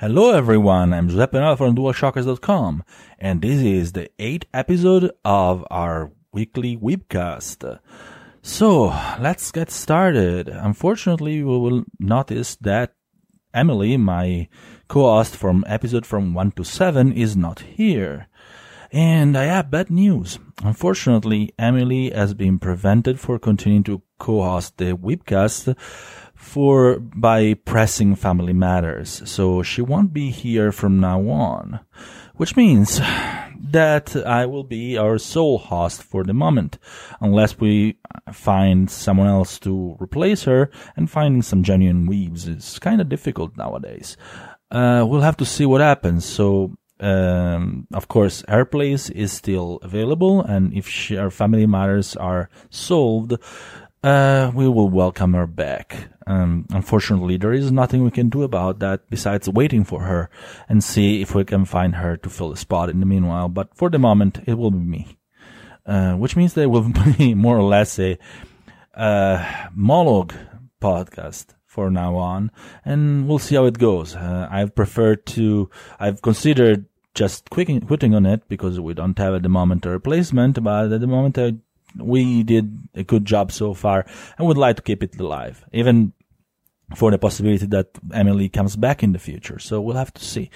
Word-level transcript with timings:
Hello 0.00 0.32
everyone, 0.32 0.94
I'm 0.94 1.10
Giuseppe 1.10 1.36
Nelva 1.36 1.58
from 1.58 1.76
DualShockers.com, 1.76 2.84
and 3.18 3.42
this 3.42 3.60
is 3.60 3.92
the 3.92 4.08
eighth 4.18 4.46
episode 4.54 5.10
of 5.26 5.62
our 5.70 6.10
weekly 6.32 6.74
webcast. 6.74 7.78
So, 8.40 8.86
let's 9.20 9.52
get 9.52 9.70
started. 9.70 10.48
Unfortunately, 10.48 11.42
we 11.42 11.58
will 11.58 11.84
notice 11.98 12.56
that 12.62 12.94
Emily, 13.52 13.98
my 13.98 14.48
co-host 14.88 15.36
from 15.36 15.66
episode 15.68 16.06
from 16.06 16.32
1 16.32 16.52
to 16.52 16.64
7, 16.64 17.12
is 17.12 17.36
not 17.36 17.60
here. 17.60 18.28
And 18.90 19.36
I 19.36 19.44
have 19.44 19.70
bad 19.70 19.90
news. 19.90 20.38
Unfortunately, 20.64 21.52
Emily 21.58 22.08
has 22.08 22.32
been 22.32 22.58
prevented 22.58 23.20
for 23.20 23.38
continuing 23.38 23.84
to 23.84 24.00
co-host 24.18 24.78
the 24.78 24.96
webcast 24.96 25.76
for 26.40 26.98
by 26.98 27.52
pressing 27.52 28.16
family 28.16 28.54
matters. 28.54 29.22
So 29.26 29.62
she 29.62 29.82
won't 29.82 30.12
be 30.12 30.30
here 30.30 30.72
from 30.72 30.98
now 30.98 31.20
on, 31.28 31.80
which 32.34 32.56
means 32.56 32.98
that 33.70 34.16
I 34.16 34.46
will 34.46 34.64
be 34.64 34.96
our 34.96 35.18
sole 35.18 35.58
host 35.58 36.02
for 36.02 36.24
the 36.24 36.32
moment, 36.32 36.78
unless 37.20 37.60
we 37.60 37.98
find 38.32 38.90
someone 38.90 39.28
else 39.28 39.60
to 39.60 39.96
replace 40.00 40.44
her. 40.44 40.70
And 40.96 41.10
finding 41.10 41.42
some 41.42 41.62
genuine 41.62 42.06
weaves 42.06 42.48
is 42.48 42.78
kind 42.78 43.00
of 43.00 43.10
difficult 43.10 43.56
nowadays. 43.56 44.16
Uh, 44.70 45.04
we'll 45.06 45.20
have 45.20 45.36
to 45.36 45.44
see 45.44 45.66
what 45.66 45.82
happens. 45.82 46.24
So 46.24 46.72
um, 47.00 47.86
of 47.92 48.08
course, 48.08 48.44
her 48.48 48.64
place 48.64 49.10
is 49.10 49.32
still 49.32 49.78
available, 49.82 50.42
and 50.42 50.72
if 50.74 50.86
she, 50.86 51.16
her 51.16 51.30
family 51.30 51.66
matters 51.66 52.14
are 52.16 52.50
solved, 52.68 53.34
uh, 54.02 54.50
we 54.54 54.68
will 54.68 54.88
welcome 54.88 55.34
her 55.34 55.46
back. 55.46 56.08
Um, 56.26 56.66
unfortunately, 56.70 57.36
there 57.36 57.52
is 57.52 57.70
nothing 57.70 58.02
we 58.02 58.10
can 58.10 58.28
do 58.28 58.42
about 58.42 58.78
that 58.78 59.08
besides 59.10 59.48
waiting 59.48 59.84
for 59.84 60.02
her 60.02 60.30
and 60.68 60.82
see 60.82 61.20
if 61.20 61.34
we 61.34 61.44
can 61.44 61.64
find 61.64 61.96
her 61.96 62.16
to 62.16 62.30
fill 62.30 62.50
the 62.50 62.56
spot 62.56 62.88
in 62.88 63.00
the 63.00 63.06
meanwhile. 63.06 63.48
But 63.48 63.74
for 63.74 63.90
the 63.90 63.98
moment, 63.98 64.40
it 64.46 64.54
will 64.54 64.70
be 64.70 64.78
me. 64.78 65.18
Uh, 65.84 66.14
which 66.14 66.36
means 66.36 66.54
there 66.54 66.68
will 66.68 66.92
be 67.18 67.34
more 67.34 67.56
or 67.58 67.62
less 67.62 67.98
a, 67.98 68.18
uh, 68.94 69.66
monologue 69.74 70.34
podcast 70.80 71.46
for 71.66 71.90
now 71.90 72.16
on, 72.16 72.50
and 72.84 73.28
we'll 73.28 73.38
see 73.38 73.54
how 73.54 73.64
it 73.64 73.78
goes. 73.78 74.14
Uh, 74.14 74.48
I've 74.50 74.74
preferred 74.74 75.24
to, 75.26 75.70
I've 75.98 76.20
considered 76.20 76.86
just 77.14 77.48
quitting, 77.50 77.80
quitting 77.80 78.14
on 78.14 78.26
it 78.26 78.48
because 78.48 78.78
we 78.78 78.94
don't 78.94 79.18
have 79.18 79.34
at 79.34 79.42
the 79.42 79.48
moment 79.48 79.86
a 79.86 79.90
replacement, 79.90 80.62
but 80.62 80.92
at 80.92 81.00
the 81.00 81.06
moment 81.06 81.38
I 81.38 81.54
we 81.96 82.42
did 82.42 82.78
a 82.94 83.02
good 83.02 83.24
job 83.24 83.52
so 83.52 83.74
far 83.74 84.06
and 84.38 84.46
would 84.46 84.58
like 84.58 84.76
to 84.76 84.82
keep 84.82 85.02
it 85.02 85.18
alive, 85.18 85.64
even 85.72 86.12
for 86.96 87.10
the 87.10 87.18
possibility 87.18 87.66
that 87.66 87.88
Emily 88.12 88.48
comes 88.48 88.76
back 88.76 89.02
in 89.02 89.12
the 89.12 89.18
future. 89.18 89.58
So 89.58 89.80
we'll 89.80 89.96
have 89.96 90.12
to 90.14 90.24
see. 90.24 90.50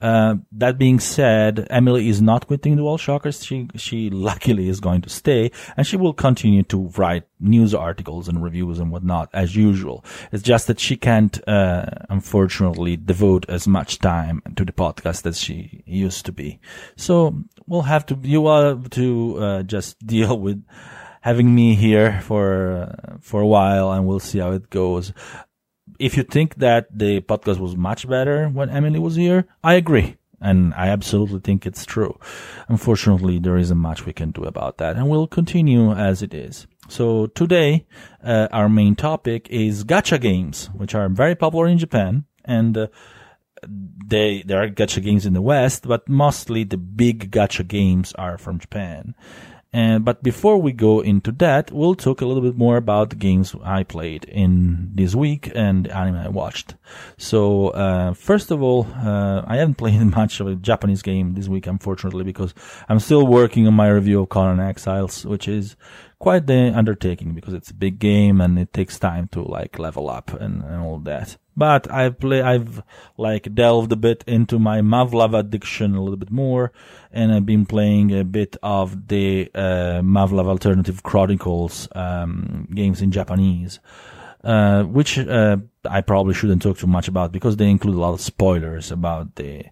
Uh, 0.00 0.36
that 0.52 0.76
being 0.78 1.00
said, 1.00 1.66
Emily 1.70 2.08
is 2.08 2.20
not 2.20 2.46
quitting 2.46 2.76
DualShockers. 2.76 3.46
She, 3.46 3.68
she 3.76 4.10
luckily 4.10 4.68
is 4.68 4.80
going 4.80 5.00
to 5.02 5.08
stay 5.08 5.50
and 5.76 5.86
she 5.86 5.96
will 5.96 6.12
continue 6.12 6.62
to 6.64 6.88
write 6.96 7.24
news 7.40 7.74
articles 7.74 8.28
and 8.28 8.42
reviews 8.42 8.78
and 8.78 8.90
whatnot 8.90 9.30
as 9.32 9.56
usual. 9.56 10.04
It's 10.32 10.42
just 10.42 10.66
that 10.66 10.80
she 10.80 10.96
can't, 10.96 11.40
uh, 11.48 11.86
unfortunately 12.10 12.96
devote 12.96 13.48
as 13.48 13.66
much 13.66 13.98
time 13.98 14.42
to 14.56 14.64
the 14.64 14.72
podcast 14.72 15.24
as 15.24 15.40
she 15.40 15.82
used 15.86 16.26
to 16.26 16.32
be. 16.32 16.60
So 16.96 17.44
we'll 17.66 17.82
have 17.82 18.06
to, 18.06 18.18
you 18.22 18.40
will 18.40 18.76
have 18.76 18.90
to, 18.90 19.38
uh, 19.38 19.62
just 19.62 19.98
deal 20.06 20.38
with 20.38 20.64
having 21.20 21.54
me 21.54 21.74
here 21.74 22.20
for, 22.22 22.72
uh, 22.72 23.16
for 23.20 23.40
a 23.40 23.46
while 23.46 23.92
and 23.92 24.06
we'll 24.06 24.20
see 24.20 24.38
how 24.38 24.52
it 24.52 24.70
goes 24.70 25.12
if 25.98 26.16
you 26.16 26.22
think 26.22 26.56
that 26.56 26.86
the 26.96 27.20
podcast 27.20 27.58
was 27.58 27.76
much 27.76 28.08
better 28.08 28.48
when 28.48 28.70
Emily 28.70 28.98
was 28.98 29.16
here, 29.16 29.46
I 29.62 29.74
agree. 29.74 30.16
And 30.40 30.74
I 30.74 30.88
absolutely 30.88 31.40
think 31.40 31.64
it's 31.64 31.86
true. 31.86 32.18
Unfortunately, 32.68 33.38
there 33.38 33.56
isn't 33.56 33.78
much 33.78 34.04
we 34.04 34.12
can 34.12 34.32
do 34.32 34.44
about 34.44 34.76
that, 34.78 34.96
and 34.96 35.08
we'll 35.08 35.26
continue 35.26 35.92
as 35.92 36.22
it 36.22 36.34
is. 36.34 36.66
So 36.88 37.28
today, 37.28 37.86
uh, 38.22 38.48
our 38.52 38.68
main 38.68 38.96
topic 38.96 39.48
is 39.48 39.84
gacha 39.84 40.20
games, 40.20 40.66
which 40.74 40.94
are 40.94 41.08
very 41.08 41.34
popular 41.34 41.66
in 41.66 41.78
Japan, 41.78 42.26
and 42.44 42.76
uh, 42.76 42.88
they 43.68 44.42
there 44.42 44.62
are 44.62 44.68
gacha 44.68 45.02
games 45.02 45.26
in 45.26 45.32
the 45.32 45.42
West, 45.42 45.86
but 45.86 46.08
mostly 46.08 46.64
the 46.64 46.76
big 46.76 47.30
gacha 47.30 47.66
games 47.66 48.12
are 48.14 48.38
from 48.38 48.58
Japan. 48.58 49.14
And, 49.72 50.06
but 50.06 50.22
before 50.22 50.56
we 50.56 50.72
go 50.72 51.00
into 51.00 51.30
that, 51.32 51.70
we'll 51.70 51.94
talk 51.94 52.22
a 52.22 52.26
little 52.26 52.42
bit 52.42 52.56
more 52.56 52.78
about 52.78 53.10
the 53.10 53.16
games 53.16 53.54
I 53.62 53.82
played 53.82 54.24
in 54.24 54.90
this 54.94 55.14
week 55.14 55.52
and 55.54 55.84
the 55.84 55.94
anime 55.94 56.16
I 56.16 56.28
watched. 56.28 56.76
So, 57.18 57.68
uh, 57.70 58.14
first 58.14 58.50
of 58.50 58.62
all, 58.62 58.86
uh, 58.94 59.42
I 59.46 59.56
haven't 59.56 59.74
played 59.82 60.00
much 60.00 60.40
of 60.40 60.46
a 60.46 60.54
Japanese 60.54 61.02
game 61.02 61.34
this 61.34 61.48
week, 61.48 61.66
unfortunately, 61.66 62.24
because 62.24 62.54
I'm 62.88 63.00
still 63.00 63.26
working 63.26 63.66
on 63.66 63.74
my 63.74 63.88
review 63.88 64.22
of 64.22 64.30
Conan 64.30 64.60
Exiles, 64.60 65.26
which 65.26 65.46
is 65.46 65.76
quite 66.18 66.46
the 66.46 66.72
undertaking 66.74 67.34
because 67.34 67.54
it's 67.54 67.70
a 67.70 67.74
big 67.74 67.98
game 67.98 68.40
and 68.40 68.58
it 68.58 68.72
takes 68.72 68.98
time 68.98 69.28
to 69.28 69.42
like 69.42 69.78
level 69.78 70.08
up 70.08 70.32
and, 70.32 70.62
and 70.62 70.80
all 70.82 70.98
that. 70.98 71.36
But 71.56 71.90
I've 71.90 72.18
play, 72.18 72.42
I've 72.42 72.82
like 73.16 73.54
delved 73.54 73.90
a 73.92 73.96
bit 73.96 74.24
into 74.26 74.58
my 74.58 74.80
Muv-Luv 74.80 75.34
addiction 75.34 75.94
a 75.94 76.02
little 76.02 76.18
bit 76.18 76.30
more, 76.30 76.72
and 77.10 77.32
I've 77.32 77.46
been 77.46 77.64
playing 77.64 78.12
a 78.12 78.24
bit 78.24 78.56
of 78.62 79.08
the 79.08 79.50
uh, 79.54 80.02
Alternative 80.04 81.02
Chronicles 81.02 81.88
um, 81.94 82.68
games 82.74 83.00
in 83.00 83.10
Japanese, 83.10 83.80
uh, 84.44 84.82
which 84.82 85.18
uh, 85.18 85.56
I 85.88 86.02
probably 86.02 86.34
shouldn't 86.34 86.60
talk 86.60 86.76
too 86.76 86.86
much 86.86 87.08
about 87.08 87.32
because 87.32 87.56
they 87.56 87.70
include 87.70 87.94
a 87.96 88.00
lot 88.00 88.12
of 88.12 88.20
spoilers 88.20 88.90
about 88.90 89.36
the 89.36 89.64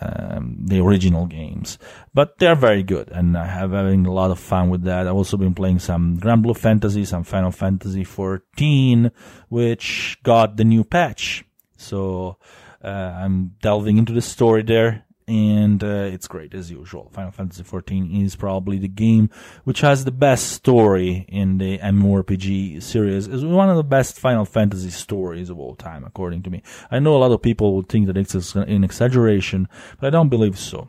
um, 0.00 0.56
the 0.60 0.80
original 0.80 1.26
games, 1.26 1.78
but 2.12 2.38
they're 2.38 2.54
very 2.54 2.82
good, 2.82 3.08
and 3.10 3.36
I 3.36 3.46
have 3.46 3.72
having 3.72 4.04
a 4.06 4.12
lot 4.12 4.30
of 4.30 4.38
fun 4.38 4.68
with 4.68 4.82
that. 4.82 5.06
I've 5.06 5.14
also 5.14 5.36
been 5.36 5.54
playing 5.54 5.78
some 5.78 6.18
Granblue 6.18 6.56
Fantasy, 6.56 7.04
some 7.04 7.24
Final 7.24 7.50
Fantasy 7.50 8.04
14, 8.04 9.10
which 9.48 10.18
got 10.22 10.56
the 10.56 10.64
new 10.64 10.84
patch. 10.84 11.44
So 11.78 12.36
uh, 12.84 12.88
I'm 12.88 13.54
delving 13.62 13.96
into 13.96 14.12
the 14.12 14.22
story 14.22 14.62
there, 14.62 15.05
and 15.28 15.82
uh, 15.82 16.08
it's 16.12 16.28
great 16.28 16.54
as 16.54 16.70
usual. 16.70 17.10
Final 17.12 17.32
Fantasy 17.32 17.62
XIV 17.62 18.24
is 18.24 18.36
probably 18.36 18.78
the 18.78 18.88
game 18.88 19.28
which 19.64 19.80
has 19.80 20.04
the 20.04 20.12
best 20.12 20.52
story 20.52 21.24
in 21.28 21.58
the 21.58 21.78
MMORPG 21.78 22.82
series. 22.82 23.26
It's 23.26 23.42
one 23.42 23.68
of 23.68 23.76
the 23.76 23.84
best 23.84 24.18
Final 24.18 24.44
Fantasy 24.44 24.90
stories 24.90 25.50
of 25.50 25.58
all 25.58 25.74
time, 25.74 26.04
according 26.04 26.42
to 26.44 26.50
me. 26.50 26.62
I 26.90 27.00
know 27.00 27.16
a 27.16 27.18
lot 27.18 27.32
of 27.32 27.42
people 27.42 27.74
would 27.76 27.88
think 27.88 28.06
that 28.06 28.16
it's 28.16 28.54
an 28.54 28.84
exaggeration, 28.84 29.68
but 29.98 30.06
I 30.06 30.10
don't 30.10 30.28
believe 30.28 30.58
so. 30.58 30.88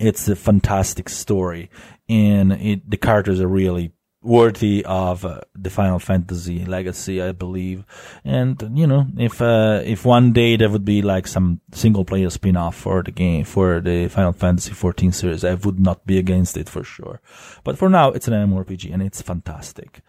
It's 0.00 0.28
a 0.28 0.36
fantastic 0.36 1.08
story, 1.08 1.70
and 2.08 2.52
it, 2.52 2.90
the 2.90 2.96
characters 2.96 3.40
are 3.40 3.48
really 3.48 3.92
worthy 4.24 4.84
of 4.84 5.24
uh, 5.24 5.40
the 5.54 5.70
Final 5.70 5.98
Fantasy 5.98 6.64
legacy, 6.64 7.22
I 7.22 7.32
believe. 7.32 7.84
And 8.24 8.70
you 8.74 8.86
know, 8.86 9.06
if 9.18 9.40
uh, 9.40 9.82
if 9.84 10.04
one 10.04 10.32
day 10.32 10.56
there 10.56 10.70
would 10.70 10.84
be 10.84 11.02
like 11.02 11.26
some 11.26 11.60
single 11.72 12.04
player 12.04 12.30
spin 12.30 12.56
off 12.56 12.74
for 12.74 13.02
the 13.02 13.12
game 13.12 13.44
for 13.44 13.80
the 13.80 14.08
Final 14.08 14.32
Fantasy 14.32 14.72
14 14.72 15.12
series, 15.12 15.44
I 15.44 15.54
would 15.54 15.78
not 15.78 16.06
be 16.06 16.18
against 16.18 16.56
it 16.56 16.68
for 16.68 16.82
sure. 16.82 17.20
But 17.62 17.78
for 17.78 17.88
now, 17.88 18.10
it's 18.10 18.26
an 18.26 18.34
MMORPG 18.34 18.92
and 18.92 19.02
it's 19.02 19.22
fantastic. 19.22 20.00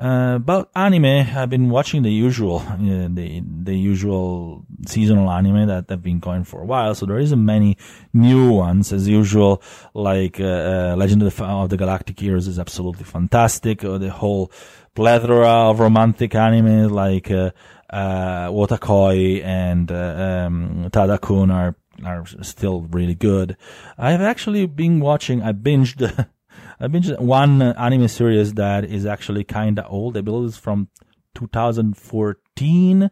Uh, 0.00 0.36
about 0.36 0.70
anime, 0.74 1.04
I've 1.04 1.50
been 1.50 1.68
watching 1.68 2.02
the 2.02 2.10
usual, 2.10 2.60
uh, 2.60 2.76
the 2.78 3.42
the 3.44 3.76
usual 3.76 4.64
seasonal 4.86 5.30
anime 5.30 5.66
that 5.66 5.90
have 5.90 6.02
been 6.02 6.20
going 6.20 6.44
for 6.44 6.62
a 6.62 6.64
while. 6.64 6.94
So 6.94 7.04
there 7.04 7.18
isn't 7.18 7.44
many 7.44 7.76
new 8.14 8.50
ones 8.50 8.94
as 8.94 9.06
usual. 9.06 9.62
Like 9.92 10.40
uh, 10.40 10.44
uh, 10.44 10.94
Legend 10.96 11.22
of 11.22 11.36
the, 11.36 11.44
of 11.44 11.68
the, 11.68 11.76
Galactic 11.76 12.18
Heroes 12.18 12.48
is 12.48 12.58
absolutely 12.58 13.04
fantastic. 13.04 13.84
Or 13.84 13.98
the 13.98 14.08
whole 14.10 14.50
plethora 14.94 15.68
of 15.68 15.80
romantic 15.80 16.34
anime 16.34 16.88
like 16.88 17.30
uh, 17.30 17.50
uh, 17.90 18.48
Wotakoi 18.48 19.44
and 19.44 19.92
um, 19.92 20.88
Tadakun 20.90 21.52
are 21.52 21.76
are 22.02 22.24
still 22.40 22.80
really 22.90 23.14
good. 23.14 23.54
I've 23.98 24.22
actually 24.22 24.64
been 24.64 24.98
watching. 25.00 25.42
I 25.42 25.52
binged. 25.52 26.26
I 26.82 26.86
binged 26.86 27.18
one 27.20 27.60
anime 27.60 28.08
series 28.08 28.54
that 28.54 28.86
is 28.86 29.04
actually 29.04 29.44
kind 29.44 29.78
of 29.78 29.84
old. 29.92 30.16
I 30.16 30.22
believe 30.22 30.48
it's 30.48 30.56
from 30.56 30.88
2014, 31.34 33.10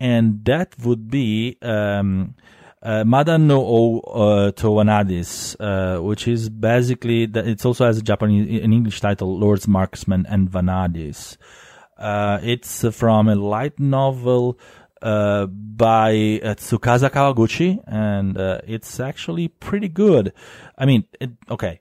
and 0.00 0.44
that 0.46 0.74
would 0.82 1.10
be 1.10 1.58
um, 1.60 2.34
uh, 2.82 3.04
o 3.06 4.00
uh, 4.00 4.52
to 4.52 4.66
Wanadis, 4.68 5.54
uh, 5.60 6.02
which 6.02 6.26
is 6.26 6.48
basically 6.48 7.26
that 7.26 7.46
it 7.46 7.66
also 7.66 7.84
has 7.84 7.98
a 7.98 8.02
Japanese, 8.02 8.64
an 8.64 8.72
English 8.72 9.02
title, 9.02 9.38
Lords 9.38 9.68
Marksman 9.68 10.24
and 10.26 10.50
Vanadis. 10.50 11.36
Uh, 11.98 12.38
it's 12.42 12.86
from 12.96 13.28
a 13.28 13.34
light 13.34 13.78
novel 13.78 14.58
uh, 15.02 15.44
by 15.44 16.40
uh, 16.42 16.54
Tsukasa 16.54 17.10
Kawaguchi, 17.10 17.82
and 17.86 18.38
uh, 18.38 18.62
it's 18.66 18.98
actually 18.98 19.48
pretty 19.48 19.88
good. 19.88 20.32
I 20.78 20.86
mean, 20.86 21.04
it, 21.20 21.32
okay, 21.50 21.80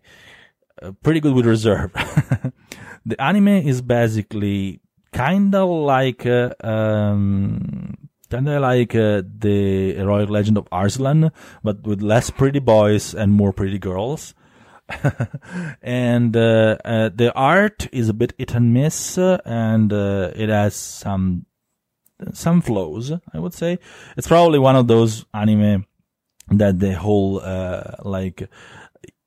pretty 1.03 1.19
good 1.19 1.33
with 1.33 1.45
reserve. 1.45 1.91
the 3.05 3.21
anime 3.21 3.47
is 3.47 3.81
basically 3.81 4.81
kind 5.11 5.53
of 5.55 5.69
like 5.69 6.25
uh, 6.25 6.53
um, 6.63 7.97
kind 8.29 8.47
of 8.47 8.61
like 8.61 8.95
uh, 8.95 9.23
the 9.37 9.93
heroic 9.95 10.29
legend 10.29 10.57
of 10.57 10.67
Arslan, 10.71 11.31
but 11.63 11.83
with 11.83 12.01
less 12.01 12.29
pretty 12.29 12.59
boys 12.59 13.13
and 13.13 13.33
more 13.33 13.53
pretty 13.53 13.79
girls. 13.79 14.33
and 15.81 16.35
uh, 16.35 16.77
uh, 16.83 17.09
the 17.13 17.31
art 17.35 17.87
is 17.91 18.09
a 18.09 18.13
bit 18.13 18.33
hit 18.37 18.55
and 18.55 18.73
miss, 18.73 19.17
uh, 19.17 19.39
and 19.45 19.93
uh, 19.93 20.31
it 20.35 20.49
has 20.49 20.75
some 20.75 21.45
some 22.33 22.61
flows. 22.61 23.11
I 23.33 23.39
would 23.39 23.53
say 23.53 23.79
it's 24.17 24.27
probably 24.27 24.59
one 24.59 24.75
of 24.75 24.87
those 24.87 25.25
anime 25.33 25.85
that 26.49 26.79
the 26.79 26.95
whole 26.95 27.39
uh, 27.39 27.95
like 28.03 28.49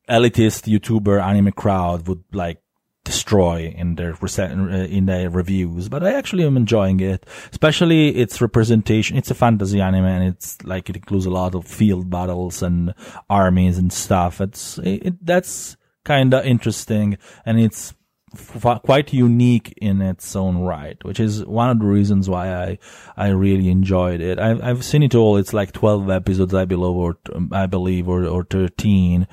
elitist 0.09 0.71
YouTuber 0.73 1.23
anime 1.23 1.53
crowd 1.53 2.09
would 2.09 2.25
like 2.33 2.63
destroy 3.05 3.75
in 3.77 3.97
their 3.97 4.15
in 4.15 5.07
their 5.07 5.29
reviews, 5.29 5.89
but 5.89 6.05
I 6.05 6.13
actually 6.13 6.45
am 6.45 6.57
enjoying 6.57 7.01
it, 7.01 7.27
especially 7.51 8.11
its 8.11 8.41
representation. 8.41 9.17
It's 9.17 9.31
a 9.31 9.35
fantasy 9.35 9.81
anime, 9.81 10.05
and 10.05 10.25
it's 10.25 10.63
like 10.65 10.89
it 10.89 10.97
includes 10.97 11.27
a 11.27 11.31
lot 11.31 11.55
of 11.55 11.67
field 11.67 12.11
battles 12.11 12.63
and 12.63 12.95
armies 13.29 13.79
and 13.79 13.93
stuff. 13.93 14.41
It's 14.41 14.79
it, 14.79 15.25
that's 15.25 15.77
kind 16.05 16.33
of 16.35 16.45
interesting, 16.45 17.19
and 17.45 17.59
it's 17.61 17.95
f- 18.35 18.83
quite 18.85 19.13
unique 19.13 19.75
in 19.77 20.01
its 20.01 20.37
own 20.37 20.59
right, 20.59 21.03
which 21.05 21.19
is 21.21 21.45
one 21.45 21.71
of 21.71 21.81
the 21.81 21.87
reasons 21.87 22.29
why 22.29 22.55
I 22.55 22.79
I 23.17 23.29
really 23.29 23.69
enjoyed 23.69 24.21
it. 24.21 24.39
I've 24.39 24.63
I've 24.63 24.85
seen 24.85 25.03
it 25.03 25.15
all. 25.15 25.37
It's 25.37 25.53
like 25.53 25.73
twelve 25.73 26.09
episodes, 26.09 26.55
I 26.55 26.67
believe, 26.67 26.97
or 26.97 27.19
I 27.51 27.67
believe, 27.67 28.09
or 28.09 28.25
or 28.25 28.45
thirteen. 28.45 29.27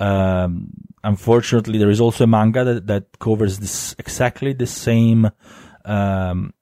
Um, 0.00 0.70
unfortunately, 1.04 1.78
there 1.78 1.90
is 1.90 2.00
also 2.00 2.24
a 2.24 2.26
manga 2.26 2.64
that, 2.64 2.86
that 2.86 3.18
covers 3.18 3.58
this 3.58 3.94
exactly 3.98 4.54
the 4.54 4.66
same. 4.66 5.30
Um, 5.84 6.54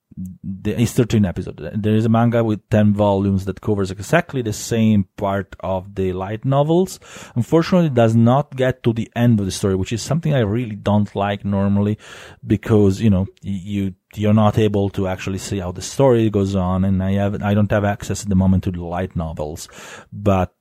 the, 0.43 0.82
it's 0.82 0.93
13 0.94 1.25
episodes. 1.25 1.62
There 1.75 1.94
is 1.94 2.05
a 2.05 2.08
manga 2.08 2.43
with 2.43 2.69
10 2.70 2.93
volumes 2.94 3.44
that 3.44 3.61
covers 3.61 3.93
exactly 3.93 4.43
the 4.43 4.52
same 4.52 5.05
part 5.17 5.55
of 5.61 5.94
the 5.94 6.12
light 6.12 6.44
novels. 6.44 6.99
Unfortunately, 7.37 7.87
it 7.87 7.94
does 7.94 8.17
not 8.17 8.56
get 8.56 8.82
to 8.82 8.93
the 8.93 9.08
end 9.14 9.38
of 9.38 9.46
the 9.46 9.52
story, 9.52 9.76
which 9.76 9.93
is 9.93 10.02
something 10.02 10.35
I 10.35 10.40
really 10.40 10.75
don't 10.75 11.14
like 11.14 11.44
normally 11.44 11.99
because, 12.44 13.00
you 13.00 13.11
know, 13.11 13.26
you, 13.43 13.94
you're 14.17 14.35
not 14.35 14.58
able 14.58 14.90
to 14.90 15.06
actually 15.06 15.38
see 15.38 15.61
how 15.61 15.70
the 15.70 15.82
story 15.82 16.31
goes 16.31 16.56
on. 16.56 16.85
And 16.85 17.00
I 17.00 17.12
have, 17.12 17.40
I 17.40 17.55
don't 17.55 17.70
have 17.70 17.85
access 17.85 18.25
at 18.25 18.29
the 18.29 18.35
moment 18.35 18.64
to 18.64 18.73
the 18.73 18.82
light 18.82 19.14
novels, 19.14 19.69
but 20.12 20.52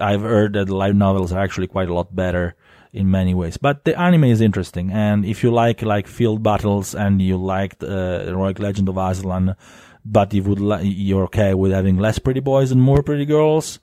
I've 0.00 0.22
heard 0.22 0.52
that 0.54 0.66
the 0.66 0.76
light 0.76 0.94
novels 0.94 1.32
are 1.32 1.40
actually 1.40 1.66
quite 1.66 1.88
a 1.88 1.94
lot 1.94 2.14
better 2.14 2.54
in 2.92 3.10
many 3.10 3.34
ways. 3.34 3.56
But 3.56 3.84
the 3.84 3.98
anime 3.98 4.24
is 4.24 4.40
interesting, 4.40 4.90
and 4.90 5.24
if 5.24 5.42
you 5.42 5.50
like 5.50 5.82
like 5.82 6.06
field 6.06 6.42
battles 6.42 6.94
and 6.94 7.22
you 7.22 7.36
liked 7.36 7.82
uh, 7.82 8.24
Heroic 8.24 8.58
Legend 8.58 8.88
of 8.88 8.98
Arslan, 8.98 9.56
but 10.04 10.34
you 10.34 10.42
would 10.42 10.60
li- 10.60 10.88
you're 10.88 11.24
okay 11.24 11.54
with 11.54 11.72
having 11.72 11.98
less 11.98 12.18
pretty 12.18 12.40
boys 12.40 12.70
and 12.70 12.82
more 12.82 13.02
pretty 13.02 13.24
girls, 13.24 13.78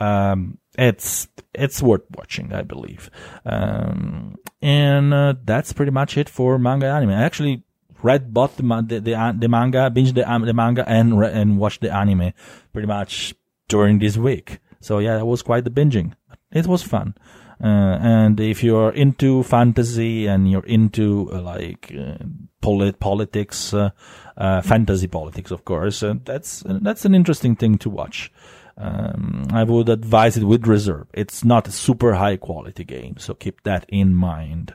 um, 0.00 0.58
it's 0.78 1.28
it's 1.54 1.82
worth 1.82 2.02
watching, 2.16 2.52
I 2.52 2.62
believe. 2.62 3.10
Um, 3.44 4.36
and 4.60 5.12
uh, 5.12 5.34
that's 5.44 5.72
pretty 5.72 5.92
much 5.92 6.16
it 6.16 6.28
for 6.28 6.58
manga 6.58 6.86
anime. 6.86 7.10
I 7.10 7.24
actually 7.24 7.64
read 8.02 8.32
both 8.32 8.56
the 8.56 8.62
the, 8.62 9.00
the, 9.00 9.36
the 9.38 9.48
manga, 9.48 9.90
binged 9.90 10.14
the, 10.14 10.46
the 10.46 10.54
manga, 10.54 10.88
and 10.88 11.18
re- 11.18 11.32
and 11.32 11.58
watched 11.58 11.80
the 11.80 11.94
anime 11.94 12.32
pretty 12.72 12.88
much 12.88 13.34
during 13.68 13.98
this 13.98 14.16
week. 14.16 14.58
So 14.82 14.98
yeah, 14.98 15.18
it 15.18 15.26
was 15.26 15.40
quite 15.42 15.64
the 15.64 15.70
binging. 15.70 16.12
It 16.50 16.66
was 16.66 16.82
fun. 16.82 17.14
Uh, 17.62 17.96
and 18.02 18.40
if 18.40 18.64
you're 18.64 18.90
into 18.90 19.44
fantasy 19.44 20.26
and 20.26 20.50
you're 20.50 20.66
into 20.66 21.30
uh, 21.32 21.40
like 21.40 21.94
uh, 21.96 22.16
polit- 22.60 22.98
politics, 22.98 23.72
uh, 23.72 23.90
uh, 24.36 24.60
fantasy 24.60 25.06
politics, 25.06 25.52
of 25.52 25.64
course, 25.64 26.02
uh, 26.02 26.14
that's 26.24 26.64
that's 26.66 27.04
an 27.04 27.14
interesting 27.14 27.54
thing 27.54 27.78
to 27.78 27.88
watch. 27.88 28.32
Um, 28.76 29.46
I 29.52 29.62
would 29.62 29.88
advise 29.88 30.36
it 30.36 30.44
with 30.44 30.66
reserve. 30.66 31.06
It's 31.14 31.44
not 31.44 31.68
a 31.68 31.72
super 31.72 32.14
high 32.14 32.36
quality 32.36 32.84
game, 32.84 33.16
so 33.18 33.34
keep 33.34 33.62
that 33.62 33.84
in 33.88 34.12
mind. 34.14 34.74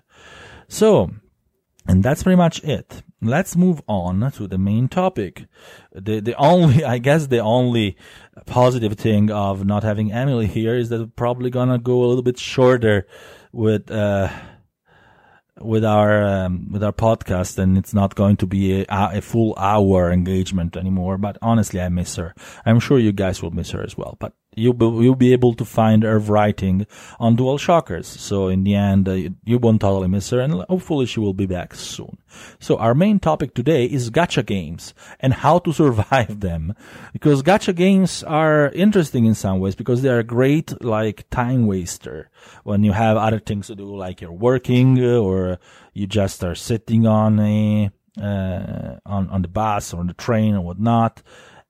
So, 0.70 1.12
and 1.88 2.04
that's 2.04 2.24
pretty 2.24 2.36
much 2.36 2.64
it. 2.64 3.04
Let's 3.22 3.56
move 3.56 3.82
on 3.88 4.32
to 4.34 4.48
the 4.48 4.58
main 4.58 4.88
topic. 4.88 5.46
The 5.94 6.20
the 6.20 6.36
only 6.36 6.84
I 6.94 6.98
guess 6.98 7.28
the 7.28 7.40
only 7.40 7.98
positive 8.46 8.94
thing 8.94 9.32
of 9.32 9.66
not 9.66 9.84
having 9.84 10.12
Emily 10.12 10.48
here 10.48 10.76
is 10.76 10.90
that 10.90 11.00
we're 11.00 11.08
probably 11.08 11.50
gonna 11.50 11.80
go 11.80 12.04
a 12.04 12.08
little 12.08 12.24
bit 12.24 12.38
shorter 12.38 13.08
with 13.52 13.90
uh 13.90 14.30
with 15.60 15.84
our 15.84 16.24
um, 16.24 16.72
with 16.72 16.84
our 16.84 16.94
podcast 16.94 17.58
and 17.58 17.78
it's 17.78 17.94
not 17.94 18.16
going 18.16 18.38
to 18.38 18.46
be 18.46 18.82
a, 18.82 18.86
a, 18.90 19.22
full 19.22 19.56
hour 19.58 20.12
engagement 20.12 20.78
anymore 20.78 21.18
but 21.18 21.36
honestly 21.42 21.82
i 21.82 21.90
miss 21.90 22.16
her 22.16 22.36
i'm 22.66 22.80
sure 22.80 23.00
you 23.00 23.12
guys 23.12 23.42
will 23.42 23.50
miss 23.52 23.72
her 23.72 23.82
as 23.82 23.98
well 23.98 24.18
but 24.20 24.34
you'll 24.58 24.74
be, 24.74 24.86
you'll 24.86 25.16
be 25.16 25.32
able 25.32 25.54
to 25.54 25.64
find 25.64 26.04
her 26.04 26.20
writing 26.20 26.88
on 27.20 27.38
DualShockers. 27.38 28.06
So 28.06 28.48
in 28.48 28.64
the 28.64 28.76
end, 28.76 29.08
uh, 29.08 29.30
you 29.46 29.60
won't 29.60 29.82
totally 29.82 30.08
miss 30.08 30.30
her, 30.32 30.40
and 30.40 30.54
hopefully 30.68 31.06
she 31.06 31.20
will 31.20 31.34
be 31.34 31.46
back 31.46 31.76
soon. 31.76 32.18
So 32.60 32.78
our 32.78 32.96
main 32.96 33.20
topic 33.20 33.54
today 33.54 33.86
is 33.86 34.10
gacha 34.10 34.46
games 34.46 34.94
and 35.20 35.34
how 35.34 35.60
to 35.60 35.72
survive 35.82 36.40
them, 36.40 36.74
because 37.14 37.44
gacha 37.44 37.76
games 37.76 38.24
are 38.24 38.70
interesting 38.70 39.26
in 39.26 39.36
some 39.36 39.60
ways 39.60 39.76
because 39.76 40.02
they 40.02 40.10
are 40.10 40.24
great 40.24 40.84
like 40.84 41.30
time 41.30 41.68
waster 41.68 42.30
when 42.64 42.84
you 42.84 42.92
have 42.92 43.18
other 43.18 43.40
things 43.40 43.68
to 43.68 43.76
do, 43.76 43.96
like 43.96 44.22
you're 44.22 44.32
working 44.32 45.04
or 45.04 45.60
you 45.94 46.08
just 46.08 46.44
are 46.44 46.56
sitting 46.56 47.06
on 47.06 47.40
a 47.40 47.92
uh, 48.22 48.98
on 49.06 49.30
on 49.30 49.42
the 49.44 49.48
bus 49.48 49.94
or 49.94 50.00
on 50.00 50.08
the 50.08 50.14
train 50.14 50.56
or 50.56 50.62
whatnot 50.62 51.22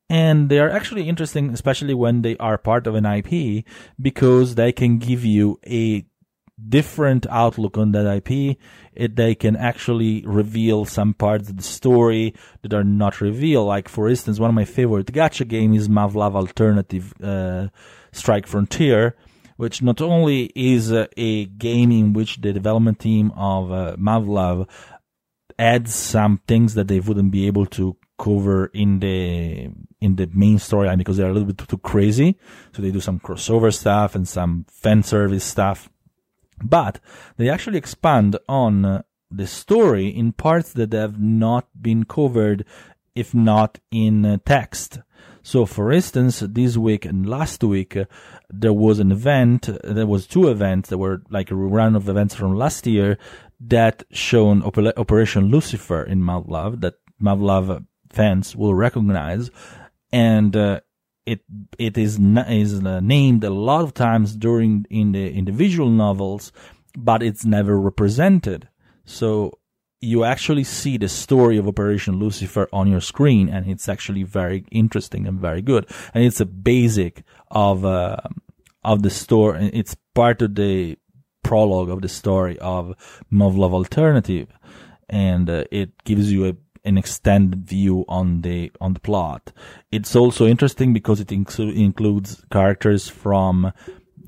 and 0.10 0.50
they 0.50 0.60
are 0.60 0.70
actually 0.70 1.10
interesting, 1.10 1.50
especially 1.50 1.94
when 1.94 2.22
they 2.22 2.38
are 2.38 2.58
part 2.58 2.88
of 2.88 2.96
an 2.96 3.06
IP, 3.06 3.66
because 4.00 4.56
they 4.56 4.72
can 4.72 5.00
give 5.00 5.26
you 5.26 5.60
a 5.66 6.06
different 6.70 7.28
outlook 7.30 7.78
on 7.78 7.92
that 7.92 8.06
IP. 8.18 8.58
It, 8.94 9.16
they 9.16 9.36
can 9.36 9.56
actually 9.56 10.24
reveal 10.26 10.86
some 10.86 11.14
parts 11.14 11.50
of 11.50 11.58
the 11.58 11.64
story 11.64 12.34
that 12.62 12.74
are 12.74 12.84
not 12.84 13.22
revealed. 13.22 13.68
Like, 13.68 13.90
for 13.90 14.10
instance, 14.10 14.40
one 14.40 14.50
of 14.50 14.56
my 14.56 14.66
favorite 14.66 15.08
gacha 15.08 15.48
games 15.48 15.82
is 15.82 15.90
Muv-Luv 15.90 16.36
Alternative 16.36 17.14
uh, 17.22 17.68
Strike 18.12 18.48
Frontier, 18.48 19.16
which 19.58 19.82
not 19.82 20.02
only 20.02 20.52
is 20.56 20.92
a 20.92 21.46
game 21.46 21.92
in 21.92 22.14
which 22.14 22.38
the 22.38 22.54
development 22.54 23.00
team 23.00 23.32
of 23.36 23.72
uh, 23.72 23.96
Muv-Luv 23.98 24.68
adds 25.60 25.94
some 25.94 26.38
things 26.48 26.76
that 26.76 26.88
they 26.88 27.00
wouldn't 27.00 27.32
be 27.32 27.48
able 27.48 27.66
to 27.66 27.98
cover 28.18 28.68
in 28.68 29.00
the 29.00 29.70
in 30.00 30.16
the 30.16 30.30
main 30.34 30.58
storyline 30.58 30.98
because 30.98 31.18
they're 31.18 31.30
a 31.30 31.34
little 31.34 31.52
bit 31.52 31.58
too 31.58 31.78
crazy. 31.78 32.38
So 32.74 32.82
they 32.82 32.92
do 32.92 33.00
some 33.00 33.20
crossover 33.20 33.74
stuff 33.74 34.16
and 34.16 34.28
some 34.28 34.66
fan 34.70 35.04
service 35.04 35.44
stuff, 35.44 35.90
but 36.64 37.00
they 37.38 37.50
actually 37.50 37.78
expand 37.78 38.38
on 38.48 38.86
uh, 38.86 39.02
the 39.30 39.48
story 39.48 40.08
in 40.08 40.32
parts 40.32 40.74
that 40.74 40.94
have 40.94 41.20
not 41.20 41.68
been 41.80 42.06
covered, 42.06 42.66
if 43.16 43.34
not 43.34 43.80
in 43.92 44.26
uh, 44.26 44.38
text. 44.46 45.00
So, 45.44 45.66
for 45.66 45.94
instance, 45.94 46.44
this 46.46 46.76
week 46.76 47.06
and 47.06 47.26
last 47.26 47.64
week, 47.64 47.96
uh, 47.96 48.04
there 48.50 48.74
was 48.74 49.00
an 49.00 49.14
event, 49.14 49.70
there 49.84 50.06
was 50.06 50.28
two 50.28 50.50
events 50.50 50.90
that 50.90 50.98
were 50.98 51.22
like 51.30 51.52
a 51.52 51.56
run 51.56 51.96
of 51.96 52.10
events 52.10 52.36
from 52.36 52.56
last 52.56 52.86
year 52.86 53.18
that 53.62 54.04
shown 54.12 54.62
Op- 54.62 54.98
Operation 54.98 55.46
Lucifer 55.46 56.04
in 56.04 56.22
Muv-Luv, 56.22 56.82
that 56.82 56.96
Muv-Luv 57.22 57.86
fans 58.18 58.56
will 58.56 58.76
recognize, 58.88 59.44
and 60.12 60.52
uh, 60.56 60.80
it 61.26 61.42
it 61.78 61.98
is 62.06 62.14
is 62.64 62.72
uh, 62.84 63.00
named 63.00 63.44
a 63.44 63.54
lot 63.70 63.84
of 63.84 63.92
times 63.94 64.36
during 64.36 64.86
in 64.90 65.12
the 65.12 65.26
individual 65.42 65.92
novels, 66.06 66.52
but 67.10 67.20
it's 67.22 67.46
never 67.46 67.74
represented. 67.90 68.62
So 69.06 69.30
you 70.02 70.24
actually 70.24 70.64
see 70.64 70.98
the 70.98 71.10
story 71.10 71.58
of 71.58 71.68
Operation 71.68 72.14
Lucifer 72.20 72.68
on 72.72 72.86
your 72.94 73.02
screen, 73.02 73.50
and 73.50 73.62
it's 73.72 73.88
actually 73.90 74.24
very 74.24 74.66
interesting 74.72 75.28
and 75.28 75.40
very 75.40 75.62
good. 75.62 75.84
And 76.14 76.24
it's 76.24 76.42
a 76.42 76.46
basic 76.46 77.24
of 77.52 77.84
uh, 77.84 78.18
of 78.84 78.98
the 79.06 79.10
story. 79.10 79.70
It's 79.74 79.96
part 80.14 80.42
of 80.42 80.56
the 80.56 80.98
prologue 81.44 81.90
of 81.90 82.02
the 82.02 82.10
story 82.10 82.58
of 82.60 82.94
Muv-Luv 83.32 83.74
Alternative, 83.74 84.48
and 85.10 85.50
uh, 85.50 85.64
it 85.72 85.90
gives 86.04 86.32
you 86.32 86.46
a 86.46 86.54
an 86.88 86.98
extended 86.98 87.66
view 87.66 88.06
on 88.08 88.42
the 88.42 88.72
on 88.80 88.94
the 88.94 89.00
plot. 89.00 89.52
It's 89.92 90.16
also 90.16 90.48
interesting 90.48 90.94
because 90.94 91.20
it 91.20 91.28
inclu- 91.28 91.76
includes 91.76 92.44
characters 92.50 93.10
from 93.10 93.74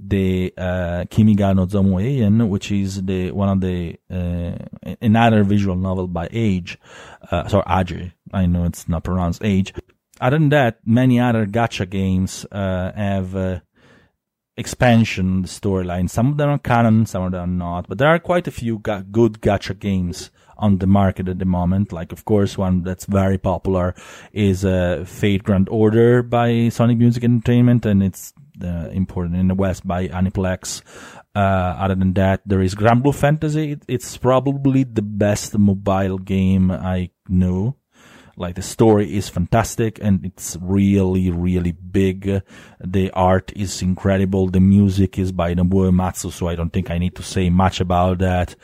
the 0.09 0.53
uh, 0.57 1.05
Kimiga 1.09 1.55
no 1.55 2.45
which 2.45 2.71
is 2.71 3.03
the 3.03 3.31
one 3.31 3.49
of 3.49 3.61
the 3.61 3.97
uh, 4.11 4.95
another 5.01 5.43
visual 5.43 5.75
novel 5.75 6.07
by 6.07 6.27
Age, 6.31 6.77
uh, 7.31 7.47
sorry 7.47 7.63
Age. 7.67 8.11
I 8.33 8.45
know 8.45 8.65
it's 8.65 8.89
not 8.89 9.03
pronounced 9.03 9.43
Age. 9.43 9.73
Other 10.21 10.37
than 10.37 10.49
that, 10.49 10.79
many 10.85 11.19
other 11.19 11.45
gacha 11.45 11.89
games 11.89 12.45
uh, 12.51 12.91
have 12.93 13.35
uh, 13.35 13.59
expansion 14.57 15.43
storyline. 15.43 16.09
Some 16.09 16.27
of 16.31 16.37
them 16.37 16.49
are 16.49 16.59
canon, 16.59 17.05
some 17.05 17.23
of 17.23 17.31
them 17.31 17.41
are 17.41 17.47
not, 17.47 17.87
but 17.87 17.97
there 17.97 18.09
are 18.09 18.19
quite 18.19 18.47
a 18.47 18.51
few 18.51 18.79
ga- 18.79 19.03
good 19.09 19.41
gacha 19.41 19.77
games 19.79 20.29
on 20.59 20.77
the 20.77 20.87
market 20.87 21.27
at 21.27 21.39
the 21.39 21.45
moment. 21.45 21.91
Like, 21.91 22.11
of 22.11 22.25
course, 22.25 22.57
one 22.57 22.83
that's 22.83 23.05
very 23.05 23.37
popular 23.37 23.95
is 24.31 24.63
uh, 24.63 25.03
Fate 25.07 25.43
Grand 25.43 25.67
Order 25.69 26.21
by 26.21 26.49
Sony 26.69 26.97
Music 26.97 27.23
Entertainment, 27.23 27.85
and 27.85 28.03
it's 28.03 28.33
uh, 28.63 28.89
imported 28.91 29.33
in 29.33 29.47
the 29.47 29.55
West 29.55 29.87
by 29.87 30.07
Aniplex. 30.07 30.81
Uh, 31.35 31.39
other 31.79 31.95
than 31.95 32.13
that, 32.13 32.41
there 32.45 32.61
is 32.61 32.75
Granblue 32.75 33.15
Fantasy. 33.15 33.77
It's 33.87 34.17
probably 34.17 34.83
the 34.83 35.01
best 35.01 35.57
mobile 35.57 36.17
game 36.17 36.71
I 36.71 37.11
know. 37.27 37.75
Like 38.35 38.55
the 38.55 38.61
story 38.61 39.17
is 39.17 39.27
fantastic 39.27 39.99
and 40.01 40.25
it's 40.25 40.57
really, 40.61 41.29
really 41.29 41.73
big. 41.73 42.41
The 42.79 43.11
art 43.11 43.51
is 43.53 43.81
incredible. 43.81 44.47
The 44.47 44.61
music 44.61 45.19
is 45.19 45.33
by 45.33 45.53
Nobuo 45.53 45.91
Uematsu, 45.91 46.31
so 46.31 46.47
I 46.47 46.55
don't 46.55 46.71
think 46.71 46.89
I 46.89 46.99
need 46.99 47.15
to 47.15 47.23
say 47.23 47.49
much 47.49 47.81
about 47.81 48.19
that. 48.19 48.55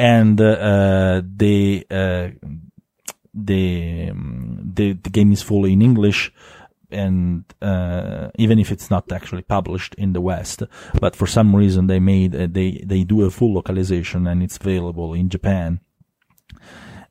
And 0.00 0.40
uh, 0.40 1.22
the 1.36 1.86
uh, 1.90 2.28
the, 3.34 4.08
um, 4.10 4.72
the 4.74 4.92
the 4.94 5.10
game 5.10 5.30
is 5.32 5.42
fully 5.42 5.72
in 5.74 5.82
English 5.82 6.32
and 6.90 7.44
uh, 7.62 8.30
even 8.34 8.58
if 8.58 8.72
it's 8.72 8.90
not 8.90 9.12
actually 9.12 9.42
published 9.42 9.94
in 9.96 10.12
the 10.12 10.20
West, 10.20 10.62
but 11.00 11.14
for 11.14 11.26
some 11.26 11.54
reason 11.54 11.86
they 11.86 12.00
made 12.00 12.34
uh, 12.34 12.48
they 12.50 12.82
they 12.84 13.04
do 13.04 13.22
a 13.24 13.30
full 13.30 13.52
localization 13.54 14.26
and 14.26 14.42
it's 14.42 14.56
available 14.56 15.14
in 15.14 15.28
Japan 15.28 15.80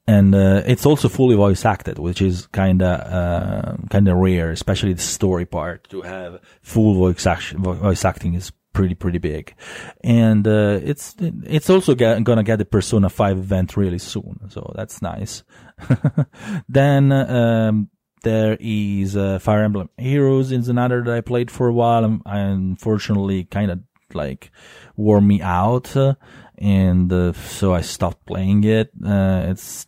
and 0.10 0.34
uh, 0.34 0.63
it's 0.65 0.88
also 0.88 1.08
fully 1.08 1.36
voice 1.36 1.65
acted, 1.65 2.00
which 2.00 2.19
is 2.19 2.48
kind 2.48 2.81
of 2.81 3.00
uh, 3.00 3.77
kind 3.91 4.08
of 4.08 4.17
rare, 4.17 4.50
especially 4.50 4.93
the 4.93 5.01
story 5.01 5.46
part. 5.46 5.88
To 5.89 6.01
have 6.01 6.41
full 6.63 6.96
voice 6.96 7.27
action, 7.27 7.62
voice 7.62 8.03
acting 8.03 8.34
is 8.34 8.51
pretty 8.79 8.95
pretty 8.95 9.17
big, 9.17 9.53
and 10.05 10.48
uh, 10.48 10.79
it's 10.81 11.13
it's 11.19 11.69
also 11.69 11.95
get, 11.95 12.24
gonna 12.24 12.43
get 12.43 12.59
the 12.59 12.65
Persona 12.65 13.09
Five 13.09 13.38
event 13.38 13.75
really 13.75 14.00
soon, 14.00 14.39
so 14.48 14.71
that's 14.74 15.01
nice. 15.01 15.43
then 16.69 17.12
um, 17.12 17.89
there 18.24 18.55
is 18.57 19.17
uh, 19.17 19.39
Fire 19.39 19.65
Emblem 19.65 19.89
Heroes 19.98 20.53
is 20.53 20.69
another 20.69 21.03
that 21.03 21.13
I 21.13 21.19
played 21.19 21.51
for 21.51 21.67
a 21.67 21.74
while. 21.74 22.05
and 22.05 22.21
unfortunately, 22.25 23.43
kind 23.43 23.69
of 23.69 23.81
like 24.13 24.50
wore 24.95 25.19
me 25.19 25.41
out. 25.41 25.93
Uh, 25.98 26.15
and 26.57 27.12
uh, 27.12 27.33
so 27.33 27.74
I 27.74 27.81
stopped 27.81 28.25
playing 28.25 28.63
it. 28.63 28.91
Uh, 29.05 29.43
it's 29.48 29.88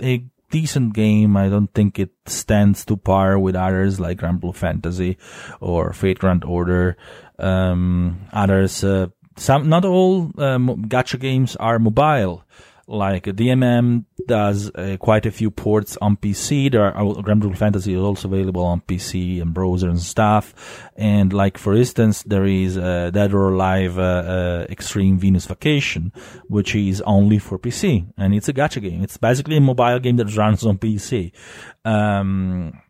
a 0.00 0.24
decent 0.50 0.94
game. 0.94 1.36
I 1.36 1.48
don't 1.48 1.72
think 1.72 1.98
it 1.98 2.10
stands 2.26 2.84
to 2.86 2.96
par 2.96 3.38
with 3.38 3.56
others 3.56 4.00
like 4.00 4.18
Granblue 4.18 4.54
Fantasy 4.54 5.16
or 5.60 5.92
Fate 5.92 6.18
Grand 6.18 6.44
Order. 6.44 6.96
Um, 7.38 8.26
others, 8.32 8.84
uh, 8.84 9.08
some, 9.36 9.68
not 9.68 9.84
all 9.84 10.30
um, 10.38 10.84
gacha 10.88 11.18
games 11.18 11.56
are 11.56 11.78
mobile 11.78 12.44
like 12.90 13.24
DMM 13.24 14.04
does 14.26 14.70
uh, 14.74 14.96
quite 14.98 15.24
a 15.24 15.30
few 15.30 15.50
ports 15.50 15.96
on 16.02 16.16
PC. 16.16 16.70
There 16.70 16.82
are 16.82 16.92
Granblue 16.92 17.56
Fantasy 17.56 17.94
is 17.94 18.00
also 18.00 18.28
available 18.28 18.64
on 18.64 18.80
PC 18.82 19.40
and 19.40 19.54
browser 19.54 19.88
and 19.88 20.00
stuff. 20.00 20.90
And 20.96 21.32
like 21.32 21.56
for 21.56 21.74
instance, 21.74 22.22
there 22.24 22.44
is 22.44 22.76
uh, 22.76 23.10
Dead 23.10 23.32
or 23.32 23.50
Alive 23.50 23.98
uh, 23.98 24.02
uh, 24.02 24.66
Extreme 24.68 25.18
Venus 25.18 25.46
Vacation, 25.46 26.12
which 26.48 26.74
is 26.74 27.00
only 27.02 27.38
for 27.38 27.58
PC, 27.58 28.12
and 28.18 28.34
it's 28.34 28.48
a 28.48 28.52
gacha 28.52 28.82
game. 28.82 29.02
It's 29.02 29.16
basically 29.16 29.56
a 29.56 29.60
mobile 29.60 30.00
game 30.00 30.16
that 30.16 30.36
runs 30.36 30.66
on 30.66 30.78
PC. 30.78 31.32
Um, 31.84 32.80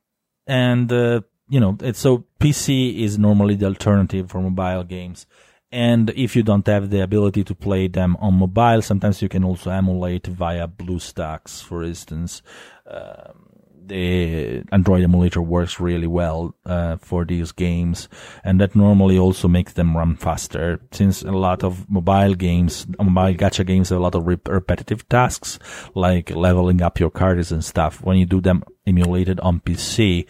and 0.46 0.90
uh, 0.90 1.20
you 1.48 1.60
know, 1.60 1.76
it's 1.80 1.98
so 1.98 2.24
PC 2.40 3.00
is 3.00 3.18
normally 3.18 3.56
the 3.56 3.66
alternative 3.66 4.30
for 4.30 4.40
mobile 4.40 4.84
games. 4.84 5.26
And 5.72 6.10
if 6.10 6.34
you 6.34 6.42
don't 6.42 6.66
have 6.66 6.90
the 6.90 7.00
ability 7.00 7.44
to 7.44 7.54
play 7.54 7.86
them 7.86 8.16
on 8.16 8.34
mobile, 8.34 8.82
sometimes 8.82 9.22
you 9.22 9.28
can 9.28 9.44
also 9.44 9.70
emulate 9.70 10.26
via 10.26 10.66
BlueStacks, 10.66 11.62
for 11.62 11.84
instance. 11.84 12.42
Um, 12.86 13.50
the 13.90 14.62
Android 14.72 15.02
emulator 15.02 15.42
works 15.42 15.80
really 15.80 16.06
well 16.06 16.54
uh, 16.64 16.96
for 16.96 17.24
these 17.24 17.52
games, 17.52 18.08
and 18.44 18.60
that 18.60 18.74
normally 18.74 19.18
also 19.18 19.48
makes 19.48 19.72
them 19.74 19.96
run 19.96 20.16
faster. 20.16 20.80
Since 20.92 21.22
a 21.22 21.32
lot 21.32 21.62
of 21.64 21.90
mobile 21.90 22.34
games, 22.34 22.86
mobile 22.98 23.34
gacha 23.34 23.66
games, 23.66 23.90
have 23.90 23.98
a 23.98 24.02
lot 24.02 24.14
of 24.14 24.26
repetitive 24.26 25.08
tasks 25.08 25.58
like 25.94 26.30
leveling 26.30 26.82
up 26.82 27.00
your 27.00 27.10
cards 27.10 27.52
and 27.52 27.64
stuff. 27.64 28.02
When 28.02 28.16
you 28.16 28.26
do 28.26 28.40
them 28.40 28.62
emulated 28.86 29.40
on 29.40 29.60
PC, 29.60 30.26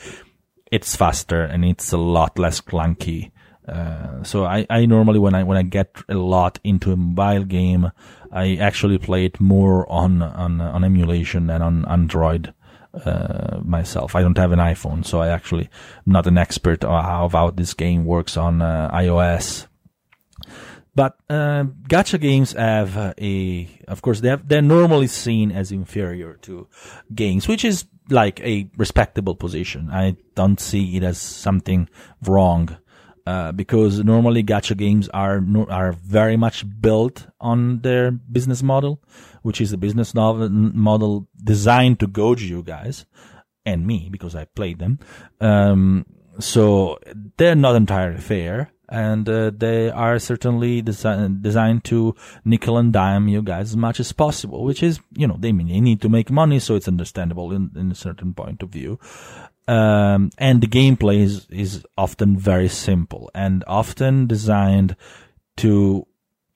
it's 0.73 0.97
faster 0.97 1.43
and 1.43 1.65
it's 1.65 1.93
a 1.93 1.99
lot 1.99 2.39
less 2.39 2.61
clunky. 2.61 3.31
Uh, 3.69 4.23
so 4.23 4.45
I, 4.45 4.67
I 4.71 4.87
normally 4.87 5.19
when 5.19 5.35
I 5.35 5.45
when 5.45 5.59
I 5.59 5.63
get 5.63 5.97
a 6.09 6.15
lot 6.15 6.59
into 6.65 6.93
a 6.93 6.97
mobile 6.97 7.45
game, 7.45 7.93
I 8.33 8.57
actually 8.57 8.99
play 8.99 9.25
it 9.27 9.41
more 9.41 9.91
on 9.91 10.23
on 10.23 10.61
on 10.61 10.85
emulation 10.85 11.47
than 11.47 11.63
on 11.63 11.85
Android 11.87 12.55
uh, 12.95 13.61
myself. 13.63 14.17
I 14.17 14.23
don't 14.23 14.39
have 14.39 14.53
an 14.53 14.59
iPhone, 14.59 15.05
so 15.05 15.21
I 15.21 15.29
actually 15.29 15.69
am 16.07 16.13
not 16.13 16.27
an 16.27 16.39
expert 16.39 16.85
on 16.85 17.05
how, 17.05 17.29
how 17.29 17.51
this 17.51 17.75
game 17.75 18.05
works 18.05 18.37
on 18.37 18.63
uh, 18.63 18.91
iOS. 18.93 19.67
But 20.95 21.17
uh, 21.29 21.65
gacha 21.89 22.21
games 22.21 22.53
have 22.53 22.97
a, 23.17 23.69
of 23.87 24.03
course, 24.03 24.21
they 24.21 24.29
have, 24.29 24.49
they're 24.49 24.61
normally 24.61 25.07
seen 25.07 25.53
as 25.53 25.71
inferior 25.71 26.35
to 26.43 26.67
games, 27.15 27.47
which 27.47 27.65
is 27.65 27.87
like 28.09 28.41
a 28.41 28.69
respectable 28.77 29.37
position. 29.37 29.89
I 29.93 30.17
don't 30.35 30.59
see 30.59 30.97
it 30.97 31.05
as 31.05 31.19
something 31.19 31.89
wrong 32.27 32.77
uh, 33.27 33.53
because 33.53 34.03
normally 34.03 34.43
gacha 34.43 34.77
games 34.77 35.09
are 35.11 35.43
are 35.69 35.93
very 35.93 36.37
much 36.37 36.65
built 36.81 37.27
on 37.41 37.81
their 37.81 38.11
business 38.11 38.63
model, 38.63 39.03
which 39.43 39.61
is 39.61 39.73
a 39.73 39.79
business 39.79 40.15
model 40.15 41.29
designed 41.43 42.01
to 42.01 42.07
goad 42.07 42.41
you 42.41 42.63
guys 42.63 43.07
and 43.65 43.87
me 43.87 44.09
because 44.11 44.35
I 44.35 44.45
played 44.45 44.79
them. 44.79 44.99
Um, 45.41 46.07
so 46.39 46.99
they're 47.37 47.55
not 47.55 47.77
entirely 47.77 48.21
fair, 48.21 48.73
and 48.91 49.29
uh, 49.29 49.51
they 49.57 49.91
are 49.91 50.19
certainly 50.19 50.83
desi- 50.83 51.41
designed 51.41 51.85
to 51.85 52.15
nickel 52.45 52.77
and 52.77 52.93
dime 52.93 53.29
you 53.29 53.41
guys 53.41 53.71
as 53.71 53.77
much 53.77 54.01
as 54.01 54.13
possible. 54.13 54.65
Which 54.65 54.83
is, 54.83 55.01
you 55.13 55.27
know, 55.27 55.37
they 55.39 55.53
mean 55.53 55.69
they 55.69 55.81
need 55.81 56.03
to 56.03 56.09
make 56.09 56.31
money, 56.31 56.59
so 56.59 56.75
it's 56.75 56.89
understandable 56.89 57.53
in, 57.53 57.71
in 57.77 57.93
a 57.93 57.95
certain 57.95 58.35
point 58.35 58.63
of 58.63 58.71
view. 58.71 58.99
Um, 59.69 60.31
and 60.37 60.61
the 60.61 60.67
gameplay 60.67 61.21
is, 61.21 61.47
is 61.51 61.85
often 61.97 62.37
very 62.37 62.69
simple 62.69 63.31
and 63.35 63.63
often 63.69 64.27
designed 64.27 64.97
to 65.59 66.07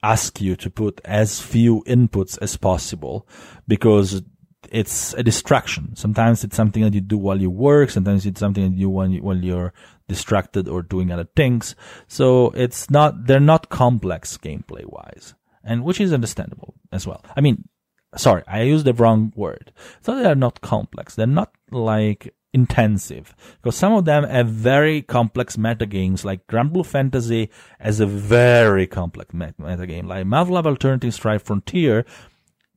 ask 0.03 0.41
you 0.41 0.57
to 0.57 0.69
put 0.69 1.01
as 1.05 1.41
few 1.41 1.85
inputs 1.87 2.37
as 2.43 2.57
possible 2.57 3.29
because 3.69 4.23
it's 4.71 5.15
a 5.15 5.23
distraction. 5.23 5.95
Sometimes 5.95 6.43
it's 6.43 6.57
something 6.57 6.83
that 6.83 6.95
you 6.95 7.01
do 7.01 7.17
while 7.17 7.41
you 7.41 7.51
work. 7.51 7.91
Sometimes 7.91 8.27
it's 8.27 8.41
something 8.41 8.71
that 8.71 8.77
you 8.77 8.91
when 8.91 9.13
you, 9.13 9.23
while 9.23 9.37
you're 9.37 9.73
distracted 10.09 10.69
or 10.69 10.83
doing 10.83 11.11
other 11.11 11.29
things. 11.37 11.75
So 12.09 12.51
it's 12.51 12.91
not, 12.91 13.27
they're 13.27 13.41
not 13.41 13.69
complex 13.69 14.37
gameplay 14.37 14.85
wise 14.85 15.35
and 15.63 15.85
which 15.85 16.01
is 16.01 16.13
understandable 16.13 16.75
as 16.93 17.07
well. 17.07 17.25
I 17.37 17.41
mean, 17.41 17.69
sorry, 18.17 18.43
I 18.47 18.63
used 18.63 18.85
the 18.85 18.95
wrong 18.95 19.33
word. 19.35 19.73
So 20.03 20.15
they 20.15 20.29
are 20.29 20.35
not 20.35 20.61
complex. 20.61 21.15
They're 21.15 21.27
not 21.27 21.53
like 21.71 22.35
intensive 22.53 23.35
because 23.61 23.75
some 23.75 23.93
of 23.93 24.05
them 24.05 24.23
have 24.23 24.47
very 24.47 25.03
complex 25.03 25.59
meta 25.59 25.85
games 25.85 26.25
like 26.25 26.47
Granblue 26.47 26.87
Fantasy 26.87 27.51
has 27.81 27.99
a 27.99 28.07
very 28.07 28.87
complex 28.87 29.35
meta 29.35 29.87
game 29.89 30.07
like 30.07 30.25
Muv-Luv 30.25 30.65
Alternative 30.65 31.13
Strike 31.13 31.45
Frontier 31.45 32.07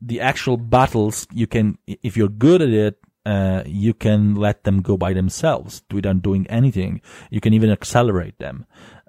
the 0.01 0.19
actual 0.19 0.57
battles 0.57 1.27
you 1.31 1.45
can 1.45 1.77
if 1.85 2.17
you're 2.17 2.27
good 2.27 2.63
at 2.63 2.69
it 2.69 2.99
uh, 3.27 3.61
you 3.65 3.93
can 3.93 4.35
let 4.35 4.63
them 4.63 4.81
go 4.81 4.95
by 4.95 5.11
themselves 5.11 5.83
without 5.91 6.21
doing 6.21 6.47
anything. 6.47 7.01
You 7.29 7.41
can 7.41 7.53
even 7.53 7.69
accelerate 7.69 8.39
them. 8.39 8.65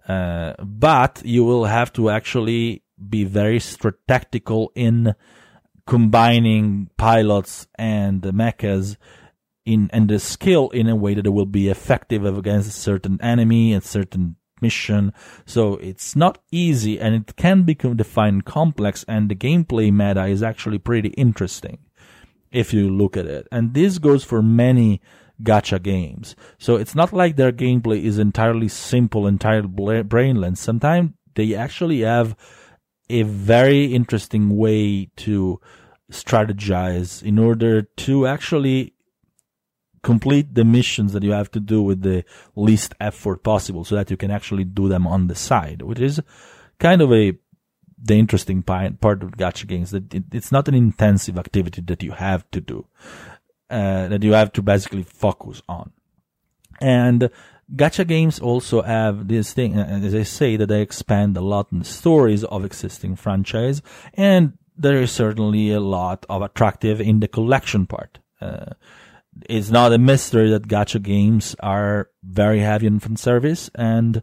Uh, 0.09 0.55
but 0.59 1.23
you 1.25 1.45
will 1.45 1.67
have 1.67 1.93
to 1.93 2.11
actually 2.11 2.83
be 3.09 3.23
very 3.23 3.61
strategical 3.61 4.73
in 4.75 5.15
combining 5.87 6.91
pilots 6.97 7.69
and 7.77 8.23
mechas 8.23 8.97
in 9.65 9.89
and 9.93 10.09
the 10.09 10.19
skill 10.19 10.69
in 10.71 10.89
a 10.89 10.97
way 10.97 11.15
that 11.15 11.27
it 11.27 11.31
will 11.31 11.47
be 11.47 11.69
effective 11.69 12.25
against 12.25 12.69
a 12.69 12.73
certain 12.73 13.21
enemy 13.23 13.73
and 13.73 13.85
certain 13.85 14.35
mission. 14.61 15.13
So 15.47 15.75
it's 15.75 16.17
not 16.17 16.39
easy 16.51 16.99
and 16.99 17.15
it 17.15 17.37
can 17.37 17.63
become 17.63 17.97
defined 17.97 18.47
complex 18.47 19.05
and 19.07 19.31
the 19.31 19.37
gameplay 19.37 19.93
meta 19.93 20.27
is 20.27 20.43
actually 20.43 20.79
pretty 20.79 21.11
interesting 21.11 21.79
if 22.51 22.73
you 22.73 22.89
look 22.89 23.17
at 23.17 23.27
it. 23.27 23.47
And 23.53 23.75
this 23.75 23.99
goes 23.99 24.25
for 24.25 24.43
many 24.43 25.01
gacha 25.43 25.83
games. 25.83 26.35
So 26.59 26.77
it's 26.77 26.95
not 26.95 27.13
like 27.13 27.37
their 27.37 27.53
gameplay 27.53 28.03
is 28.03 28.19
entirely 28.19 28.69
simple, 28.69 29.27
entirely 29.27 30.03
brainless. 30.03 30.61
Sometimes 30.61 31.13
they 31.35 31.55
actually 31.55 32.01
have 32.01 32.37
a 33.09 33.23
very 33.23 33.87
interesting 33.95 34.57
way 34.57 35.11
to 35.17 35.61
strategize 36.11 37.23
in 37.23 37.39
order 37.39 37.83
to 37.83 38.27
actually 38.27 38.95
complete 40.03 40.55
the 40.55 40.65
missions 40.65 41.13
that 41.13 41.23
you 41.23 41.33
have 41.33 41.51
to 41.51 41.61
do 41.61 41.83
with 41.83 42.03
the 42.03 42.25
least 42.57 42.95
effort 43.01 43.43
possible 43.43 43.85
so 43.85 43.95
that 43.95 44.11
you 44.11 44.17
can 44.17 44.31
actually 44.31 44.65
do 44.65 44.89
them 44.89 45.07
on 45.07 45.27
the 45.27 45.35
side, 45.35 45.83
which 45.83 46.01
is 46.01 46.21
kind 46.79 47.03
of 47.03 47.13
a 47.13 47.35
the 48.03 48.15
interesting 48.15 48.63
part 48.63 49.23
of 49.23 49.33
gacha 49.33 49.67
games 49.67 49.91
that 49.91 50.13
it, 50.15 50.25
it's 50.33 50.53
not 50.53 50.69
an 50.69 50.75
intensive 50.75 51.39
activity 51.39 51.81
that 51.83 52.03
you 52.03 52.13
have 52.13 52.49
to 52.51 52.61
do, 52.61 52.87
uh, 53.71 54.09
that 54.09 54.23
you 54.23 54.33
have 54.33 54.53
to 54.53 54.63
basically 54.63 55.03
focus 55.03 55.63
on. 55.69 55.93
And 56.81 57.31
gacha 57.75 58.07
games 58.07 58.39
also 58.39 58.83
have 58.83 59.29
this 59.29 59.53
thing, 59.53 59.79
uh, 59.79 60.01
as 60.03 60.15
I 60.15 60.23
say, 60.23 60.57
that 60.57 60.67
they 60.67 60.83
expand 60.83 61.37
a 61.37 61.41
lot 61.41 61.73
in 61.73 61.81
the 61.81 61.85
stories 61.85 62.45
of 62.45 62.65
existing 62.65 63.17
franchise, 63.17 63.83
and 64.15 64.53
there 64.77 65.03
is 65.03 65.11
certainly 65.11 65.73
a 65.73 65.81
lot 65.81 66.25
of 66.29 66.43
attractive 66.43 67.01
in 67.01 67.21
the 67.21 67.29
collection 67.29 67.87
part. 67.87 68.21
Uh, 68.41 68.75
it's 69.49 69.71
not 69.71 69.93
a 69.93 69.99
mystery 69.99 70.51
that 70.51 70.69
gacha 70.69 71.03
games 71.03 71.55
are 71.61 72.11
very 72.23 72.61
heavy 72.61 72.87
on 72.87 73.01
fan 73.01 73.17
service, 73.17 73.71
and 73.75 74.23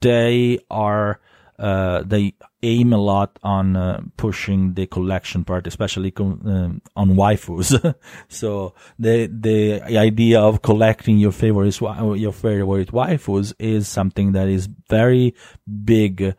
they 0.00 0.58
are 0.70 1.20
uh, 1.58 2.02
they 2.04 2.34
aim 2.62 2.92
a 2.92 2.98
lot 2.98 3.38
on 3.42 3.76
uh, 3.76 4.00
pushing 4.16 4.74
the 4.74 4.86
collection 4.86 5.44
part, 5.44 5.66
especially 5.66 6.12
um, 6.18 6.80
on 6.94 7.10
waifus. 7.10 7.94
so 8.28 8.74
the 8.98 9.26
the 9.26 9.82
idea 9.96 10.40
of 10.40 10.62
collecting 10.62 11.18
your 11.18 11.32
favorite 11.32 11.78
your 11.80 12.32
favorite 12.32 12.92
waifus 12.92 13.52
is 13.58 13.88
something 13.88 14.32
that 14.32 14.48
is 14.48 14.68
very 14.88 15.34
big, 15.84 16.34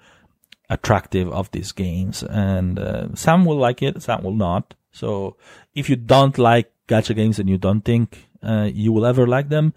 attractive 0.69 1.31
of 1.31 1.51
these 1.51 1.71
games, 1.71 2.23
and 2.23 2.79
uh, 2.79 3.13
some 3.15 3.45
will 3.45 3.57
like 3.57 3.81
it, 3.81 4.01
some 4.01 4.23
will 4.23 4.35
not. 4.35 4.73
So 4.91 5.37
if 5.73 5.89
you 5.89 5.95
don't 5.95 6.37
like 6.37 6.71
gacha 6.87 7.15
games 7.15 7.39
and 7.39 7.49
you 7.49 7.57
don't 7.57 7.81
think 7.81 8.29
uh, 8.41 8.69
you 8.71 8.91
will 8.91 9.05
ever 9.05 9.27
like 9.27 9.49
them, 9.49 9.73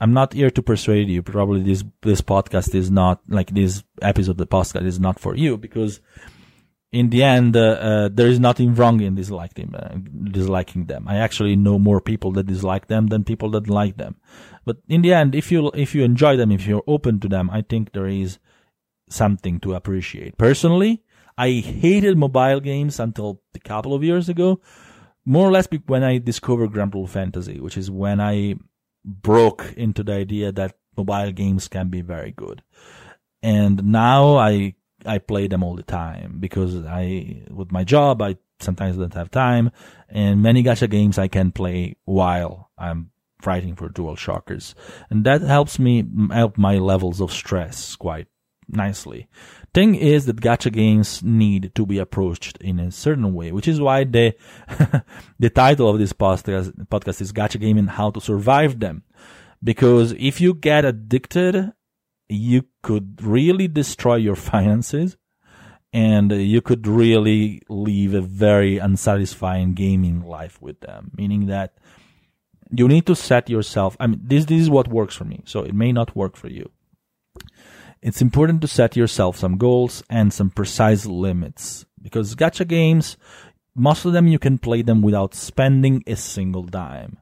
I'm 0.00 0.12
not 0.12 0.34
here 0.34 0.50
to 0.50 0.62
persuade 0.62 1.08
you. 1.08 1.22
Probably 1.22 1.62
this 1.62 1.84
this 2.02 2.20
podcast 2.20 2.74
is 2.74 2.90
not 2.90 3.20
like 3.28 3.50
this 3.50 3.82
episode 4.02 4.32
of 4.32 4.36
the 4.36 4.46
podcast 4.46 4.84
is 4.84 5.00
not 5.00 5.18
for 5.18 5.34
you 5.34 5.56
because 5.56 6.00
in 6.92 7.10
the 7.10 7.22
end 7.22 7.56
uh, 7.56 7.60
uh, 7.60 8.08
there 8.12 8.28
is 8.28 8.38
nothing 8.38 8.74
wrong 8.74 9.00
in 9.00 9.14
disliking 9.14 9.74
uh, 9.74 9.96
disliking 10.30 10.86
them. 10.86 11.08
I 11.08 11.16
actually 11.16 11.56
know 11.56 11.78
more 11.78 12.00
people 12.00 12.32
that 12.32 12.46
dislike 12.46 12.88
them 12.88 13.06
than 13.08 13.24
people 13.24 13.50
that 13.52 13.68
like 13.68 13.96
them. 13.96 14.16
But 14.64 14.78
in 14.88 15.02
the 15.02 15.14
end, 15.14 15.34
if 15.34 15.50
you 15.50 15.70
if 15.74 15.94
you 15.94 16.04
enjoy 16.04 16.36
them, 16.36 16.52
if 16.52 16.66
you're 16.66 16.84
open 16.86 17.20
to 17.20 17.28
them, 17.28 17.48
I 17.50 17.62
think 17.62 17.92
there 17.92 18.06
is 18.06 18.38
something 19.08 19.60
to 19.60 19.74
appreciate. 19.74 20.36
Personally, 20.36 21.02
I 21.38 21.50
hated 21.60 22.18
mobile 22.18 22.60
games 22.60 23.00
until 23.00 23.42
a 23.54 23.60
couple 23.60 23.94
of 23.94 24.02
years 24.02 24.28
ago, 24.28 24.60
more 25.24 25.48
or 25.48 25.52
less 25.52 25.68
when 25.86 26.02
I 26.02 26.18
discovered 26.18 26.72
Grand 26.72 26.92
Granblue 26.92 27.08
Fantasy, 27.08 27.60
which 27.60 27.76
is 27.76 27.90
when 27.90 28.20
I 28.20 28.56
broke 29.06 29.72
into 29.76 30.02
the 30.02 30.12
idea 30.12 30.52
that 30.52 30.76
mobile 30.96 31.32
games 31.32 31.68
can 31.68 31.88
be 31.88 32.00
very 32.00 32.32
good. 32.32 32.62
And 33.42 33.84
now 33.84 34.36
I 34.36 34.74
I 35.04 35.18
play 35.18 35.46
them 35.46 35.62
all 35.62 35.76
the 35.76 35.84
time 35.84 36.38
because 36.40 36.84
I 36.84 37.42
with 37.50 37.70
my 37.70 37.84
job 37.84 38.20
I 38.20 38.36
sometimes 38.58 38.96
don't 38.96 39.14
have 39.14 39.30
time 39.30 39.70
and 40.08 40.42
many 40.42 40.62
gacha 40.62 40.90
games 40.90 41.18
I 41.18 41.28
can 41.28 41.52
play 41.52 41.96
while 42.04 42.70
I'm 42.76 43.10
fighting 43.42 43.76
for 43.76 43.88
DualShockers 43.90 44.74
and 45.10 45.24
that 45.24 45.42
helps 45.42 45.78
me 45.78 46.04
help 46.32 46.56
my 46.56 46.78
levels 46.78 47.20
of 47.20 47.30
stress 47.30 47.94
quite 47.94 48.26
nicely. 48.68 49.28
Thing 49.74 49.94
is 49.94 50.26
that 50.26 50.40
gacha 50.40 50.72
games 50.72 51.22
need 51.22 51.72
to 51.74 51.86
be 51.86 51.98
approached 51.98 52.56
in 52.58 52.78
a 52.78 52.90
certain 52.90 53.34
way, 53.34 53.52
which 53.52 53.68
is 53.68 53.80
why 53.80 54.04
the 54.04 54.34
the 55.38 55.50
title 55.50 55.88
of 55.88 55.98
this 55.98 56.12
podcast, 56.12 56.72
podcast 56.86 57.20
is 57.20 57.32
Gacha 57.32 57.60
Gaming 57.60 57.86
How 57.86 58.10
to 58.10 58.20
Survive 58.20 58.80
Them. 58.80 59.02
Because 59.62 60.12
if 60.12 60.40
you 60.40 60.54
get 60.54 60.84
addicted, 60.84 61.72
you 62.28 62.64
could 62.82 63.22
really 63.22 63.68
destroy 63.68 64.16
your 64.16 64.36
finances 64.50 65.16
and 65.92 66.32
you 66.32 66.60
could 66.60 66.86
really 66.86 67.62
live 67.68 68.14
a 68.14 68.20
very 68.20 68.78
unsatisfying 68.78 69.74
gaming 69.74 70.22
life 70.22 70.60
with 70.60 70.80
them. 70.80 71.10
Meaning 71.16 71.46
that 71.46 71.74
you 72.70 72.88
need 72.88 73.06
to 73.06 73.14
set 73.14 73.48
yourself, 73.48 73.96
I 74.00 74.06
mean, 74.06 74.20
this, 74.22 74.44
this 74.44 74.60
is 74.60 74.70
what 74.70 74.88
works 74.88 75.14
for 75.14 75.24
me. 75.24 75.42
So 75.46 75.62
it 75.62 75.74
may 75.74 75.92
not 75.92 76.16
work 76.16 76.36
for 76.36 76.48
you 76.48 76.70
it's 78.02 78.22
important 78.22 78.60
to 78.60 78.68
set 78.68 78.96
yourself 78.96 79.36
some 79.36 79.56
goals 79.56 80.02
and 80.08 80.32
some 80.32 80.50
precise 80.50 81.06
limits 81.06 81.86
because 82.02 82.34
gacha 82.34 82.66
games, 82.66 83.16
most 83.74 84.04
of 84.04 84.12
them 84.12 84.28
you 84.28 84.38
can 84.38 84.58
play 84.58 84.82
them 84.82 85.02
without 85.02 85.34
spending 85.34 86.02
a 86.06 86.16
single 86.16 86.62
dime, 86.62 87.18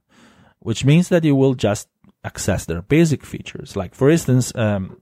which 0.58 0.84
means 0.84 1.08
that 1.08 1.24
you 1.24 1.34
will 1.34 1.54
just 1.54 1.88
access 2.22 2.64
their 2.64 2.82
basic 2.82 3.24
features. 3.24 3.76
Like 3.76 3.94
for 3.94 4.10
instance, 4.10 4.54
um, 4.54 5.00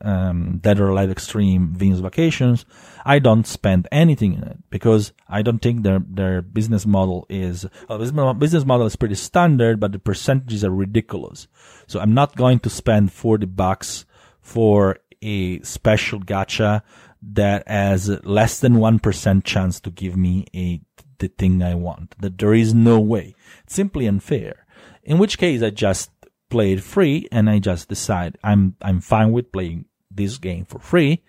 um, 0.00 0.58
Dead 0.58 0.80
or 0.80 0.88
Alive 0.88 1.10
Extreme 1.10 1.74
Venus 1.74 2.00
Vacations, 2.00 2.66
I 3.04 3.18
don't 3.18 3.46
spend 3.46 3.88
anything 3.90 4.34
in 4.34 4.42
it 4.42 4.58
because 4.68 5.12
I 5.28 5.42
don't 5.42 5.60
think 5.60 5.82
their 5.82 6.00
their 6.06 6.42
business 6.42 6.84
model 6.84 7.26
is 7.28 7.66
well, 7.88 8.34
business 8.34 8.64
model 8.64 8.86
is 8.86 8.96
pretty 8.96 9.14
standard, 9.14 9.80
but 9.80 9.92
the 9.92 9.98
percentages 9.98 10.64
are 10.64 10.70
ridiculous. 10.70 11.48
So 11.86 12.00
I'm 12.00 12.14
not 12.14 12.36
going 12.36 12.58
to 12.60 12.70
spend 12.70 13.12
forty 13.12 13.46
bucks 13.46 14.04
for 14.44 14.98
a 15.22 15.58
special 15.62 16.20
gacha 16.20 16.82
that 17.22 17.66
has 17.66 18.10
less 18.24 18.60
than 18.60 18.74
1% 18.74 19.44
chance 19.44 19.80
to 19.80 19.90
give 19.90 20.16
me 20.16 20.44
a, 20.54 20.82
the 21.18 21.28
thing 21.28 21.62
I 21.62 21.74
want. 21.74 22.14
That 22.20 22.38
there 22.38 22.52
is 22.52 22.74
no 22.74 23.00
way. 23.00 23.34
It's 23.64 23.74
simply 23.74 24.06
unfair. 24.06 24.66
In 25.02 25.16
which 25.18 25.38
case 25.38 25.62
I 25.62 25.70
just 25.70 26.10
play 26.50 26.74
it 26.74 26.82
free 26.82 27.26
and 27.32 27.48
I 27.48 27.58
just 27.58 27.88
decide 27.88 28.36
I'm, 28.44 28.76
I'm 28.82 29.00
fine 29.00 29.32
with 29.32 29.50
playing 29.50 29.86
this 30.10 30.36
game 30.36 30.66
for 30.66 30.78
free 30.78 31.24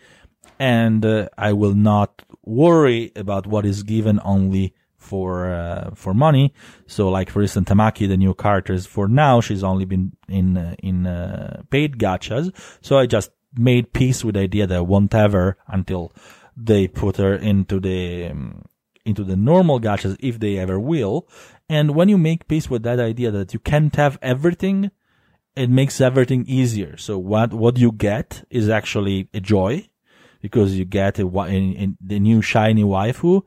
and 0.59 1.05
uh, 1.05 1.29
I 1.37 1.53
will 1.53 1.73
not 1.73 2.21
worry 2.43 3.13
about 3.15 3.47
what 3.47 3.65
is 3.65 3.83
given 3.83 4.19
only 4.23 4.73
for 5.05 5.53
uh, 5.53 5.91
for 5.93 6.13
money. 6.13 6.53
So, 6.87 7.09
like 7.09 7.29
for 7.29 7.41
instance, 7.41 7.69
Tamaki, 7.69 8.07
the 8.07 8.17
new 8.17 8.33
characters, 8.33 8.85
for 8.85 9.07
now 9.07 9.41
she's 9.41 9.63
only 9.63 9.85
been 9.85 10.11
in 10.27 10.57
uh, 10.57 10.75
in 10.81 11.07
uh, 11.07 11.63
paid 11.69 11.97
gachas. 11.97 12.51
So 12.81 12.97
I 12.97 13.05
just 13.05 13.31
made 13.57 13.93
peace 13.93 14.25
with 14.25 14.35
the 14.35 14.41
idea 14.41 14.67
that 14.67 14.77
I 14.77 14.81
won't 14.81 15.15
ever 15.15 15.57
until 15.67 16.11
they 16.57 16.87
put 16.87 17.17
her 17.17 17.35
into 17.35 17.79
the 17.79 18.27
um, 18.27 18.65
into 19.05 19.23
the 19.23 19.35
normal 19.35 19.79
gachas 19.79 20.17
if 20.19 20.39
they 20.39 20.57
ever 20.57 20.79
will. 20.79 21.27
And 21.69 21.95
when 21.95 22.09
you 22.09 22.17
make 22.17 22.47
peace 22.47 22.69
with 22.69 22.83
that 22.83 22.99
idea 22.99 23.31
that 23.31 23.53
you 23.53 23.59
can't 23.59 23.95
have 23.95 24.17
everything, 24.21 24.91
it 25.55 25.69
makes 25.69 26.01
everything 26.01 26.45
easier. 26.47 26.97
So 26.97 27.17
what 27.17 27.53
what 27.53 27.77
you 27.77 27.91
get 27.91 28.43
is 28.49 28.69
actually 28.69 29.29
a 29.33 29.39
joy 29.39 29.87
because 30.41 30.77
you 30.77 30.85
get 30.85 31.17
a, 31.19 31.27
in, 31.45 31.73
in 31.73 31.97
the 31.99 32.19
new 32.19 32.41
shiny 32.41 32.83
waifu 32.83 33.41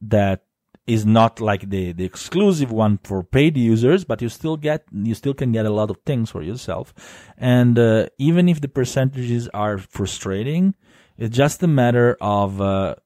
that 0.00 0.44
is 0.88 1.04
not 1.04 1.38
like 1.40 1.68
the, 1.68 1.92
the 1.92 2.04
exclusive 2.04 2.72
one 2.72 2.98
for 3.04 3.22
paid 3.22 3.56
users, 3.56 4.04
but 4.04 4.22
you 4.22 4.28
still 4.30 4.56
get, 4.56 4.84
you 4.90 5.14
still 5.14 5.34
can 5.34 5.52
get 5.52 5.66
a 5.66 5.70
lot 5.70 5.90
of 5.90 5.98
things 6.06 6.30
for 6.30 6.42
yourself. 6.42 6.94
And, 7.36 7.78
uh, 7.78 8.08
even 8.16 8.48
if 8.48 8.62
the 8.62 8.68
percentages 8.68 9.48
are 9.48 9.76
frustrating, 9.76 10.74
it's 11.18 11.36
just 11.36 11.62
a 11.62 11.66
matter 11.68 12.16
of, 12.20 12.60
uh, 12.60 12.96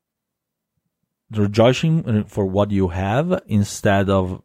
rejoicing 1.33 2.25
for 2.25 2.47
what 2.47 2.71
you 2.71 2.89
have 2.89 3.43
instead 3.47 4.09
of 4.09 4.43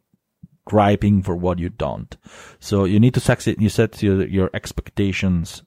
griping 0.66 1.22
for 1.22 1.36
what 1.36 1.60
you 1.60 1.70
don't. 1.70 2.18
So 2.60 2.86
you 2.86 3.00
need 3.00 3.14
to 3.14 3.20
set, 3.20 3.46
you 3.46 3.70
set 3.70 4.02
your, 4.02 4.26
your 4.26 4.50
expectations 4.54 5.64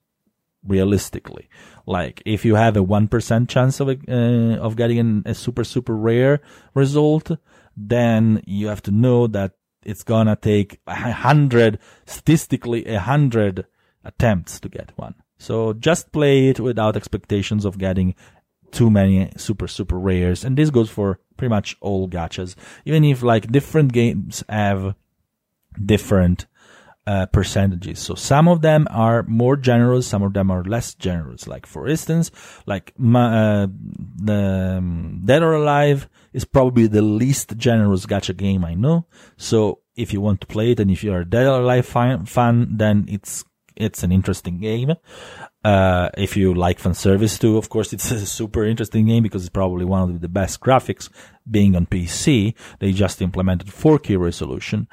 realistically. 0.67 1.49
Like 1.87 2.23
if 2.27 2.45
you 2.45 2.57
have 2.57 2.77
a 2.77 2.85
1% 2.85 3.49
chance 3.49 3.81
of, 3.81 3.89
uh, 3.89 4.61
of 4.61 4.77
getting 4.77 5.23
a 5.25 5.35
super, 5.35 5.65
super 5.65 5.95
rare 5.95 6.41
result, 6.75 7.31
then 7.77 8.43
you 8.47 8.69
have 8.69 8.83
to 8.83 8.91
know 8.91 9.27
that 9.29 9.53
it's 9.83 10.03
gonna 10.03 10.37
take 10.37 10.81
a 10.87 11.13
hundred, 11.13 11.79
statistically 12.05 12.87
a 12.87 13.01
hundred 13.01 13.67
attempts 14.05 14.61
to 14.61 14.69
get 14.69 14.93
one. 14.97 15.15
So 15.39 15.73
just 15.73 16.13
play 16.13 16.49
it 16.49 16.61
without 16.61 16.97
expectations 16.97 17.65
of 17.65 17.79
getting 17.79 18.15
too 18.71 18.91
many 18.91 19.33
super, 19.37 19.67
super 19.67 19.99
rares. 19.99 20.45
And 20.45 20.57
this 20.57 20.71
goes 20.71 20.91
for 20.91 21.19
pretty 21.37 21.51
much 21.51 21.77
all 21.81 22.09
gachas. 22.09 22.55
Even 22.85 23.05
if 23.05 23.23
like 23.23 23.51
different 23.51 23.93
games 23.93 24.45
have 24.49 24.95
different 25.83 26.47
uh, 27.07 27.27
percentages. 27.27 27.99
So 27.99 28.15
some 28.15 28.47
of 28.49 28.61
them 28.61 28.87
are 28.91 29.23
more 29.25 29.57
generous, 29.57 30.07
some 30.07 30.23
of 30.23 30.35
them 30.35 30.51
are 30.51 30.63
less 30.63 30.95
generous. 30.95 31.49
Like 31.49 31.67
for 31.67 31.89
instance, 31.89 32.31
like 32.67 32.93
my, 32.99 33.63
uh, 33.63 33.67
the 34.17 34.77
um, 34.79 35.23
Dead 35.25 35.43
or 35.43 35.55
Alive 35.55 36.09
is 36.33 36.45
probably 36.45 36.87
the 36.87 37.03
least 37.03 37.57
generous 37.57 38.07
gacha 38.07 38.37
game 38.37 38.65
I 38.65 38.75
know. 38.75 39.07
So 39.37 39.81
if 39.97 40.13
you 40.13 40.21
want 40.21 40.41
to 40.41 40.47
play 40.47 40.73
it 40.73 40.81
and 40.81 40.91
if 40.91 41.03
you 41.05 41.13
are 41.13 41.21
a 41.21 41.29
Dead 41.29 41.47
or 41.47 41.61
Alive 41.61 41.87
fan, 41.87 42.27
fan 42.27 42.77
then 42.77 43.07
it's 43.09 43.45
it's 43.77 44.03
an 44.03 44.13
interesting 44.13 44.61
game. 44.61 44.95
Uh, 45.65 46.11
if 46.17 46.37
you 46.37 46.55
like 46.55 46.79
fan 46.79 46.95
service 46.95 47.39
too, 47.39 47.57
of 47.57 47.69
course, 47.69 47.93
it's 47.93 48.11
a 48.11 48.27
super 48.27 48.65
interesting 48.65 49.07
game 49.07 49.23
because 49.23 49.43
it's 49.43 49.51
probably 49.51 49.85
one 49.85 50.03
of 50.03 50.21
the 50.21 50.29
best 50.29 50.61
graphics 50.61 51.09
being 51.51 51.75
on 51.77 51.87
PC. 51.87 52.55
They 52.79 52.93
just 52.93 53.23
implemented 53.23 53.69
4K 53.69 54.19
resolution. 54.19 54.89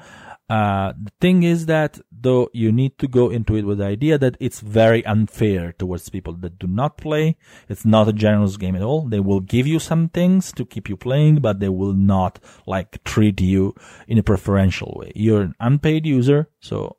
Uh, 0.48 0.94
the 1.02 1.12
thing 1.20 1.42
is 1.42 1.66
that 1.66 2.00
though 2.22 2.50
you 2.52 2.72
need 2.72 2.98
to 2.98 3.08
go 3.08 3.30
into 3.30 3.56
it 3.56 3.64
with 3.64 3.78
the 3.78 3.84
idea 3.84 4.18
that 4.18 4.36
it's 4.40 4.60
very 4.60 5.04
unfair 5.06 5.72
towards 5.72 6.08
people 6.08 6.32
that 6.34 6.58
do 6.58 6.66
not 6.66 6.96
play. 6.96 7.36
It's 7.68 7.84
not 7.84 8.08
a 8.08 8.12
generous 8.12 8.56
game 8.56 8.76
at 8.76 8.82
all. 8.82 9.08
They 9.08 9.20
will 9.20 9.40
give 9.40 9.66
you 9.66 9.78
some 9.78 10.08
things 10.08 10.52
to 10.52 10.64
keep 10.64 10.88
you 10.88 10.96
playing, 10.96 11.40
but 11.40 11.60
they 11.60 11.68
will 11.68 11.92
not 11.92 12.38
like 12.66 13.02
treat 13.04 13.40
you 13.40 13.74
in 14.06 14.18
a 14.18 14.22
preferential 14.22 14.94
way. 14.96 15.12
You're 15.14 15.42
an 15.42 15.54
unpaid 15.60 16.06
user, 16.06 16.48
so 16.60 16.96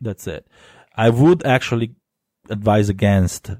that's 0.00 0.26
it. 0.26 0.46
I 0.94 1.10
would 1.10 1.44
actually 1.46 1.94
advise 2.50 2.88
against 2.88 3.50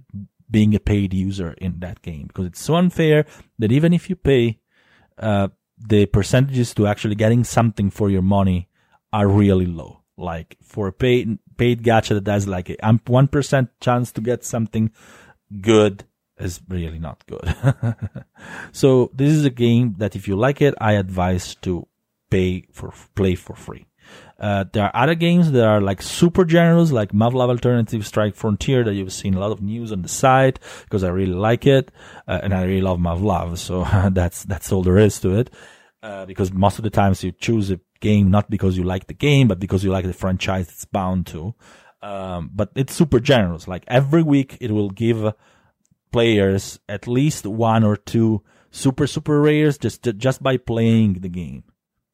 being 0.51 0.75
a 0.75 0.81
paid 0.81 1.13
user 1.13 1.53
in 1.59 1.81
that 1.81 2.03
game 2.03 2.27
because 2.27 2.47
it's 2.47 2.61
so 2.61 2.75
unfair 2.75 3.27
that 3.59 3.71
even 3.71 3.93
if 3.93 4.09
you 4.09 4.17
pay, 4.17 4.59
uh, 5.19 5.49
the 5.79 6.07
percentages 6.07 6.75
to 6.75 6.87
actually 6.87 7.15
getting 7.15 7.45
something 7.45 7.91
for 7.91 8.11
your 8.11 8.23
money 8.23 8.69
are 9.13 9.29
really 9.29 9.67
low. 9.67 9.98
Like 10.19 10.57
for 10.63 10.91
paid 10.93 11.39
paid 11.57 11.83
gacha 11.83 12.23
that 12.23 12.31
has 12.31 12.47
like 12.47 12.71
a 12.71 13.01
one 13.07 13.29
percent 13.29 13.71
chance 13.81 14.13
to 14.13 14.21
get 14.21 14.45
something 14.45 14.91
good 15.61 16.05
is 16.39 16.61
really 16.69 16.99
not 16.99 17.25
good. 17.27 17.55
so 18.73 19.11
this 19.15 19.33
is 19.33 19.45
a 19.45 19.51
game 19.51 19.95
that 19.99 20.17
if 20.17 20.29
you 20.29 20.37
like 20.37 20.61
it, 20.61 20.75
I 20.81 20.93
advise 20.93 21.55
to 21.57 21.87
pay 22.31 22.67
for 22.73 22.93
play 23.15 23.35
for 23.35 23.55
free. 23.55 23.87
Uh, 24.39 24.65
there 24.73 24.85
are 24.85 25.03
other 25.03 25.15
games 25.17 25.51
that 25.51 25.65
are 25.65 25.81
like 25.81 26.01
super 26.01 26.45
generous, 26.45 26.93
like 26.93 27.11
Muv-Luv 27.11 27.51
Alternative 27.51 28.07
Strike 28.07 28.37
Frontier 28.37 28.85
that 28.85 28.95
you've 28.95 29.13
seen 29.13 29.35
a 29.35 29.41
lot 29.41 29.51
of 29.51 29.61
news 29.61 29.91
on 29.91 30.03
the 30.03 30.09
site 30.09 30.61
because 30.85 31.03
I 31.03 31.09
really 31.09 31.35
like 31.35 31.67
it. 31.67 31.91
Uh, 32.27 32.39
and 32.43 32.55
I 32.55 32.63
really 32.63 32.81
love 32.81 32.99
Muv-Luv. 32.99 33.59
So 33.59 33.85
that's, 34.13 34.45
that's 34.45 34.71
all 34.71 34.83
there 34.83 34.99
is 34.99 35.19
to 35.21 35.39
it. 35.39 35.51
Uh, 36.01 36.25
because 36.27 36.53
most 36.53 36.79
of 36.79 36.85
the 36.85 36.91
times 36.91 37.25
you 37.25 37.33
choose 37.33 37.73
a 37.73 37.81
game 38.01 38.31
not 38.31 38.51
because 38.51 38.77
you 38.77 38.85
like 38.85 39.07
the 39.07 39.15
game, 39.15 39.49
but 39.49 39.59
because 39.59 39.85
you 39.85 39.91
like 39.91 40.07
the 40.07 40.13
franchise 40.13 40.69
it's 40.69 40.85
bound 40.85 41.27
to. 41.29 41.55
Um, 42.03 42.51
but 42.55 42.71
it's 42.75 42.95
super 42.95 43.21
generous. 43.21 43.67
Like 43.67 43.85
every 43.89 44.23
week 44.23 44.59
it 44.61 44.71
will 44.71 44.91
give 44.91 45.35
players 46.13 46.79
at 46.89 47.07
least 47.07 47.47
one 47.47 47.85
or 47.85 47.97
two 47.97 48.43
super, 48.71 49.07
super 49.07 49.41
rares 49.41 49.79
just, 49.79 50.03
just 50.17 50.43
by 50.43 50.57
playing 50.57 51.15
the 51.15 51.29
game 51.29 51.65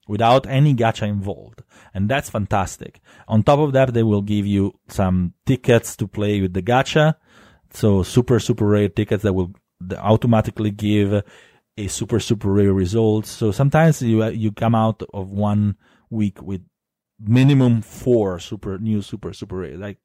without 0.09 0.47
any 0.47 0.75
gacha 0.75 1.07
involved. 1.07 1.63
And 1.93 2.09
that's 2.09 2.31
fantastic. 2.31 3.01
On 3.29 3.43
top 3.43 3.59
of 3.59 3.73
that, 3.73 3.95
they 3.95 4.03
will 4.03 4.23
give 4.23 4.47
you 4.47 4.79
some 4.89 5.35
tickets 5.47 5.97
to 5.97 6.07
play 6.07 6.41
with 6.41 6.55
the 6.55 6.63
gacha. 6.63 7.15
So 7.73 8.03
super, 8.03 8.39
super 8.41 8.67
rare 8.67 8.89
tickets 8.89 9.23
that 9.23 9.33
will 9.33 9.53
automatically 9.99 10.71
give 10.71 11.23
a 11.77 11.89
super, 11.89 12.21
super 12.21 12.53
rare 12.53 12.73
result. 12.73 13.27
So 13.27 13.53
sometimes 13.53 14.01
you, 14.03 14.25
you 14.27 14.53
come 14.53 14.75
out 14.75 15.03
of 15.13 15.29
one 15.29 15.77
week 16.11 16.43
with 16.43 16.63
minimum 17.21 17.83
four 17.83 18.39
super, 18.39 18.79
new 18.79 19.03
super, 19.03 19.33
super 19.33 19.57
rare. 19.57 19.77
Like, 19.77 19.99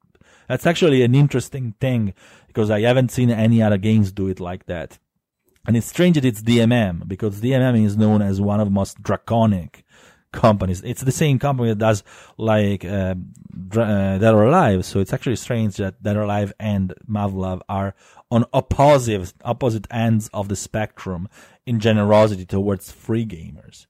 that's 0.48 0.66
actually 0.66 1.02
an 1.02 1.14
interesting 1.14 1.74
thing 1.80 2.14
because 2.48 2.70
I 2.70 2.80
haven't 2.80 3.10
seen 3.10 3.30
any 3.30 3.62
other 3.62 3.78
games 3.78 4.12
do 4.12 4.28
it 4.28 4.40
like 4.40 4.66
that. 4.66 4.98
And 5.66 5.76
it's 5.76 5.86
strange 5.86 6.16
that 6.16 6.24
it's 6.24 6.42
DMM 6.42 7.06
because 7.06 7.40
DMM 7.40 7.84
is 7.84 7.96
known 7.96 8.22
as 8.22 8.40
one 8.40 8.60
of 8.60 8.66
the 8.66 8.72
most 8.72 9.02
draconic 9.02 9.84
companies. 10.32 10.82
It's 10.82 11.02
the 11.02 11.12
same 11.12 11.38
company 11.38 11.68
that 11.70 11.78
does 11.78 12.02
like 12.36 12.84
uh, 12.84 13.14
uh, 13.76 14.18
Dead 14.18 14.34
or 14.34 14.44
Alive. 14.44 14.84
So 14.84 15.00
it's 15.00 15.12
actually 15.12 15.36
strange 15.36 15.76
that 15.76 16.02
Dead 16.02 16.16
or 16.16 16.22
Alive 16.22 16.52
and 16.58 16.94
Muv-Luv 17.08 17.62
are 17.68 17.94
on 18.30 18.44
opposite 18.52 19.32
opposite 19.44 19.86
ends 19.90 20.30
of 20.32 20.48
the 20.48 20.56
spectrum 20.56 21.28
in 21.70 21.78
generosity 21.78 22.44
towards 22.44 22.90
free 22.90 23.24
gamers. 23.24 23.86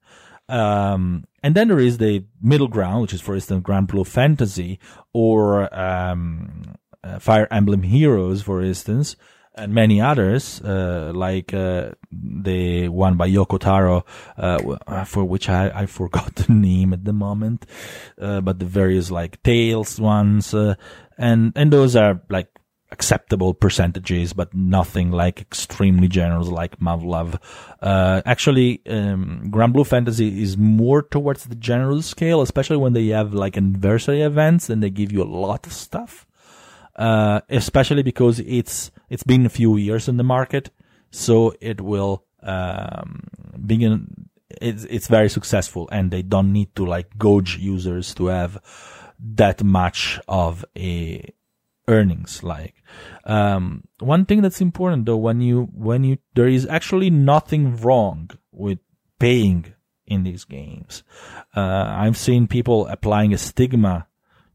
Um, 0.51 1.25
and 1.43 1.55
then 1.55 1.69
there 1.69 1.81
is 1.81 1.97
the 1.97 2.25
middle 2.43 2.69
ground, 2.69 3.01
which 3.01 3.15
is, 3.15 3.23
for 3.23 3.35
instance, 3.35 3.65
Granblue 3.65 4.07
Fantasy 4.07 4.79
or 5.15 5.75
um, 5.75 6.75
uh, 7.03 7.19
Fire 7.19 7.49
Emblem 7.51 7.83
Heroes, 7.83 8.43
for 8.43 8.61
instance, 8.61 9.17
and 9.55 9.73
many 9.73 9.99
others, 9.99 10.61
uh, 10.61 11.13
like 11.15 11.55
uh, 11.55 11.93
the 12.13 12.89
one 12.89 13.17
by 13.17 13.31
Yoko 13.31 13.59
Taro, 13.59 14.05
uh, 14.37 15.05
for 15.05 15.25
which 15.25 15.49
I, 15.49 15.71
I 15.75 15.87
forgot 15.87 16.35
the 16.43 16.53
name 16.53 16.93
at 16.93 17.07
the 17.07 17.15
moment, 17.15 17.65
uh, 18.21 18.43
but 18.43 18.59
the 18.59 18.67
various 18.67 19.11
like 19.11 19.43
Tales 19.43 19.99
ones, 19.99 20.53
uh, 20.53 20.75
and 21.17 21.53
and 21.57 21.73
those 21.73 21.97
are 21.97 22.21
like 22.29 22.49
acceptable 22.93 23.55
percentages, 23.55 24.33
but 24.33 24.53
nothing 24.55 25.11
like 25.11 25.41
extremely 25.41 26.09
generous 26.09 26.49
like 26.49 26.79
Muv-Luv. 26.81 27.39
Uh, 27.81 28.23
actually, 28.27 28.83
um, 28.89 29.51
Granblue 29.51 29.87
Fantasy 29.87 30.43
is 30.43 30.57
more 30.57 31.03
towards 31.03 31.45
the 31.45 31.55
general 31.55 32.03
scale, 32.03 32.43
especially 32.43 32.77
when 32.77 32.93
they 32.93 33.07
have 33.09 33.33
like 33.33 33.57
anniversary 33.57 34.23
events 34.23 34.69
and 34.69 34.83
they 34.83 34.91
give 34.91 35.13
you 35.13 35.23
a 35.23 35.25
lot 35.25 35.67
of 35.67 35.73
stuff. 35.73 36.27
Uh, 36.97 37.41
especially 37.49 38.03
because 38.03 38.41
it's 38.41 38.91
it's 39.09 39.23
been 39.23 39.47
a 39.47 39.49
few 39.49 39.77
years 39.77 40.07
in 40.07 40.19
the 40.19 40.25
market, 40.25 40.71
so 41.11 41.55
it 41.61 41.81
will 41.81 42.25
um, 42.43 43.23
begin. 43.65 44.29
It's 44.61 44.85
it's 44.85 45.09
very 45.09 45.31
successful, 45.31 45.89
and 45.93 46.11
they 46.11 46.21
don't 46.21 46.53
need 46.53 46.75
to 46.77 46.85
like 46.85 47.17
gauge 47.17 47.57
users 47.57 48.13
to 48.15 48.27
have 48.27 48.61
that 49.19 49.63
much 49.63 50.21
of 50.29 50.65
a 50.77 51.33
earnings. 51.91 52.43
Like 52.43 52.83
um, 53.25 53.85
one 53.99 54.25
thing 54.25 54.41
that's 54.41 54.61
important 54.61 55.07
though, 55.07 55.17
when 55.17 55.41
you 55.41 55.69
when 55.75 56.05
you 56.05 56.19
there 56.35 56.49
is 56.49 56.67
actually 56.67 57.11
nothing 57.11 57.77
wrong 57.77 58.31
with 58.53 58.79
paying 59.19 59.75
in 60.07 60.25
these 60.25 60.45
games. 60.45 61.03
Uh, 61.55 61.87
I've 61.89 62.17
seen 62.17 62.47
people 62.49 62.87
applying 62.89 63.33
a 63.33 63.39
stigma 63.39 64.09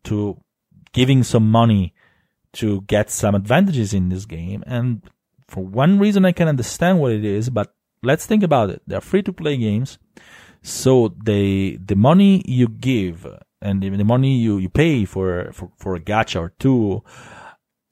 to 0.04 0.42
giving 0.92 1.24
some 1.24 1.50
money 1.50 1.94
to 2.54 2.82
get 2.82 3.10
some 3.10 3.36
advantages 3.36 3.94
in 3.94 4.10
this 4.10 4.26
game. 4.26 4.64
And 4.66 5.02
for 5.48 5.64
one 5.66 6.00
reason, 6.00 6.26
I 6.26 6.32
can 6.32 6.48
understand 6.48 7.00
what 7.00 7.12
it 7.12 7.26
is, 7.26 7.50
but 7.50 7.74
let's 8.04 8.26
think 8.26 8.44
about 8.44 8.70
it. 8.70 8.82
They're 8.88 9.02
free 9.02 9.24
to 9.24 9.34
play 9.34 9.58
games. 9.58 9.98
So 10.62 11.16
they, 11.24 11.78
the 11.78 11.96
money 11.96 12.44
you 12.46 12.68
give 12.68 13.28
and 13.66 13.82
the 13.82 14.04
money 14.04 14.38
you, 14.38 14.58
you 14.58 14.70
pay 14.70 15.06
for, 15.06 15.52
for, 15.52 15.72
for 15.78 15.96
a 15.96 16.00
gacha 16.00 16.40
or 16.40 16.54
two 16.60 17.04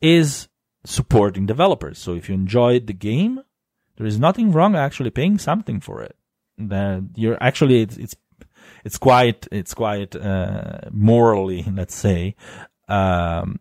is 0.01 0.47
supporting 0.86 1.45
developers. 1.45 1.97
So 1.97 2.13
if 2.13 2.29
you 2.29 2.36
enjoyed 2.36 2.88
the 2.88 2.93
game, 2.93 3.41
there 3.97 4.05
is 4.05 4.19
nothing 4.19 4.51
wrong 4.51 4.75
actually 4.75 5.09
paying 5.09 5.38
something 5.38 5.79
for 5.79 6.01
it. 6.01 6.15
That 6.57 7.03
you're 7.15 7.41
actually, 7.41 7.81
it's, 7.81 7.97
it's, 7.97 8.15
it's 8.86 8.97
quite, 8.97 9.47
it's 9.51 9.73
quite, 9.73 10.15
uh, 10.15 10.81
morally, 10.91 11.65
let's 11.73 11.95
say, 11.95 12.36
um, 12.88 13.59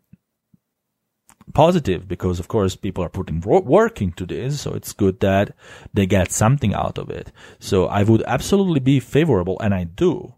positive 1.53 2.07
because 2.07 2.39
of 2.39 2.47
course 2.47 2.75
people 2.75 3.03
are 3.03 3.09
putting 3.09 3.39
work 3.41 4.01
into 4.01 4.25
this 4.25 4.61
so 4.61 4.73
it's 4.73 4.93
good 4.93 5.19
that 5.19 5.53
they 5.93 6.05
get 6.05 6.31
something 6.31 6.73
out 6.73 6.97
of 6.97 7.09
it 7.09 7.31
so 7.59 7.85
i 7.87 8.01
would 8.01 8.23
absolutely 8.25 8.79
be 8.79 8.99
favorable 8.99 9.59
and 9.59 9.73
i 9.73 9.83
do 9.83 10.33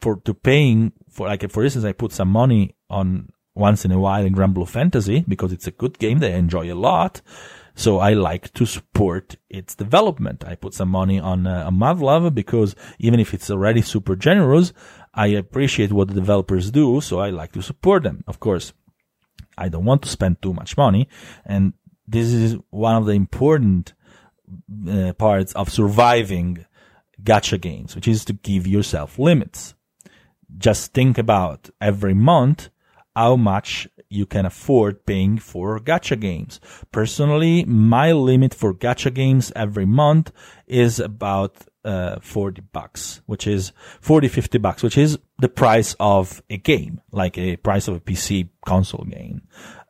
for 0.00 0.16
to 0.20 0.34
paying 0.34 0.92
for 1.10 1.26
like 1.26 1.48
for 1.50 1.64
instance 1.64 1.84
i 1.84 1.92
put 1.92 2.12
some 2.12 2.28
money 2.28 2.74
on 2.90 3.28
once 3.56 3.84
in 3.84 3.90
a 3.90 3.98
while 3.98 4.24
in 4.24 4.34
Granblue 4.34 4.68
Fantasy 4.68 5.24
because 5.26 5.50
it's 5.50 5.66
a 5.66 5.72
good 5.72 5.98
game 5.98 6.18
that 6.18 6.30
I 6.30 6.34
enjoy 6.34 6.72
a 6.72 6.74
lot. 6.74 7.22
So 7.74 7.98
I 7.98 8.12
like 8.12 8.52
to 8.54 8.66
support 8.66 9.36
its 9.48 9.74
development. 9.74 10.44
I 10.46 10.54
put 10.54 10.74
some 10.74 10.90
money 10.90 11.18
on 11.18 11.46
uh, 11.46 11.64
on 11.66 11.76
Muv-Luv 11.76 12.34
because 12.34 12.74
even 12.98 13.20
if 13.20 13.34
it's 13.34 13.50
already 13.50 13.82
super 13.82 14.16
generous, 14.16 14.72
I 15.12 15.28
appreciate 15.28 15.92
what 15.92 16.08
the 16.08 16.14
developers 16.14 16.70
do. 16.70 17.00
So 17.00 17.18
I 17.18 17.30
like 17.30 17.52
to 17.52 17.62
support 17.62 18.02
them. 18.02 18.24
Of 18.26 18.40
course, 18.40 18.72
I 19.58 19.68
don't 19.68 19.84
want 19.84 20.02
to 20.02 20.08
spend 20.08 20.40
too 20.40 20.54
much 20.54 20.76
money. 20.76 21.08
And 21.44 21.74
this 22.06 22.32
is 22.32 22.56
one 22.70 22.96
of 22.96 23.04
the 23.04 23.12
important 23.12 23.92
uh, 24.88 25.12
parts 25.14 25.52
of 25.54 25.70
surviving 25.70 26.64
gacha 27.22 27.60
games, 27.60 27.94
which 27.94 28.08
is 28.08 28.24
to 28.26 28.32
give 28.32 28.66
yourself 28.66 29.18
limits. 29.18 29.75
Just 30.58 30.92
think 30.92 31.18
about 31.18 31.70
every 31.80 32.14
month 32.14 32.70
how 33.14 33.34
much 33.34 33.88
you 34.10 34.26
can 34.26 34.44
afford 34.44 35.06
paying 35.06 35.38
for 35.38 35.80
gacha 35.80 36.20
games. 36.20 36.60
Personally, 36.92 37.64
my 37.64 38.12
limit 38.12 38.52
for 38.52 38.74
gacha 38.74 39.12
games 39.12 39.50
every 39.56 39.86
month 39.86 40.32
is 40.66 41.00
about 41.00 41.66
uh, 41.84 42.18
40 42.20 42.62
bucks, 42.72 43.22
which 43.26 43.46
is 43.46 43.72
40, 44.00 44.28
50 44.28 44.58
bucks, 44.58 44.82
which 44.82 44.98
is 44.98 45.18
the 45.38 45.48
price 45.48 45.94
of 45.98 46.42
a 46.50 46.56
game, 46.56 47.00
like 47.12 47.38
a 47.38 47.56
price 47.56 47.88
of 47.88 47.94
a 47.94 48.00
PC 48.00 48.48
console 48.66 49.04
game. 49.04 49.42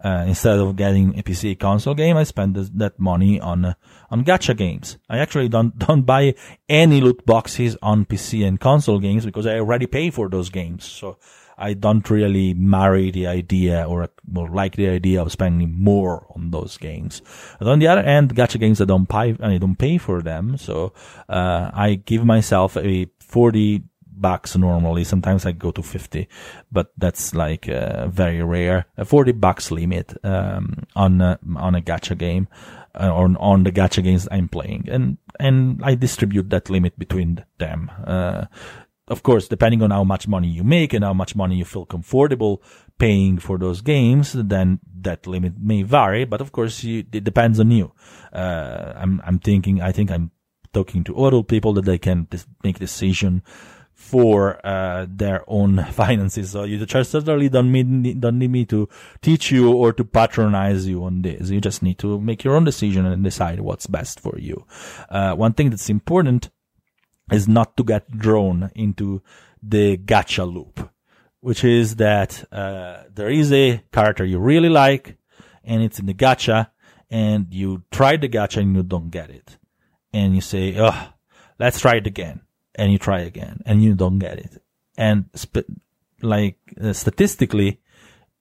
Uh, 0.05 0.25
instead 0.29 0.59
of 0.59 0.77
getting 0.77 1.19
a 1.19 1.23
PC 1.23 1.59
console 1.59 1.95
game, 1.95 2.17
I 2.17 2.25
spend 2.25 2.55
that 2.55 2.99
money 3.01 3.41
on, 3.41 3.65
uh, 3.65 3.75
on 4.11 4.25
gacha 4.25 4.55
games. 4.57 4.99
I 5.09 5.19
actually 5.19 5.49
don't, 5.49 5.77
don't 5.87 6.03
buy 6.03 6.35
any 6.69 7.01
loot 7.01 7.25
boxes 7.25 7.77
on 7.81 8.05
PC 8.05 8.47
and 8.47 8.61
console 8.61 8.99
games 9.01 9.25
because 9.25 9.47
I 9.47 9.59
already 9.59 9.87
pay 9.87 10.11
for 10.11 10.29
those 10.29 10.51
games. 10.51 10.85
So 10.85 11.19
I 11.59 11.73
don't 11.73 12.09
really 12.11 12.53
marry 12.53 13.11
the 13.11 13.27
idea 13.27 13.85
or, 13.89 14.09
or 14.35 14.49
like 14.51 14.77
the 14.77 14.89
idea 14.89 15.23
of 15.23 15.33
spending 15.33 15.73
more 15.73 16.27
on 16.35 16.51
those 16.51 16.77
games. 16.77 17.23
But 17.59 17.69
on 17.69 17.79
the 17.79 17.87
other 17.87 18.03
hand, 18.03 18.35
gacha 18.35 18.61
games 18.61 18.81
I 18.81 18.85
don't 18.85 19.09
pay, 19.09 19.35
I 19.41 19.57
don't 19.57 19.77
pay 19.77 19.97
for 19.97 20.21
them. 20.21 20.59
So, 20.59 20.93
uh, 21.29 21.71
I 21.73 21.95
give 21.95 22.25
myself 22.25 22.77
a 22.77 23.07
40 23.21 23.83
bucks 24.21 24.57
normally. 24.57 25.05
Sometimes 25.05 25.47
I 25.47 25.53
go 25.53 25.71
to 25.71 25.83
50, 25.83 26.29
but 26.73 26.93
that's 26.97 27.35
like 27.35 27.69
uh, 27.69 28.09
very 28.09 28.43
rare. 28.43 28.87
A 28.97 29.05
40 29.05 29.33
bucks 29.33 29.71
limit 29.71 30.15
um, 30.25 30.85
on 30.95 31.21
a, 31.21 31.39
on 31.57 31.75
a 31.75 31.81
gacha 31.81 32.17
game 32.17 32.49
uh, 32.99 33.13
on 33.15 33.37
on 33.37 33.65
the 33.65 33.73
gacha 33.73 34.03
games 34.03 34.27
I'm 34.31 34.49
playing, 34.49 34.89
and 34.91 35.19
and 35.39 35.81
I 35.85 35.95
distribute 35.95 36.51
that 36.51 36.71
limit 36.71 36.99
between 36.99 37.45
them. 37.59 37.91
Uh, 38.05 38.47
of 39.09 39.23
course, 39.23 39.49
depending 39.49 39.83
on 39.83 39.91
how 39.91 40.03
much 40.03 40.27
money 40.27 40.49
you 40.49 40.65
make 40.65 40.93
and 40.93 41.05
how 41.05 41.15
much 41.15 41.37
money 41.37 41.57
you 41.57 41.65
feel 41.65 41.87
comfortable 41.87 42.63
paying 42.99 43.39
for 43.39 43.59
those 43.59 43.81
games, 43.81 44.33
then 44.33 44.81
that 45.03 45.27
limit 45.27 45.53
may 45.61 45.83
vary. 45.83 46.25
But 46.25 46.41
of 46.41 46.51
course, 46.51 46.83
you, 46.83 47.05
it 47.13 47.23
depends 47.23 47.61
on 47.61 47.71
you. 47.71 47.93
Uh, 48.33 48.95
I'm 48.97 49.23
I'm 49.25 49.39
thinking. 49.39 49.81
I 49.81 49.93
think 49.93 50.11
I'm 50.11 50.31
talking 50.73 51.05
to 51.05 51.17
other 51.17 51.43
people 51.43 51.73
that 51.75 51.85
they 51.85 51.99
can 51.99 52.27
dis- 52.31 52.47
make 52.63 52.79
decision 52.79 53.43
for 53.97 54.61
uh, 54.65 55.07
their 55.09 55.43
own 55.49 55.83
finances. 55.93 56.51
So 56.51 56.65
you 56.65 56.87
certainly 56.87 57.49
don't 57.49 57.73
need 57.73 58.21
don't 58.21 58.39
need 58.39 58.51
me 58.51 58.67
to 58.67 58.89
teach 59.23 59.51
you 59.51 59.73
or 59.73 59.93
to 59.95 60.05
patronize 60.05 60.87
you 60.87 61.03
on 61.05 61.23
this. 61.23 61.51
You 61.51 61.61
just 61.61 61.83
need 61.83 61.99
to 62.01 62.21
make 62.21 62.45
your 62.45 62.55
own 62.55 62.65
decision 62.65 63.07
and 63.07 63.25
decide 63.25 63.61
what's 63.61 63.87
best 63.87 64.21
for 64.21 64.39
you. 64.39 64.65
Uh, 65.09 65.35
one 65.35 65.55
thing 65.55 65.71
that's 65.71 65.89
important 65.89 66.51
is 67.33 67.49
not 67.49 67.77
to 67.79 67.83
get 67.83 68.17
drawn 68.17 68.71
into 68.75 69.23
the 69.63 69.97
gacha 69.97 70.47
loop, 70.47 70.91
which 71.41 71.65
is 71.65 71.97
that 71.97 72.45
uh, 72.53 73.05
there 73.13 73.31
is 73.31 73.51
a 73.51 73.83
character 73.93 74.25
you 74.25 74.39
really 74.39 74.69
like, 74.69 75.17
and 75.65 75.83
it's 75.83 75.99
in 75.99 76.07
the 76.07 76.15
gacha, 76.15 76.69
and 77.11 77.47
you 77.51 77.83
try 77.91 78.17
the 78.17 78.29
gacha 78.29 78.59
and 78.59 78.77
you 78.77 78.83
don't 78.83 79.11
get 79.11 79.31
it, 79.31 79.57
and 80.13 80.35
you 80.35 80.43
say, 80.43 80.75
"Oh, 80.79 81.09
let's 81.59 81.81
try 81.81 81.97
it 81.97 82.07
again." 82.07 82.43
And 82.77 82.93
you 82.93 82.99
try 82.99 83.21
again 83.21 83.63
and 83.67 83.83
you 83.83 83.95
don't 83.95 84.19
get 84.19 84.39
it. 84.39 84.63
And 84.97 85.27
sp- 85.35 85.69
like 86.23 86.59
uh, 86.81 86.93
statistically, 86.93 87.81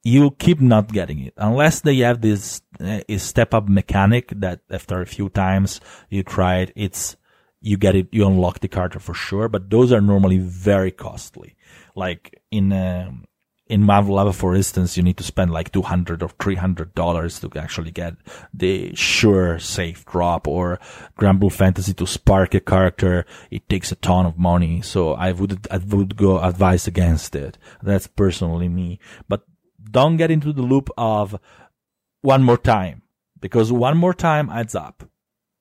you 0.04 0.32
keep 0.32 0.62
not 0.62 0.94
getting 0.94 1.20
it 1.20 1.34
unless 1.38 1.82
they 1.82 1.98
have 1.98 2.22
this 2.22 2.62
uh, 2.80 3.00
step 3.18 3.54
up 3.54 3.68
mechanic 3.68 4.30
that 4.36 4.62
after 4.70 5.02
a 5.02 5.06
few 5.08 5.30
times 5.30 5.82
you 6.10 6.22
try 6.22 6.58
it, 6.58 6.72
it's 6.76 7.18
you 7.60 7.78
get 7.78 7.96
it, 7.96 8.08
you 8.12 8.28
unlock 8.28 8.60
the 8.60 8.68
character 8.68 9.00
for 9.00 9.16
sure. 9.16 9.50
But 9.50 9.72
those 9.72 9.92
are 9.92 10.02
normally 10.02 10.38
very 10.38 10.92
costly. 10.92 11.56
Like 11.96 12.42
in 12.52 12.72
um, 12.72 13.26
in 13.68 13.82
Muv-Luv, 13.82 14.36
for 14.36 14.54
instance, 14.56 14.96
you 14.96 15.02
need 15.02 15.18
to 15.18 15.24
spend 15.24 15.52
like 15.52 15.72
200 15.72 16.22
or 16.22 16.30
300 16.30 16.94
dollars 16.94 17.40
to 17.40 17.50
actually 17.58 17.92
get 17.92 18.16
the 18.54 18.94
sure 18.96 19.58
safe 19.58 20.06
drop 20.06 20.48
or 20.48 20.80
Granblue 21.18 21.52
Fantasy 21.52 21.94
to 21.94 22.06
spark 22.06 22.54
a 22.54 22.60
character. 22.60 23.26
It 23.50 23.68
takes 23.68 23.92
a 23.92 23.96
ton 23.96 24.28
of 24.28 24.38
money. 24.38 24.82
So 24.82 25.14
I 25.14 25.32
would, 25.32 25.68
I 25.72 25.78
would 25.78 26.16
go 26.16 26.40
advise 26.40 26.86
against 26.86 27.36
it. 27.36 27.58
That's 27.82 28.08
personally 28.08 28.70
me, 28.70 29.00
but 29.28 29.44
don't 29.90 30.18
get 30.18 30.32
into 30.32 30.54
the 30.54 30.62
loop 30.62 30.90
of 30.98 31.40
one 32.22 32.44
more 32.44 32.58
time 32.58 33.02
because 33.40 33.72
one 33.72 33.98
more 33.98 34.14
time 34.14 34.50
adds 34.50 34.76
up 34.76 35.10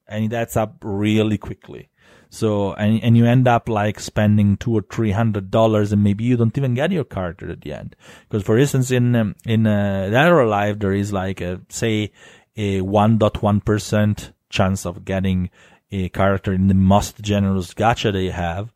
and 0.07 0.25
it 0.25 0.33
adds 0.35 0.57
up 0.57 0.77
really 0.83 1.39
quickly. 1.39 1.89
So, 2.35 2.73
and, 2.73 3.01
and 3.05 3.17
you 3.17 3.27
end 3.27 3.47
up 3.47 3.69
like 3.69 4.01
spending 4.01 4.57
two 4.57 4.73
or 4.73 4.83
three 4.83 5.13
hundred 5.13 5.53
dollars 5.53 5.93
and 5.93 6.03
maybe 6.03 6.25
you 6.25 6.37
don't 6.37 6.59
even 6.59 6.75
get 6.75 6.91
your 6.91 7.05
character 7.05 7.49
at 7.49 7.61
the 7.61 7.73
end. 7.73 7.95
Because 8.29 8.43
for 8.43 8.59
instance, 8.59 8.91
in, 8.91 9.15
um, 9.15 9.37
in, 9.47 9.69
uh, 9.69 10.11
Alive, 10.13 10.81
there 10.81 10.93
is 10.93 11.13
like 11.13 11.41
a, 11.41 11.61
say, 11.69 12.11
a 12.57 12.81
1.1% 12.81 14.33
chance 14.51 14.85
of 14.85 15.05
getting 15.05 15.49
a 15.93 16.09
character 16.09 16.53
in 16.53 16.67
the 16.67 16.75
most 16.75 17.21
generous 17.21 17.73
gacha 17.73 18.13
they 18.13 18.31
have. 18.31 18.73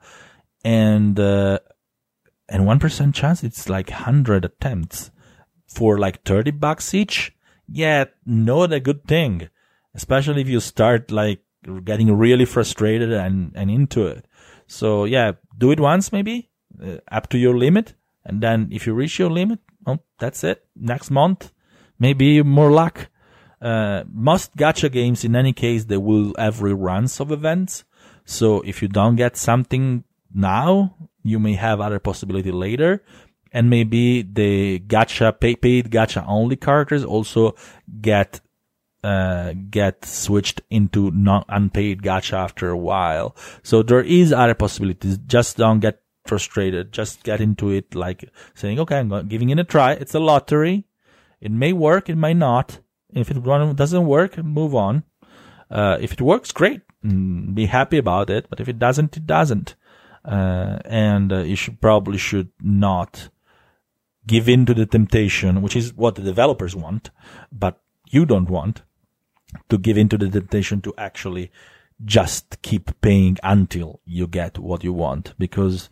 And, 0.65 1.19
uh, 1.19 1.59
and 2.49 2.63
1% 2.63 3.13
chance, 3.13 3.43
it's 3.43 3.69
like 3.69 3.91
100 3.91 4.45
attempts 4.45 5.11
for 5.67 5.99
like 5.99 6.23
30 6.23 6.53
bucks 6.53 6.95
each. 6.95 7.35
Yeah, 7.67 8.05
not 8.25 8.73
a 8.73 8.79
good 8.79 9.05
thing. 9.05 9.49
Especially 9.95 10.43
if 10.43 10.49
you 10.49 10.61
start 10.61 11.11
like 11.11 11.41
getting 11.85 12.17
really 12.17 12.45
frustrated 12.45 13.13
and, 13.13 13.53
and 13.55 13.71
into 13.71 14.07
it. 14.07 14.27
So 14.67 15.05
yeah, 15.05 15.33
do 15.57 15.71
it 15.71 15.81
once 15.81 16.13
maybe 16.13 16.51
uh, 16.83 16.99
up 17.11 17.29
to 17.31 17.39
your 17.39 17.57
limit. 17.57 17.95
And 18.25 18.43
then 18.43 18.69
if 18.71 18.87
you 18.87 18.95
reach 18.95 19.19
your 19.19 19.31
limit, 19.31 19.61
well, 19.87 20.05
that's 20.19 20.45
it. 20.45 20.65
Next 20.77 21.11
month, 21.11 21.53
maybe 21.99 22.43
more 22.43 22.71
luck. 22.71 23.09
Uh, 23.61 24.05
most 24.13 24.55
gacha 24.57 24.93
games, 24.93 25.25
in 25.25 25.35
any 25.35 25.53
case, 25.53 25.87
they 25.87 25.97
will 25.97 26.35
have 26.39 26.57
reruns 26.57 27.21
of 27.21 27.33
events. 27.33 27.85
So 28.25 28.61
if 28.61 28.83
you 28.83 28.89
don't 28.89 29.17
get 29.17 29.37
something 29.37 30.05
now, 30.33 30.95
you 31.23 31.39
may 31.39 31.55
have 31.55 31.81
other 31.81 31.99
possibility 31.99 32.53
later. 32.53 33.03
And 33.51 33.71
maybe 33.71 34.23
the 34.23 34.81
gacha, 34.81 35.41
pay, 35.41 35.57
paid 35.57 35.91
gacha 35.91 36.23
only 36.29 36.57
characters 36.57 37.03
also 37.03 37.55
get 38.01 38.41
uh, 39.05 39.55
get 39.71 40.05
switched 40.05 40.61
into 40.71 41.11
non 41.11 41.45
unpaid 41.49 42.03
gacha 42.03 42.35
after 42.35 42.71
a 42.71 42.77
while. 42.77 43.37
So 43.63 43.83
there 43.83 44.01
is 44.01 44.33
other 44.33 44.55
possibilities. 44.55 45.19
Just 45.19 45.57
don't 45.57 45.81
get 45.81 46.03
frustrated. 46.27 46.93
Just 46.93 47.23
get 47.23 47.41
into 47.41 47.71
it 47.71 47.95
like 47.95 48.29
saying, 48.55 48.79
okay, 48.81 48.99
I'm 48.99 49.29
giving 49.29 49.51
it 49.51 49.59
a 49.59 49.65
try. 49.65 49.93
It's 49.93 50.15
a 50.15 50.21
lottery. 50.21 50.87
It 51.41 51.51
may 51.51 51.73
work. 51.73 52.09
It 52.09 52.17
might 52.17 52.37
not. 52.37 52.81
If 53.11 53.31
it 53.31 53.43
doesn't 53.43 54.07
work, 54.07 54.37
move 54.39 54.75
on. 54.75 55.05
Uh, 55.71 55.99
if 56.01 56.13
it 56.13 56.21
works, 56.21 56.53
great. 56.53 56.83
Mm, 57.05 57.55
be 57.55 57.67
happy 57.67 57.99
about 57.99 58.31
it. 58.31 58.49
But 58.51 58.61
if 58.61 58.69
it 58.69 58.79
doesn't, 58.79 59.17
it 59.17 59.27
doesn't. 59.27 59.77
Uh, 60.25 60.79
and 60.85 61.33
uh, 61.33 61.39
you 61.39 61.57
should 61.57 61.81
probably 61.81 62.19
should 62.19 62.51
not 62.61 63.31
give 64.27 64.49
in 64.49 64.67
to 64.67 64.75
the 64.75 64.85
temptation, 64.85 65.63
which 65.63 65.75
is 65.75 65.95
what 65.95 66.17
the 66.17 66.23
developers 66.23 66.77
want, 66.77 67.11
but 67.51 67.81
you 68.11 68.27
don't 68.27 68.51
want 68.51 68.83
to 69.69 69.79
give 69.79 69.99
into 69.99 70.19
the 70.19 70.29
temptation 70.29 70.81
to 70.83 70.95
actually 70.99 71.51
just 72.05 72.61
keep 72.63 73.01
paying 73.01 73.39
until 73.43 74.01
you 74.05 74.27
get 74.27 74.59
what 74.59 74.85
you 74.85 74.93
want. 74.93 75.35
Because 75.39 75.91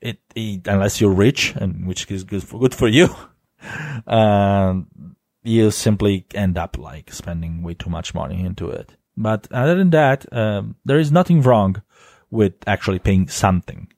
it, 0.00 0.20
it 0.34 0.66
unless 0.66 1.00
you're 1.00 1.12
rich 1.12 1.54
and 1.56 1.86
which 1.86 2.10
is 2.10 2.24
good 2.24 2.42
for, 2.42 2.60
good 2.60 2.74
for 2.74 2.88
you 2.88 3.14
um, 4.06 5.16
you 5.42 5.70
simply 5.70 6.26
end 6.34 6.58
up 6.58 6.76
like 6.78 7.12
spending 7.12 7.62
way 7.62 7.74
too 7.74 7.90
much 7.90 8.14
money 8.14 8.44
into 8.44 8.68
it. 8.68 8.96
But 9.16 9.48
other 9.50 9.74
than 9.74 9.90
that 9.90 10.30
um, 10.32 10.76
there 10.84 10.98
is 10.98 11.10
nothing 11.10 11.42
wrong 11.42 11.82
with 12.30 12.54
actually 12.66 12.98
paying 12.98 13.28
something 13.28 13.88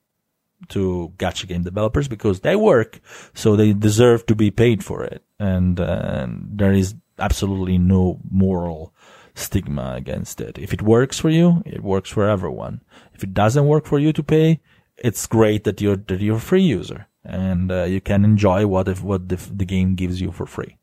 to 0.69 1.11
gacha 1.17 1.47
game 1.47 1.63
developers 1.63 2.07
because 2.07 2.39
they 2.39 2.55
work 2.55 3.01
so 3.33 3.55
they 3.55 3.73
deserve 3.73 4.25
to 4.25 4.35
be 4.35 4.51
paid 4.51 4.83
for 4.83 5.03
it. 5.03 5.23
And 5.39 5.79
uh, 5.79 6.27
there 6.29 6.71
is 6.71 6.95
absolutely 7.19 7.77
no 7.77 8.19
moral 8.29 8.93
stigma 9.35 9.93
against 9.95 10.39
it. 10.41 10.57
If 10.57 10.73
it 10.73 10.81
works 10.81 11.19
for 11.19 11.29
you, 11.29 11.63
it 11.65 11.83
works 11.83 12.09
for 12.09 12.27
everyone. 12.27 12.81
If 13.13 13.23
it 13.23 13.33
doesn't 13.33 13.65
work 13.65 13.85
for 13.85 13.99
you 13.99 14.13
to 14.13 14.23
pay, 14.23 14.59
it's 14.97 15.25
great 15.25 15.63
that 15.63 15.81
you're 15.81 15.95
that 15.95 16.21
you're 16.21 16.37
a 16.37 16.41
free 16.41 16.61
user 16.61 17.07
and 17.23 17.71
uh, 17.71 17.83
you 17.83 18.01
can 18.01 18.23
enjoy 18.23 18.67
what 18.67 18.87
if 18.87 19.01
what 19.01 19.29
the, 19.29 19.35
the 19.35 19.65
game 19.65 19.95
gives 19.95 20.21
you 20.21 20.31
for 20.31 20.45
free. 20.45 20.77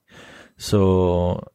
So, 0.57 1.49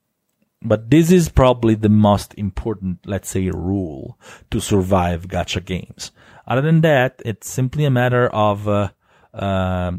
but 0.62 0.90
this 0.90 1.12
is 1.12 1.30
probably 1.30 1.76
the 1.76 1.90
most 1.90 2.34
important, 2.36 3.00
let's 3.06 3.30
say, 3.30 3.50
rule 3.50 4.20
to 4.52 4.60
survive 4.60 5.28
gacha 5.28 5.64
games. 5.64 6.12
Other 6.48 6.62
than 6.62 6.82
that, 6.82 7.22
it's 7.26 7.50
simply 7.50 7.86
a 7.86 7.92
matter 7.92 8.28
of 8.28 8.68
uh, 8.68 8.90
uh, 9.34 9.94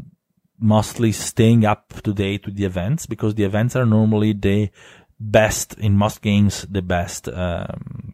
mostly 0.59 1.11
staying 1.11 1.65
up 1.65 1.93
to 2.03 2.13
date 2.13 2.45
with 2.45 2.55
the 2.55 2.65
events 2.65 3.05
because 3.05 3.35
the 3.35 3.43
events 3.43 3.75
are 3.75 3.85
normally 3.85 4.33
the 4.33 4.69
best 5.19 5.73
in 5.75 5.95
most 5.95 6.21
games, 6.21 6.65
the 6.69 6.81
best, 6.81 7.27
um, 7.29 8.13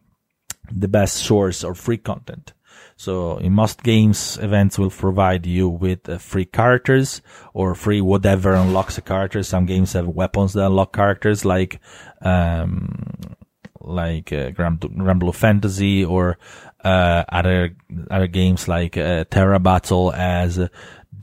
the 0.72 0.88
best 0.88 1.18
source 1.18 1.64
of 1.64 1.78
free 1.78 1.98
content. 1.98 2.54
So 2.96 3.38
in 3.38 3.54
most 3.54 3.84
games, 3.84 4.38
events 4.42 4.78
will 4.78 4.90
provide 4.90 5.46
you 5.46 5.68
with 5.68 6.08
uh, 6.08 6.18
free 6.18 6.46
characters 6.46 7.22
or 7.54 7.76
free 7.76 8.02
whatever 8.02 8.54
unlocks 8.54 8.98
a 8.98 9.02
character. 9.02 9.44
Some 9.44 9.66
games 9.66 9.94
have 9.94 10.08
weapons 10.08 10.54
that 10.54 10.66
unlock 10.66 10.94
characters 10.94 11.44
like, 11.44 11.80
um, 12.22 13.36
like 13.80 14.32
uh, 14.32 14.52
Granblue 14.52 15.36
Fantasy 15.36 16.06
or 16.06 16.38
uh, 16.84 17.24
other 17.30 17.76
other 18.12 18.28
games 18.28 18.68
like 18.68 18.98
uh, 18.98 19.24
Terra 19.26 19.60
Battle 19.60 20.14
as 20.14 20.60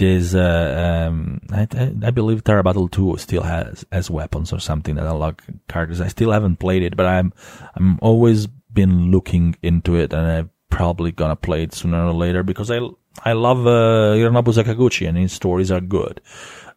this 0.01 0.35
uh, 0.35 1.07
um, 1.09 1.41
I, 1.53 1.69
I, 2.03 2.11
believe 2.11 2.43
Terra 2.43 2.63
Battle 2.63 2.89
2 2.89 3.19
still 3.19 3.43
has 3.43 3.85
as 3.93 4.11
weapons 4.11 4.53
or 4.53 4.59
something 4.59 4.97
that 4.97 5.07
unlock 5.07 5.45
characters. 5.69 6.01
I 6.01 6.09
still 6.09 6.33
haven't 6.33 6.57
played 6.57 6.83
it, 6.83 6.97
but 6.97 7.07
I'm 7.07 7.33
I'm 7.75 7.99
always 8.01 8.47
been 8.47 9.11
looking 9.11 9.57
into 9.63 9.95
it, 9.97 10.13
and 10.13 10.27
I'm 10.27 10.51
probably 10.71 11.13
gonna 11.13 11.37
play 11.37 11.65
it 11.65 11.75
sooner 11.75 12.05
or 12.05 12.13
later 12.13 12.43
because 12.43 12.71
I 12.71 12.81
I 13.25 13.35
love 13.35 13.67
uh, 13.67 14.17
Hironobu 14.17 14.55
Sakaguchi 14.55 15.09
and 15.09 15.19
his 15.19 15.33
stories 15.33 15.71
are 15.71 15.81
good. 15.81 16.21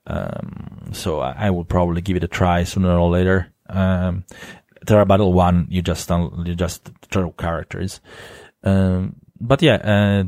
Um, 0.06 0.90
so 0.92 1.22
I, 1.22 1.48
I, 1.48 1.50
will 1.52 1.64
probably 1.64 2.02
give 2.02 2.18
it 2.18 2.26
a 2.26 2.28
try 2.28 2.66
sooner 2.66 2.98
or 2.98 3.10
later. 3.10 3.54
Um, 3.70 4.26
Terra 4.86 5.06
Battle 5.06 5.32
1, 5.32 5.68
you 5.70 5.82
just 5.82 6.10
you 6.10 6.56
just 6.56 6.92
throw 7.10 7.32
characters. 7.32 8.02
Um, 8.64 9.16
but 9.40 9.62
yeah, 9.62 9.76
uh, 9.76 10.24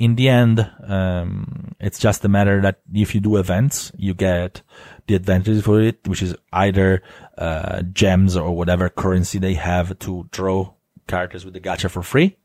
in 0.00 0.14
the 0.14 0.30
end, 0.30 0.66
um, 0.88 1.74
it's 1.78 1.98
just 1.98 2.24
a 2.24 2.28
matter 2.28 2.62
that 2.62 2.80
if 2.94 3.14
you 3.14 3.20
do 3.20 3.36
events, 3.36 3.92
you 3.96 4.14
get 4.14 4.62
the 5.06 5.14
advantage 5.14 5.62
for 5.62 5.78
it, 5.78 6.08
which 6.08 6.22
is 6.22 6.34
either 6.54 7.02
uh, 7.36 7.82
gems 7.82 8.34
or 8.34 8.56
whatever 8.56 8.88
currency 8.88 9.38
they 9.38 9.52
have 9.54 9.98
to 9.98 10.26
draw 10.32 10.72
characters 11.06 11.44
with 11.44 11.52
the 11.52 11.60
gacha 11.60 11.90
for 11.90 12.02
free, 12.02 12.38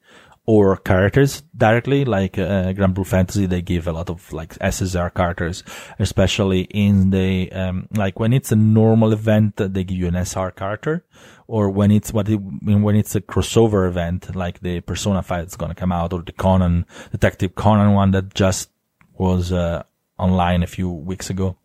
or 0.46 0.76
characters 0.76 1.44
directly, 1.56 2.04
like 2.04 2.38
uh, 2.38 2.74
Granblue 2.74 3.08
Fantasy, 3.08 3.46
they 3.46 3.62
give 3.62 3.88
a 3.88 3.94
lot 3.94 4.10
of 4.10 4.34
like 4.34 4.56
SSR 4.60 5.14
characters, 5.14 5.64
especially 5.98 6.64
in 6.72 7.12
the 7.12 7.50
um, 7.54 7.88
like 7.96 8.20
when 8.20 8.34
it's 8.34 8.52
a 8.52 8.58
normal 8.58 9.14
event, 9.14 9.56
they 9.56 9.86
give 9.86 9.98
you 9.98 10.08
an 10.08 10.16
SR 10.26 10.52
character, 10.52 11.06
or 11.48 11.70
when 11.70 11.92
it's 11.92 12.12
what 12.12 12.28
it, 12.30 12.38
when 12.38 12.96
it's 12.96 13.16
a 13.16 13.22
crossover 13.22 13.88
event, 13.88 14.36
like 14.36 14.62
the 14.62 14.82
Persona 14.82 15.22
5 15.22 15.46
that's 15.46 15.56
gonna 15.56 15.76
come 15.76 15.92
out, 15.92 16.14
or 16.14 16.22
the 16.22 16.32
Conan 16.32 16.86
Detective 17.12 17.56
Conan 17.56 17.94
one 17.94 18.12
that 18.12 18.34
just 18.34 18.70
was 19.18 19.52
uh, 19.52 19.84
online 20.18 20.64
a 20.64 20.68
few 20.68 20.90
weeks 20.90 21.30
ago. 21.30 21.58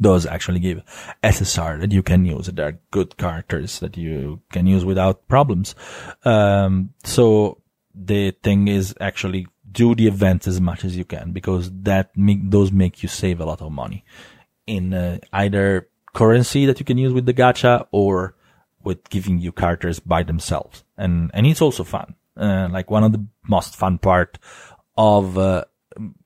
Those 0.00 0.26
actually 0.26 0.58
give 0.58 0.82
SSR 1.22 1.80
that 1.80 1.92
you 1.92 2.02
can 2.02 2.24
use. 2.24 2.46
They're 2.48 2.80
good 2.90 3.16
characters 3.16 3.78
that 3.78 3.96
you 3.96 4.40
can 4.50 4.66
use 4.66 4.84
without 4.84 5.28
problems. 5.28 5.76
Um, 6.24 6.90
so 7.04 7.62
the 7.94 8.32
thing 8.42 8.66
is 8.66 8.94
actually 9.00 9.46
do 9.70 9.94
the 9.94 10.08
events 10.08 10.48
as 10.48 10.60
much 10.60 10.84
as 10.84 10.96
you 10.96 11.04
can 11.04 11.32
because 11.32 11.70
that 11.82 12.16
make, 12.16 12.50
those 12.50 12.72
make 12.72 13.02
you 13.02 13.08
save 13.08 13.40
a 13.40 13.44
lot 13.44 13.60
of 13.60 13.70
money 13.70 14.04
in 14.66 14.92
uh, 14.92 15.18
either 15.32 15.88
currency 16.14 16.66
that 16.66 16.80
you 16.80 16.84
can 16.84 16.98
use 16.98 17.12
with 17.12 17.26
the 17.26 17.34
gacha 17.34 17.86
or 17.92 18.34
with 18.88 19.08
giving 19.10 19.38
you 19.38 19.52
characters 19.52 20.00
by 20.00 20.22
themselves. 20.24 20.82
And, 20.96 21.30
and 21.34 21.46
it's 21.46 21.62
also 21.62 21.84
fun. 21.84 22.14
Uh, 22.36 22.68
like 22.70 22.90
one 22.90 23.04
of 23.04 23.12
the 23.12 23.24
most 23.46 23.76
fun 23.76 23.98
part 23.98 24.38
of, 24.96 25.36
uh, 25.36 25.64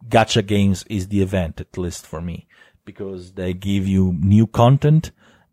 gacha 0.08 0.46
games 0.46 0.84
is 0.88 1.08
the 1.08 1.22
event, 1.22 1.60
at 1.60 1.78
least 1.78 2.06
for 2.06 2.20
me, 2.20 2.46
because 2.84 3.32
they 3.32 3.52
give 3.52 3.86
you 3.88 4.14
new 4.20 4.46
content 4.46 5.10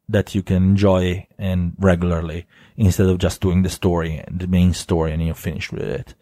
that 0.08 0.36
you 0.36 0.44
can 0.44 0.64
enjoy 0.64 1.28
and 1.38 1.74
regularly 1.80 2.46
instead 2.76 3.08
of 3.08 3.18
just 3.18 3.42
doing 3.42 3.64
the 3.64 3.70
story, 3.70 4.24
the 4.30 4.48
main 4.48 4.74
story, 4.74 5.12
and 5.12 5.26
you're 5.26 5.36
finished 5.36 5.72
with 5.72 5.84
it. 5.84 6.16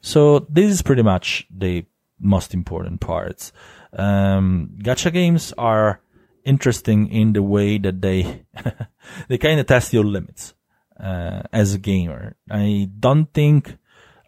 So 0.00 0.46
this 0.48 0.70
is 0.70 0.82
pretty 0.82 1.02
much 1.02 1.46
the 1.50 1.84
most 2.18 2.54
important 2.54 3.00
parts. 3.00 3.52
Um, 3.92 4.70
gacha 4.78 5.12
games 5.12 5.52
are 5.58 6.00
interesting 6.44 7.08
in 7.08 7.32
the 7.32 7.42
way 7.42 7.78
that 7.78 8.00
they 8.00 8.46
they 9.28 9.38
kind 9.38 9.60
of 9.60 9.66
test 9.66 9.92
your 9.92 10.04
limits 10.04 10.54
uh, 10.98 11.42
as 11.52 11.74
a 11.74 11.78
gamer. 11.78 12.36
I 12.50 12.88
don't 12.98 13.32
think 13.32 13.76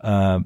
uh, 0.01 0.41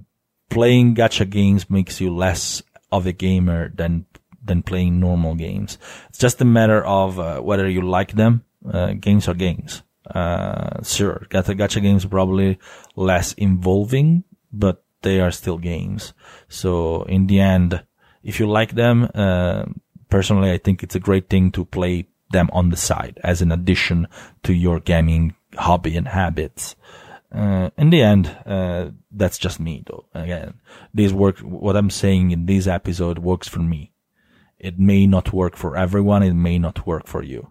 playing 0.50 0.94
gacha 0.94 1.28
games 1.28 1.70
makes 1.70 2.00
you 2.00 2.14
less 2.14 2.62
of 2.92 3.06
a 3.06 3.12
gamer 3.12 3.70
than 3.74 4.06
than 4.42 4.62
playing 4.62 5.00
normal 5.00 5.34
games. 5.34 5.78
It's 6.08 6.18
just 6.18 6.40
a 6.40 6.44
matter 6.44 6.84
of 6.84 7.18
uh, 7.18 7.40
whether 7.40 7.68
you 7.68 7.82
like 7.82 8.12
them. 8.12 8.44
Uh, 8.64 8.92
games 8.94 9.28
are 9.28 9.34
games. 9.34 9.82
Uh, 10.08 10.82
sure, 10.82 11.26
gacha, 11.30 11.56
gacha 11.56 11.82
games 11.82 12.04
are 12.04 12.08
probably 12.08 12.58
less 12.94 13.32
involving, 13.34 14.22
but 14.52 14.84
they 15.02 15.20
are 15.20 15.32
still 15.32 15.58
games. 15.58 16.12
So 16.48 17.02
in 17.04 17.26
the 17.26 17.40
end, 17.40 17.82
if 18.22 18.40
you 18.40 18.48
like 18.48 18.72
them, 18.72 19.08
uh, 19.14 19.66
personally, 20.16 20.50
I 20.50 20.56
think 20.56 20.82
it's 20.82 20.94
a 20.94 21.06
great 21.08 21.28
thing 21.28 21.52
to 21.52 21.62
play 21.66 22.06
them 22.30 22.48
on 22.50 22.70
the 22.70 22.76
side 22.88 23.20
as 23.22 23.42
an 23.42 23.52
addition 23.52 24.08
to 24.44 24.54
your 24.54 24.80
gaming 24.80 25.34
hobby 25.66 25.94
and 25.94 26.08
habits. 26.08 26.74
Uh, 27.30 27.68
in 27.76 27.90
the 27.90 28.00
end, 28.00 28.24
uh, 28.46 28.92
that's 29.10 29.36
just 29.36 29.60
me 29.60 29.84
though. 29.86 30.06
Again, 30.14 30.54
this 30.94 31.12
work, 31.12 31.40
what 31.40 31.76
I'm 31.76 31.90
saying 31.90 32.30
in 32.30 32.46
this 32.46 32.66
episode 32.66 33.18
works 33.18 33.46
for 33.46 33.60
me. 33.60 33.92
It 34.58 34.78
may 34.78 35.06
not 35.06 35.34
work 35.34 35.54
for 35.54 35.76
everyone. 35.76 36.22
It 36.22 36.32
may 36.32 36.58
not 36.58 36.86
work 36.86 37.06
for 37.06 37.22
you. 37.22 37.50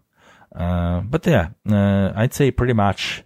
Uh, 0.56 1.02
but 1.02 1.28
yeah, 1.28 1.50
uh, 1.70 2.14
I'd 2.16 2.34
say 2.34 2.50
pretty 2.50 2.74
much 2.74 3.24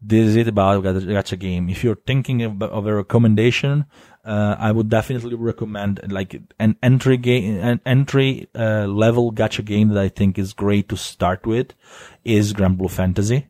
this 0.00 0.28
is 0.28 0.36
it 0.36 0.46
about 0.46 0.84
gacha 0.84 1.36
game. 1.36 1.68
If 1.68 1.82
you're 1.82 2.02
thinking 2.06 2.42
of, 2.42 2.62
of 2.62 2.86
a 2.86 2.94
recommendation, 2.94 3.86
uh, 4.26 4.56
I 4.58 4.72
would 4.72 4.88
definitely 4.88 5.36
recommend 5.36 6.00
like 6.10 6.40
an 6.58 6.76
entry 6.82 7.16
game, 7.16 7.60
an 7.60 7.80
entry 7.86 8.48
uh, 8.54 8.86
level 8.86 9.32
gacha 9.32 9.64
game 9.64 9.88
that 9.90 10.02
I 10.02 10.08
think 10.08 10.38
is 10.38 10.52
great 10.52 10.88
to 10.88 10.96
start 10.96 11.46
with 11.46 11.72
is 12.24 12.52
Granblue 12.52 12.90
Fantasy 12.90 13.46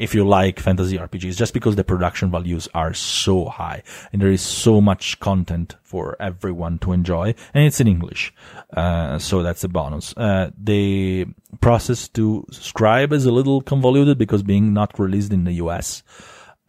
if 0.00 0.14
you 0.14 0.26
like 0.26 0.58
fantasy 0.58 0.96
RPGs, 0.96 1.36
just 1.36 1.52
because 1.52 1.76
the 1.76 1.84
production 1.84 2.30
values 2.30 2.66
are 2.72 2.94
so 2.94 3.44
high 3.44 3.82
and 4.12 4.22
there 4.22 4.30
is 4.30 4.40
so 4.40 4.80
much 4.80 5.20
content 5.20 5.76
for 5.82 6.16
everyone 6.18 6.78
to 6.78 6.92
enjoy 6.92 7.34
and 7.52 7.64
it's 7.66 7.80
in 7.80 7.86
English. 7.86 8.32
Uh, 8.74 9.18
so 9.18 9.42
that's 9.42 9.62
a 9.62 9.68
bonus. 9.68 10.16
Uh, 10.16 10.52
the 10.56 11.26
process 11.60 12.08
to 12.08 12.46
subscribe 12.50 13.12
is 13.12 13.26
a 13.26 13.30
little 13.30 13.60
convoluted 13.60 14.16
because 14.16 14.42
being 14.42 14.72
not 14.72 14.98
released 14.98 15.34
in 15.34 15.44
the 15.44 15.52
US, 15.64 16.02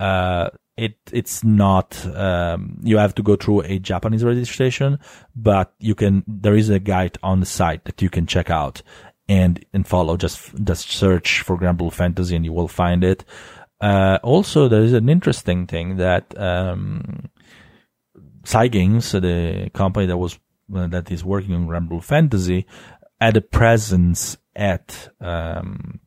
uh, 0.02 0.50
it 0.82 0.98
it's 1.14 1.44
not 1.44 2.04
um, 2.16 2.80
you 2.82 2.98
have 2.98 3.14
to 3.14 3.22
go 3.22 3.36
through 3.36 3.62
a 3.62 3.78
Japanese 3.78 4.24
registration, 4.24 4.98
but 5.36 5.76
you 5.80 5.94
can 5.94 6.24
there 6.28 6.56
is 6.56 6.70
a 6.70 6.80
guide 6.80 7.20
on 7.22 7.40
the 7.40 7.46
site 7.46 7.86
that 7.86 8.02
you 8.02 8.10
can 8.10 8.26
check 8.26 8.50
out 8.50 8.82
and 9.30 9.64
and 9.74 9.88
follow. 9.88 10.18
Just 10.18 10.56
just 10.64 10.90
search 10.90 11.42
for 11.42 11.56
Granblue 11.56 11.94
Fantasy 11.94 12.36
and 12.36 12.44
you 12.44 12.52
will 12.52 12.68
find 12.68 13.04
it. 13.04 13.24
Uh, 13.80 14.18
also, 14.24 14.68
there 14.68 14.82
is 14.82 14.94
an 14.94 15.08
interesting 15.08 15.68
thing 15.68 15.98
that 15.98 16.36
um, 16.40 17.30
Cygames, 18.44 19.12
the 19.12 19.70
company 19.70 20.08
that 20.08 20.18
was 20.18 20.40
uh, 20.76 20.88
that 20.88 21.12
is 21.12 21.24
working 21.24 21.54
on 21.54 21.68
Granblue 21.68 22.04
Fantasy, 22.04 22.66
had 23.20 23.38
a 23.38 23.42
presence 23.42 24.36
at 24.56 25.14
um, 25.20 26.00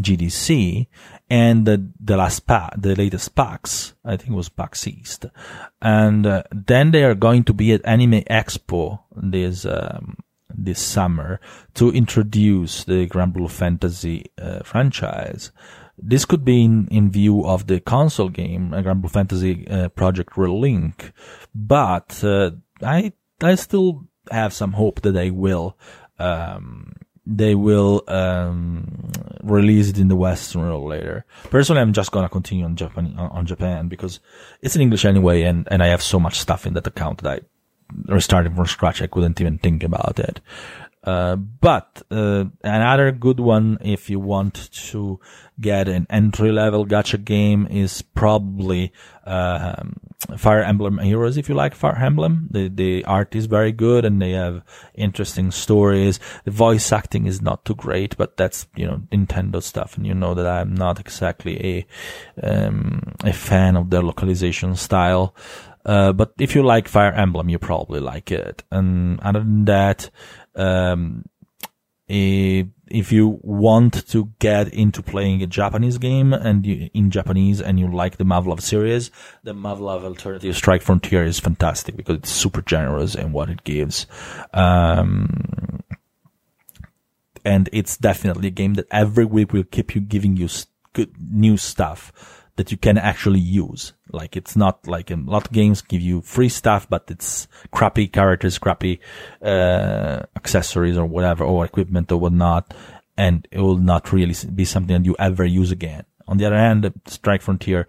GDC 0.00 0.86
and 1.28 1.66
the, 1.66 1.90
the 2.00 2.16
last 2.16 2.46
pack, 2.46 2.74
the 2.76 2.94
latest 2.94 3.34
PAX, 3.34 3.94
I 4.04 4.16
think 4.16 4.34
was 4.34 4.48
PAX 4.48 4.86
East. 4.86 5.26
And 5.82 6.26
uh, 6.26 6.44
then 6.52 6.92
they 6.92 7.02
are 7.04 7.14
going 7.14 7.44
to 7.44 7.52
be 7.52 7.72
at 7.72 7.84
Anime 7.84 8.22
Expo 8.22 9.00
this 9.14 9.66
um, 9.66 10.16
this 10.48 10.80
summer 10.80 11.40
to 11.74 11.90
introduce 11.90 12.84
the 12.84 13.06
Granblue 13.08 13.50
Fantasy 13.50 14.26
uh, 14.40 14.60
franchise. 14.60 15.52
This 15.98 16.24
could 16.24 16.44
be 16.44 16.64
in, 16.64 16.88
in 16.88 17.10
view 17.10 17.44
of 17.44 17.66
the 17.66 17.80
console 17.80 18.28
game, 18.28 18.72
uh, 18.72 18.82
Granblue 18.82 19.10
Fantasy 19.10 19.66
uh, 19.68 19.88
Project 19.90 20.34
Relink, 20.34 21.12
but 21.54 22.22
uh, 22.22 22.52
I 22.82 23.12
I 23.42 23.54
still 23.56 24.06
have 24.30 24.52
some 24.52 24.72
hope 24.72 25.02
that 25.02 25.12
they 25.12 25.30
will 25.30 25.76
um, 26.18 26.92
they 27.26 27.54
will 27.54 28.04
um, 28.06 29.10
release 29.42 29.88
it 29.88 29.98
in 29.98 30.08
the 30.08 30.16
West 30.16 30.48
sooner 30.48 30.70
or 30.70 30.88
later. 30.88 31.24
Personally, 31.50 31.82
I'm 31.82 31.92
just 31.92 32.12
gonna 32.12 32.28
continue 32.28 32.64
on 32.64 32.76
Japan 32.76 33.14
on 33.18 33.46
Japan 33.46 33.88
because 33.88 34.20
it's 34.62 34.76
in 34.76 34.82
English 34.82 35.04
anyway, 35.04 35.42
and 35.42 35.66
and 35.70 35.82
I 35.82 35.88
have 35.88 36.02
so 36.02 36.20
much 36.20 36.38
stuff 36.38 36.66
in 36.66 36.74
that 36.74 36.86
account 36.86 37.22
that 37.22 37.42
I 37.42 38.12
restarting 38.12 38.54
from 38.54 38.66
scratch. 38.66 39.02
I 39.02 39.06
couldn't 39.06 39.40
even 39.40 39.58
think 39.58 39.82
about 39.82 40.18
it. 40.18 40.40
Uh, 41.06 41.36
but 41.36 42.02
uh, 42.10 42.44
another 42.64 43.12
good 43.12 43.38
one, 43.38 43.78
if 43.80 44.10
you 44.10 44.18
want 44.18 44.70
to 44.72 45.20
get 45.60 45.88
an 45.88 46.04
entry 46.10 46.50
level 46.50 46.84
gacha 46.84 47.24
game, 47.24 47.64
is 47.70 48.02
probably 48.02 48.92
uh, 49.24 49.84
Fire 50.36 50.64
Emblem 50.64 50.98
Heroes. 50.98 51.36
If 51.36 51.48
you 51.48 51.54
like 51.54 51.76
Fire 51.76 51.96
Emblem, 51.96 52.48
the 52.50 52.68
the 52.68 53.04
art 53.04 53.36
is 53.36 53.46
very 53.46 53.70
good 53.70 54.04
and 54.04 54.20
they 54.20 54.32
have 54.32 54.64
interesting 54.94 55.52
stories. 55.52 56.18
The 56.44 56.50
voice 56.50 56.90
acting 56.90 57.26
is 57.26 57.40
not 57.40 57.64
too 57.64 57.76
great, 57.76 58.16
but 58.16 58.36
that's 58.36 58.66
you 58.74 58.86
know 58.86 59.02
Nintendo 59.12 59.62
stuff, 59.62 59.96
and 59.96 60.04
you 60.04 60.14
know 60.14 60.34
that 60.34 60.46
I'm 60.46 60.74
not 60.74 60.98
exactly 60.98 61.86
a 62.42 62.46
um, 62.46 63.14
a 63.22 63.32
fan 63.32 63.76
of 63.76 63.90
their 63.90 64.02
localization 64.02 64.74
style. 64.74 65.36
Uh, 65.86 66.12
but 66.12 66.32
if 66.40 66.56
you 66.56 66.64
like 66.64 66.88
Fire 66.88 67.12
Emblem, 67.12 67.48
you 67.48 67.60
probably 67.60 68.00
like 68.00 68.32
it. 68.32 68.64
And 68.72 69.20
other 69.20 69.38
than 69.38 69.66
that, 69.66 70.10
um, 70.56 71.24
if, 72.08 73.12
you 73.12 73.38
want 73.42 74.06
to 74.08 74.32
get 74.38 74.72
into 74.72 75.02
playing 75.02 75.42
a 75.42 75.46
Japanese 75.46 75.98
game 75.98 76.32
and 76.32 76.64
you, 76.64 76.88
in 76.94 77.10
Japanese 77.10 77.60
and 77.60 77.80
you 77.80 77.90
like 77.90 78.16
the 78.16 78.24
Muv-Luv 78.24 78.60
series, 78.60 79.10
the 79.42 79.54
Muv-Luv 79.54 80.04
Alternative 80.04 80.56
Strike 80.56 80.82
Frontier 80.82 81.24
is 81.24 81.40
fantastic 81.40 81.96
because 81.96 82.18
it's 82.18 82.30
super 82.30 82.62
generous 82.62 83.14
in 83.14 83.32
what 83.32 83.50
it 83.50 83.64
gives. 83.64 84.06
Um, 84.54 85.82
and 87.44 87.68
it's 87.72 87.96
definitely 87.96 88.48
a 88.48 88.52
game 88.52 88.74
that 88.74 88.86
every 88.90 89.24
week 89.24 89.52
will 89.52 89.64
keep 89.64 89.94
you 89.94 90.00
giving 90.00 90.36
you 90.36 90.48
good 90.92 91.12
new 91.20 91.56
stuff 91.56 92.35
that 92.56 92.70
you 92.70 92.76
can 92.76 92.98
actually 92.98 93.40
use. 93.40 93.92
Like 94.10 94.36
it's 94.36 94.56
not 94.56 94.86
like 94.86 95.10
a 95.10 95.16
lot 95.16 95.46
of 95.46 95.52
games 95.52 95.82
give 95.82 96.00
you 96.00 96.22
free 96.22 96.48
stuff, 96.48 96.88
but 96.88 97.04
it's 97.08 97.48
crappy 97.70 98.08
characters, 98.08 98.58
crappy 98.58 99.00
uh, 99.42 100.22
accessories 100.34 100.96
or 100.96 101.06
whatever, 101.06 101.44
or 101.44 101.64
equipment 101.64 102.10
or 102.10 102.18
whatnot, 102.18 102.74
and 103.16 103.46
it 103.50 103.60
will 103.60 103.78
not 103.78 104.12
really 104.12 104.34
be 104.54 104.64
something 104.64 105.02
that 105.02 105.06
you 105.06 105.16
ever 105.18 105.44
use 105.44 105.70
again. 105.70 106.04
On 106.28 106.38
the 106.38 106.46
other 106.46 106.56
hand, 106.56 106.92
Strike 107.06 107.42
Frontier 107.42 107.86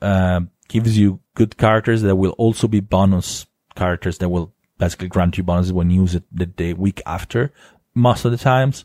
uh, 0.00 0.40
gives 0.68 0.96
you 0.96 1.20
good 1.34 1.56
characters 1.56 2.02
that 2.02 2.16
will 2.16 2.32
also 2.38 2.68
be 2.68 2.80
bonus 2.80 3.46
characters 3.74 4.18
that 4.18 4.28
will 4.28 4.52
basically 4.78 5.08
grant 5.08 5.36
you 5.36 5.44
bonuses 5.44 5.72
when 5.72 5.90
you 5.90 6.02
use 6.02 6.14
it 6.14 6.24
the, 6.32 6.50
the 6.56 6.72
week 6.74 7.02
after, 7.04 7.52
most 7.94 8.24
of 8.24 8.30
the 8.30 8.38
times. 8.38 8.84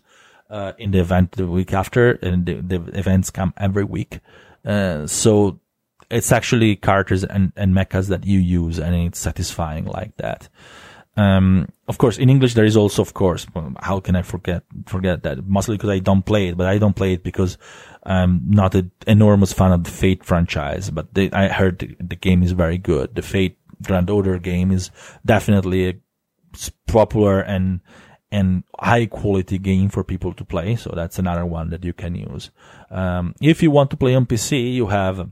Uh, 0.49 0.74
in 0.78 0.91
the 0.91 0.99
event 0.99 1.32
the 1.32 1.47
week 1.47 1.74
after, 1.74 2.11
and 2.22 2.45
the, 2.45 2.55
the 2.61 2.76
events 2.93 3.32
come 3.32 3.55
every 3.57 3.84
week. 3.84 4.20
Uh, 4.66 5.07
so 5.07 5.59
it's 6.09 6.32
actually 6.32 6.76
characters 6.76 7.24
and, 7.24 7.51
and 7.55 7.74
mechas 7.74 8.07
that 8.09 8.26
you 8.26 8.39
use, 8.39 8.80
and 8.80 8.95
it's 8.95 9.20
satisfying 9.20 9.86
like 9.86 10.16
that. 10.18 10.49
Um, 11.16 11.70
of 11.88 11.99
course, 11.99 12.18
in 12.18 12.30
English 12.30 12.55
there 12.55 12.66
is 12.66 12.76
also, 12.76 13.01
of 13.01 13.14
course, 13.14 13.45
how 13.80 13.99
can 13.99 14.16
I 14.16 14.24
forget 14.24 14.64
forget 14.88 15.24
that? 15.24 15.45
Mostly 15.45 15.78
because 15.78 15.91
I 15.91 15.99
don't 15.99 16.26
play 16.26 16.47
it, 16.47 16.57
but 16.57 16.68
I 16.68 16.80
don't 16.80 16.95
play 16.95 17.14
it 17.14 17.24
because 17.24 17.57
I'm 18.03 18.41
not 18.49 18.74
an 18.74 18.91
enormous 19.05 19.53
fan 19.53 19.72
of 19.72 19.84
the 19.84 19.91
Fate 19.91 20.24
franchise. 20.24 20.89
But 20.89 21.14
they, 21.14 21.30
I 21.32 21.49
heard 21.49 21.80
the, 21.80 21.95
the, 21.99 22.16
game 22.16 22.41
is 22.41 22.51
very 22.51 22.80
good. 22.80 23.14
The 23.14 23.22
Fate 23.22 23.59
Grand 23.84 24.09
Order 24.09 24.39
game 24.39 24.72
is 24.72 24.89
definitely 25.24 25.89
a 25.89 25.93
popular 26.88 27.41
and 27.41 27.82
and 28.34 28.64
high 28.80 29.06
quality 29.06 29.60
game 29.60 29.90
for 29.90 30.04
people 30.04 30.34
to 30.34 30.44
play. 30.44 30.76
So 30.76 30.92
that's 30.96 31.20
another 31.20 31.46
one 31.46 31.70
that 31.70 31.86
you 31.86 31.94
can 31.94 32.16
use. 32.16 32.50
Um, 32.90 33.36
if 33.40 33.62
you 33.62 33.70
want 33.70 33.92
to 33.92 33.98
play 33.98 34.16
on 34.16 34.26
PC, 34.26 34.74
you 34.74 34.88
have, 34.88 35.30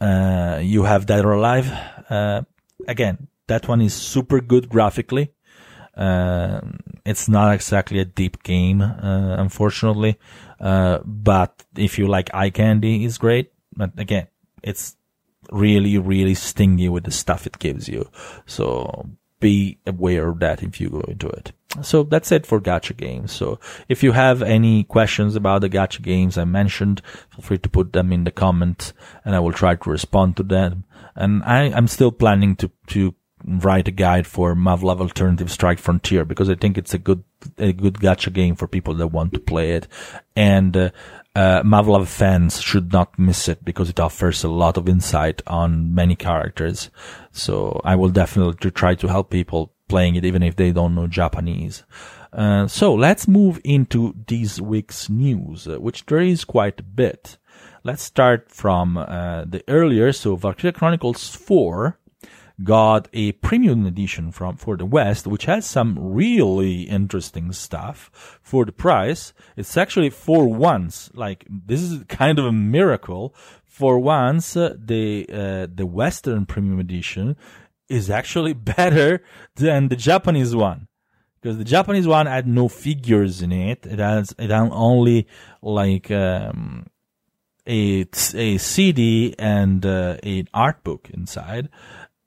uh, 0.00 0.58
you 0.60 0.82
have 0.82 1.06
Dead 1.06 1.24
or 1.24 1.34
Alive. 1.34 1.72
Uh, 2.10 2.42
again, 2.88 3.28
that 3.46 3.68
one 3.68 3.80
is 3.80 3.94
super 3.94 4.40
good 4.40 4.68
graphically. 4.68 5.32
Uh, 5.96 6.62
it's 7.06 7.28
not 7.28 7.54
exactly 7.54 8.00
a 8.00 8.04
deep 8.04 8.42
game, 8.42 8.82
uh, 8.82 9.36
unfortunately. 9.38 10.18
Uh, 10.58 10.98
but 11.04 11.64
if 11.76 11.96
you 11.96 12.08
like 12.08 12.34
eye 12.34 12.50
candy, 12.50 13.04
it's 13.04 13.18
great. 13.18 13.52
But 13.76 13.92
again, 13.98 14.26
it's 14.64 14.96
really, 15.52 15.96
really 15.96 16.34
stingy 16.34 16.88
with 16.88 17.04
the 17.04 17.12
stuff 17.12 17.46
it 17.46 17.60
gives 17.60 17.88
you. 17.88 18.10
So 18.46 19.06
be 19.42 19.78
aware 19.86 20.28
of 20.28 20.38
that 20.38 20.62
if 20.62 20.80
you 20.80 20.88
go 20.88 21.00
into 21.00 21.28
it. 21.28 21.52
So 21.82 22.02
that's 22.04 22.32
it 22.32 22.46
for 22.46 22.60
gacha 22.60 22.96
games. 22.96 23.32
So 23.32 23.58
if 23.88 24.02
you 24.02 24.12
have 24.12 24.40
any 24.42 24.84
questions 24.84 25.36
about 25.36 25.60
the 25.60 25.70
gacha 25.70 26.00
games 26.00 26.38
I 26.38 26.44
mentioned, 26.44 27.02
feel 27.30 27.42
free 27.42 27.58
to 27.58 27.68
put 27.68 27.92
them 27.92 28.12
in 28.12 28.24
the 28.24 28.30
comments 28.30 28.92
and 29.24 29.34
I 29.34 29.40
will 29.40 29.52
try 29.52 29.74
to 29.74 29.90
respond 29.90 30.36
to 30.36 30.42
them. 30.42 30.84
And 31.14 31.42
I, 31.44 31.64
am 31.64 31.88
still 31.88 32.12
planning 32.12 32.56
to, 32.56 32.70
to 32.88 33.14
write 33.44 33.88
a 33.88 33.90
guide 33.90 34.26
for 34.26 34.54
Muv-Luv 34.54 35.00
Alternative 35.00 35.50
Strike 35.50 35.78
Frontier 35.78 36.24
because 36.24 36.48
I 36.48 36.54
think 36.54 36.78
it's 36.78 36.94
a 36.94 36.98
good, 36.98 37.24
a 37.58 37.72
good 37.72 37.94
gacha 37.94 38.32
game 38.32 38.54
for 38.54 38.68
people 38.68 38.94
that 38.94 39.08
want 39.08 39.32
to 39.34 39.40
play 39.40 39.72
it. 39.72 39.88
And, 40.36 40.76
uh, 40.76 40.90
uh, 41.34 41.62
Muv-Luv 41.62 42.08
fans 42.08 42.60
should 42.60 42.92
not 42.92 43.18
miss 43.18 43.48
it 43.48 43.64
because 43.64 43.88
it 43.88 43.98
offers 43.98 44.44
a 44.44 44.50
lot 44.50 44.76
of 44.76 44.88
insight 44.88 45.40
on 45.46 45.94
many 45.94 46.14
characters. 46.14 46.90
So 47.32 47.80
I 47.84 47.96
will 47.96 48.10
definitely 48.10 48.70
try 48.70 48.94
to 48.94 49.08
help 49.08 49.30
people 49.30 49.72
playing 49.88 50.14
it 50.14 50.24
even 50.24 50.42
if 50.42 50.56
they 50.56 50.70
don't 50.70 50.94
know 50.94 51.06
Japanese. 51.06 51.82
Uh, 52.32 52.66
so 52.66 52.94
let's 52.94 53.28
move 53.28 53.60
into 53.64 54.14
this 54.26 54.60
week's 54.60 55.10
news, 55.10 55.66
uh, 55.66 55.80
which 55.80 56.06
there 56.06 56.20
is 56.20 56.44
quite 56.44 56.80
a 56.80 56.82
bit. 56.82 57.36
Let's 57.84 58.02
start 58.02 58.50
from 58.50 58.96
uh, 58.96 59.44
the 59.44 59.64
earlier. 59.68 60.12
So 60.12 60.36
Valkyria 60.36 60.72
Chronicles 60.72 61.34
4 61.34 61.98
got 62.62 63.08
a 63.12 63.32
premium 63.32 63.86
edition 63.86 64.32
from 64.32 64.56
for 64.56 64.76
the 64.76 64.86
West, 64.86 65.26
which 65.26 65.46
has 65.46 65.66
some 65.66 65.96
really 65.98 66.82
interesting 66.82 67.52
stuff 67.52 68.38
for 68.42 68.64
the 68.64 68.72
price. 68.72 69.32
It's 69.56 69.76
actually 69.76 70.10
for 70.10 70.46
once, 70.46 71.10
like 71.14 71.46
this 71.48 71.80
is 71.80 72.04
kind 72.08 72.38
of 72.38 72.46
a 72.46 72.52
miracle. 72.52 73.34
For 73.66 73.98
once, 73.98 74.56
uh, 74.56 74.74
the 74.78 75.26
uh, 75.32 75.66
the 75.74 75.86
Western 75.86 76.46
premium 76.46 76.78
edition 76.78 77.36
is 77.88 78.10
actually 78.10 78.52
better 78.76 79.22
than 79.56 79.88
the 79.88 79.96
Japanese 79.96 80.54
one. 80.54 80.88
Because 81.40 81.58
the 81.58 81.64
Japanese 81.64 82.06
one 82.06 82.26
had 82.26 82.46
no 82.46 82.68
figures 82.68 83.42
in 83.42 83.50
it. 83.50 83.84
It 83.84 83.98
has 83.98 84.32
it 84.38 84.50
had 84.50 84.70
only 84.70 85.26
like 85.60 86.08
um, 86.10 86.86
a 87.66 88.06
a 88.34 88.58
CD 88.58 89.34
and 89.38 89.84
uh, 89.84 90.18
an 90.22 90.48
art 90.54 90.84
book 90.84 91.10
inside. 91.12 91.68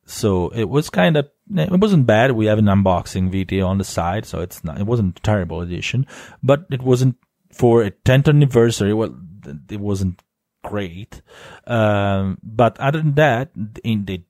So 0.06 0.50
it 0.50 0.70
was 0.70 0.90
kind 0.90 1.18
of, 1.18 1.30
it 1.56 1.80
wasn't 1.80 2.06
bad. 2.06 2.32
We 2.32 2.46
have 2.46 2.60
an 2.60 2.66
unboxing 2.66 3.32
video 3.32 3.68
on 3.68 3.80
the 3.80 3.84
side, 3.84 4.26
so 4.26 4.40
it's 4.40 4.64
not, 4.64 4.80
it 4.80 4.86
wasn't 4.86 5.18
a 5.18 5.22
terrible 5.22 5.62
edition, 5.62 6.06
but 6.44 6.66
it 6.72 6.82
wasn't 6.82 7.18
for 7.52 7.84
a 7.84 7.92
10th 7.92 8.28
anniversary. 8.28 8.94
Well, 8.94 9.16
it 9.70 9.80
wasn't 9.80 10.22
great. 10.64 11.22
Um, 11.66 12.38
but 12.44 12.80
other 12.80 13.00
than 13.00 13.16
that, 13.16 13.52
in 13.84 14.06
the, 14.06 14.24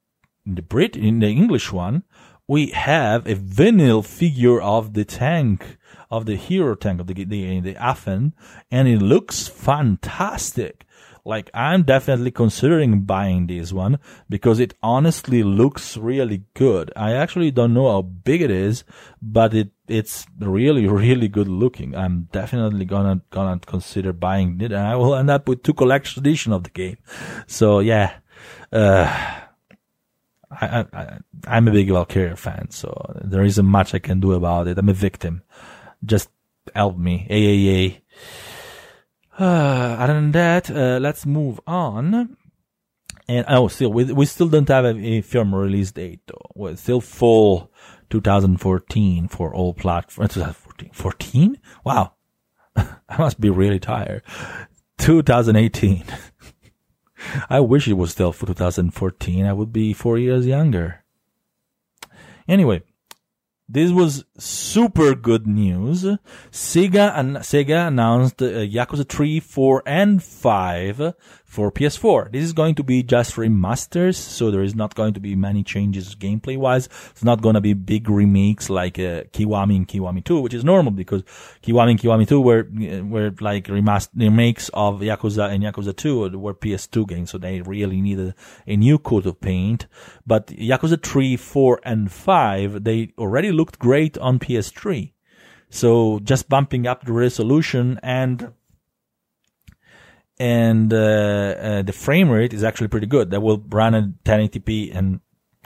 in 0.46 0.56
the 0.56 0.62
Brit, 0.62 0.96
in 0.96 1.20
the 1.20 1.28
English 1.28 1.72
one, 1.72 2.04
we 2.48 2.68
have 2.68 3.26
a 3.26 3.36
vinyl 3.36 4.06
figure 4.06 4.62
of 4.62 4.94
the 4.94 5.06
tank, 5.06 5.78
of 6.12 6.26
the 6.26 6.36
hero 6.36 6.76
tank, 6.76 7.02
of 7.02 7.08
the, 7.08 7.14
the, 7.14 7.60
the 7.60 7.74
Affen, 7.74 8.34
and 8.70 8.88
it 8.88 9.02
looks 9.02 9.48
fantastic. 9.48 10.86
Like 11.28 11.50
I'm 11.56 11.82
definitely 11.82 12.30
considering 12.30 13.02
buying 13.02 13.48
this 13.48 13.74
one 13.74 13.98
because 14.30 14.60
it 14.60 14.76
honestly 14.84 15.42
looks 15.42 15.98
really 15.98 16.44
good. 16.54 16.94
I 16.96 17.14
actually 17.14 17.50
don't 17.50 17.74
know 17.74 17.92
how 17.92 18.04
big 18.04 18.44
it 18.44 18.52
is, 18.52 18.84
but 19.24 19.56
it 19.56 19.72
it's 19.88 20.28
really 20.40 20.88
really 21.04 21.28
good 21.28 21.48
looking. 21.48 21.96
I'm 21.96 22.30
definitely 22.32 22.86
gonna 22.86 23.22
gonna 23.32 23.60
consider 23.66 24.14
buying 24.14 24.62
it, 24.62 24.72
and 24.72 24.88
I 24.88 24.96
will 24.96 25.16
end 25.16 25.32
up 25.32 25.50
with 25.50 25.64
two 25.64 25.74
collection 25.74 26.22
edition 26.22 26.54
of 26.54 26.64
the 26.64 26.70
game. 26.70 26.98
So 27.48 27.80
yeah, 27.80 28.18
uh, 28.72 29.42
I, 30.52 30.86
I 30.94 31.18
I'm 31.48 31.68
a 31.68 31.72
big 31.72 31.90
Valkyria 31.90 32.36
fan, 32.36 32.70
so 32.70 32.94
there 33.24 33.44
isn't 33.44 33.66
much 33.66 33.96
I 33.96 34.00
can 34.00 34.20
do 34.20 34.34
about 34.34 34.68
it. 34.68 34.78
I'm 34.78 34.90
a 34.90 34.94
victim. 34.94 35.42
Just 36.06 36.30
help 36.76 36.98
me, 36.98 37.26
AAA. 37.32 38.02
Uh, 39.38 39.44
other 40.00 40.14
than 40.14 40.32
that, 40.32 40.70
uh, 40.70 41.00
let's 41.02 41.26
move 41.26 41.60
on. 41.68 42.38
And 43.28 43.46
oh, 43.50 43.68
still, 43.68 43.92
we 43.92 44.04
we 44.06 44.26
still 44.26 44.48
don't 44.48 44.68
have 44.68 44.86
a, 44.86 44.96
a 44.96 45.22
firm 45.22 45.54
release 45.56 45.92
date 45.92 46.22
though. 46.28 46.52
We're 46.54 46.76
still 46.76 47.02
full 47.02 47.72
2014 48.12 49.28
for 49.30 49.54
all 49.54 49.74
platforms. 49.74 50.34
2014, 50.36 50.92
14? 50.94 51.60
Wow, 51.84 52.14
I 52.76 53.18
must 53.18 53.42
be 53.42 53.50
really 53.50 53.80
tired. 53.80 54.22
2018. 55.00 56.04
I 57.50 57.60
wish 57.62 57.88
it 57.88 57.94
was 57.94 58.12
still 58.12 58.32
for 58.32 58.46
2014. 58.46 59.46
I 59.46 59.54
would 59.54 59.74
be 59.74 59.94
four 59.94 60.20
years 60.20 60.46
younger. 60.46 61.04
Anyway, 62.48 62.84
this 63.68 63.92
was 63.92 64.26
super 64.38 65.16
good 65.16 65.48
news. 65.48 66.04
Sega 66.52 67.18
and 67.18 67.38
Sega 67.38 67.88
announced 67.88 68.42
uh, 68.42 68.46
Yakuza 68.46 69.08
3, 69.08 69.40
4, 69.40 69.84
and 69.86 70.24
5 70.24 71.14
for 71.56 71.72
PS4. 71.72 72.34
This 72.34 72.44
is 72.44 72.52
going 72.52 72.76
to 72.76 72.84
be 72.84 73.02
just 73.02 73.36
remasters, 73.38 74.16
so 74.16 74.52
there 74.52 74.62
is 74.62 74.76
not 74.76 74.94
going 74.94 75.14
to 75.14 75.22
be 75.22 75.38
many 75.38 75.64
changes 75.64 76.14
gameplay 76.14 76.58
wise. 76.58 76.90
It's 77.12 77.24
not 77.24 77.42
going 77.42 77.56
to 77.56 77.62
be 77.62 77.74
big 77.74 78.10
remakes 78.10 78.70
like 78.70 79.00
uh, 79.00 79.24
Kiwami 79.36 79.78
and 79.78 79.88
Kiwami 79.88 80.22
2, 80.22 80.42
which 80.42 80.54
is 80.54 80.66
normal 80.66 80.92
because 80.92 81.24
Kiwami 81.64 81.92
and 81.92 82.00
Kiwami 82.02 82.28
2 82.28 82.42
were 82.42 82.68
were 83.14 83.34
like 83.40 83.68
remaster 83.68 84.10
remakes 84.18 84.70
of 84.74 85.00
Yakuza 85.00 85.50
and 85.50 85.64
Yakuza 85.64 85.96
2 85.96 86.38
were 86.38 86.54
PS2 86.54 87.08
games, 87.08 87.30
so 87.32 87.38
they 87.38 87.62
really 87.62 88.02
needed 88.02 88.34
a 88.68 88.76
new 88.76 89.00
coat 89.00 89.26
of 89.26 89.40
paint. 89.40 89.88
But 90.28 90.48
Yakuza 90.48 91.02
3, 91.02 91.38
4, 91.38 91.80
and 91.86 92.12
5 92.12 92.84
they 92.84 93.14
already 93.18 93.54
looked 93.54 93.80
great 93.80 94.18
on 94.18 94.40
PS3. 94.40 95.14
So 95.70 96.20
just 96.20 96.50
bumping 96.50 96.86
up 96.86 97.06
the 97.06 97.14
resolution 97.14 97.98
and 98.04 98.52
and 100.38 100.94
uh, 100.94 100.98
uh, 100.98 101.82
the 101.82 101.94
frame 101.94 102.30
rate 102.30 102.54
is 102.54 102.64
actually 102.64 102.90
pretty 102.90 103.08
good. 103.08 103.32
That 103.32 103.42
will 103.42 103.64
run 103.70 103.96
at 103.96 104.24
1080p 104.24 104.96
and 104.96 105.20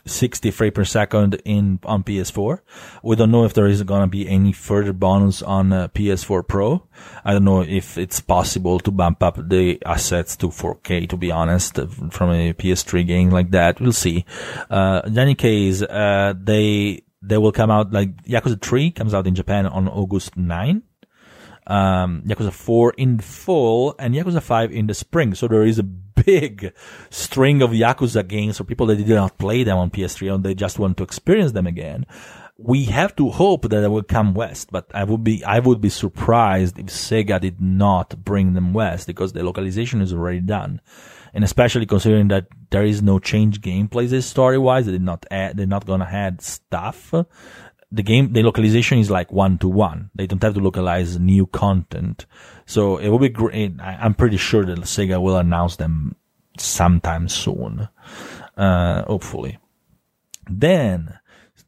60 0.06 0.52
frames 0.52 0.74
per 0.74 0.86
second 0.86 1.42
in 1.46 1.80
on 1.84 2.04
PS4. 2.04 2.60
We 3.04 3.16
don't 3.16 3.32
know 3.32 3.46
if 3.46 3.54
there 3.54 3.68
is 3.68 3.82
going 3.84 4.02
to 4.02 4.08
be 4.08 4.28
any 4.28 4.52
further 4.52 4.94
bonus 4.94 5.42
on 5.42 5.72
uh, 5.72 5.88
PS4 5.90 6.48
Pro. 6.48 6.88
I 7.24 7.34
don't 7.34 7.44
know 7.44 7.62
if 7.62 7.98
it's 7.98 8.20
possible 8.20 8.80
to 8.80 8.92
bump 8.92 9.24
up 9.24 9.38
the 9.50 9.82
assets 9.86 10.36
to 10.38 10.48
4K. 10.48 11.10
To 11.10 11.18
be 11.18 11.32
honest, 11.32 11.76
from 11.76 12.32
a 12.32 12.54
PS3 12.54 13.06
game 13.06 13.30
like 13.30 13.52
that, 13.52 13.80
we'll 13.80 13.94
see. 13.94 14.26
Uh, 14.70 15.02
in 15.06 15.18
any 15.18 15.36
case, 15.36 15.82
uh, 15.82 16.34
they 16.38 17.04
they 17.22 17.38
will 17.38 17.52
come 17.52 17.70
out 17.70 17.92
like 17.92 18.24
Yakuza 18.24 18.62
3 18.62 18.92
comes 18.92 19.14
out 19.14 19.28
in 19.28 19.36
Japan 19.36 19.66
on 19.66 19.88
August 19.88 20.38
9 20.38 20.84
um, 21.70 22.24
Yakuza 22.26 22.52
4 22.52 22.94
in 22.98 23.20
fall 23.20 23.96
and 23.98 24.14
Yakuza 24.14 24.42
5 24.42 24.72
in 24.72 24.88
the 24.88 24.94
spring. 24.94 25.34
So 25.34 25.48
there 25.48 25.64
is 25.64 25.80
a 25.80 25.84
big 25.84 26.74
string 27.10 27.62
of 27.62 27.72
Yakuza 27.72 28.28
games 28.28 28.58
for 28.58 28.66
people 28.66 28.88
that 28.88 28.98
did 28.98 29.08
not 29.08 29.38
play 29.38 29.64
them 29.64 29.78
on 29.78 29.90
PS3 29.90 30.36
and 30.36 30.44
they 30.44 30.56
just 30.56 30.80
want 30.80 30.98
to 30.98 31.04
experience 31.04 31.54
them 31.54 31.68
again. 31.68 32.06
we 32.62 32.86
have 32.86 33.16
to 33.16 33.30
hope 33.30 33.70
that 33.70 33.84
it 33.84 33.88
will 33.88 34.04
come 34.04 34.34
west, 34.34 34.70
but 34.70 34.92
I 34.94 35.06
would 35.06 35.24
be, 35.24 35.44
I 35.46 35.60
would 35.60 35.80
be 35.80 35.90
surprised 35.90 36.78
if 36.78 36.88
Sega 36.88 37.40
did 37.40 37.62
not 37.62 38.26
bring 38.26 38.54
them 38.54 38.74
west 38.74 39.08
because 39.08 39.32
the 39.32 39.44
localization 39.44 40.02
is 40.02 40.12
already 40.12 40.42
done. 40.42 40.82
And 41.34 41.46
especially 41.46 41.86
considering 41.86 42.28
that 42.30 42.48
there 42.70 42.84
is 42.84 43.02
no 43.02 43.18
change 43.18 43.62
gameplay 43.62 44.22
story 44.22 44.58
wise, 44.58 44.88
they 44.88 44.92
did 44.92 45.02
not 45.02 45.26
add, 45.32 45.56
they're 45.56 45.68
not 45.68 45.86
gonna 45.86 46.10
add 46.12 46.42
stuff. 46.42 47.14
The 47.92 48.04
game, 48.04 48.34
the 48.34 48.44
localization 48.44 49.00
is 49.00 49.10
like 49.10 49.32
one 49.32 49.58
to 49.60 49.68
one. 49.68 50.12
They 50.14 50.28
don't 50.28 50.44
have 50.44 50.54
to 50.54 50.60
localize 50.60 51.20
new 51.20 51.48
content. 51.48 52.28
So 52.66 52.98
it 52.98 53.10
will 53.10 53.20
be 53.20 53.30
great. 53.30 53.80
I, 53.80 53.98
I'm 54.02 54.14
pretty 54.14 54.38
sure 54.38 54.64
that 54.66 54.80
Sega 54.80 55.22
will 55.22 55.38
announce 55.38 55.78
them 55.78 56.16
sometime 56.58 57.28
soon. 57.28 57.90
Uh, 58.56 59.04
hopefully. 59.06 59.58
Then, 60.48 61.20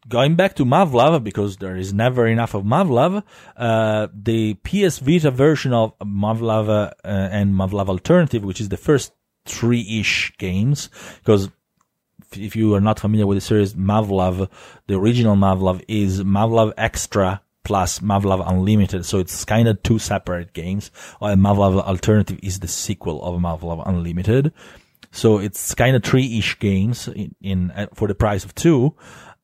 going 0.07 0.35
back 0.35 0.55
to 0.55 0.65
Muv-Luv, 0.65 1.23
because 1.23 1.57
there 1.57 1.75
is 1.75 1.93
never 1.93 2.27
enough 2.27 2.53
of 2.53 2.63
Muv-Luv, 2.63 3.23
uh, 3.57 4.07
the 4.13 4.55
PS 4.55 4.99
Vita 4.99 5.31
version 5.31 5.73
of 5.73 5.97
Muv-Luv 5.99 6.69
uh, 6.69 6.91
and 7.03 7.55
Muv-Luv 7.55 7.89
Alternative, 7.89 8.43
which 8.43 8.61
is 8.61 8.69
the 8.69 8.77
first 8.77 9.13
three-ish 9.45 10.33
games, 10.37 10.89
because 11.19 11.49
if 12.37 12.55
you 12.55 12.73
are 12.75 12.81
not 12.81 12.99
familiar 12.99 13.27
with 13.27 13.37
the 13.37 13.41
series, 13.41 13.73
Muv-Luv, 13.73 14.49
the 14.87 14.95
original 14.95 15.35
Muv-Luv 15.35 15.83
is 15.87 16.23
Muv-Luv 16.23 16.73
Extra 16.77 17.41
plus 17.63 17.99
Muv-Luv 17.99 18.47
Unlimited, 18.47 19.05
so 19.05 19.19
it's 19.19 19.45
kind 19.45 19.67
of 19.67 19.81
two 19.83 19.99
separate 19.99 20.53
games, 20.53 20.91
while 21.19 21.35
Muv-Luv 21.35 21.81
Alternative 21.81 22.39
is 22.41 22.59
the 22.59 22.67
sequel 22.67 23.23
of 23.23 23.39
Muv-Luv 23.39 23.87
Unlimited. 23.87 24.51
So 25.11 25.39
it's 25.39 25.75
kind 25.75 25.95
of 25.95 26.03
three-ish 26.03 26.59
games 26.59 27.07
in, 27.07 27.35
in 27.41 27.71
uh, 27.71 27.87
for 27.93 28.07
the 28.07 28.15
price 28.15 28.45
of 28.45 28.55
two 28.55 28.95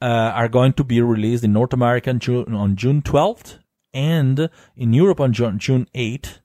uh, 0.01 0.31
are 0.33 0.47
going 0.47 0.73
to 0.73 0.83
be 0.83 1.01
released 1.01 1.43
in 1.43 1.53
North 1.53 1.73
America 1.73 2.09
on 2.09 2.19
June, 2.19 2.53
on 2.53 2.75
June 2.75 3.01
12th 3.01 3.59
and 3.93 4.49
in 4.75 4.93
Europe 4.93 5.19
on 5.19 5.33
June, 5.33 5.59
June 5.59 5.87
8th. 5.95 6.39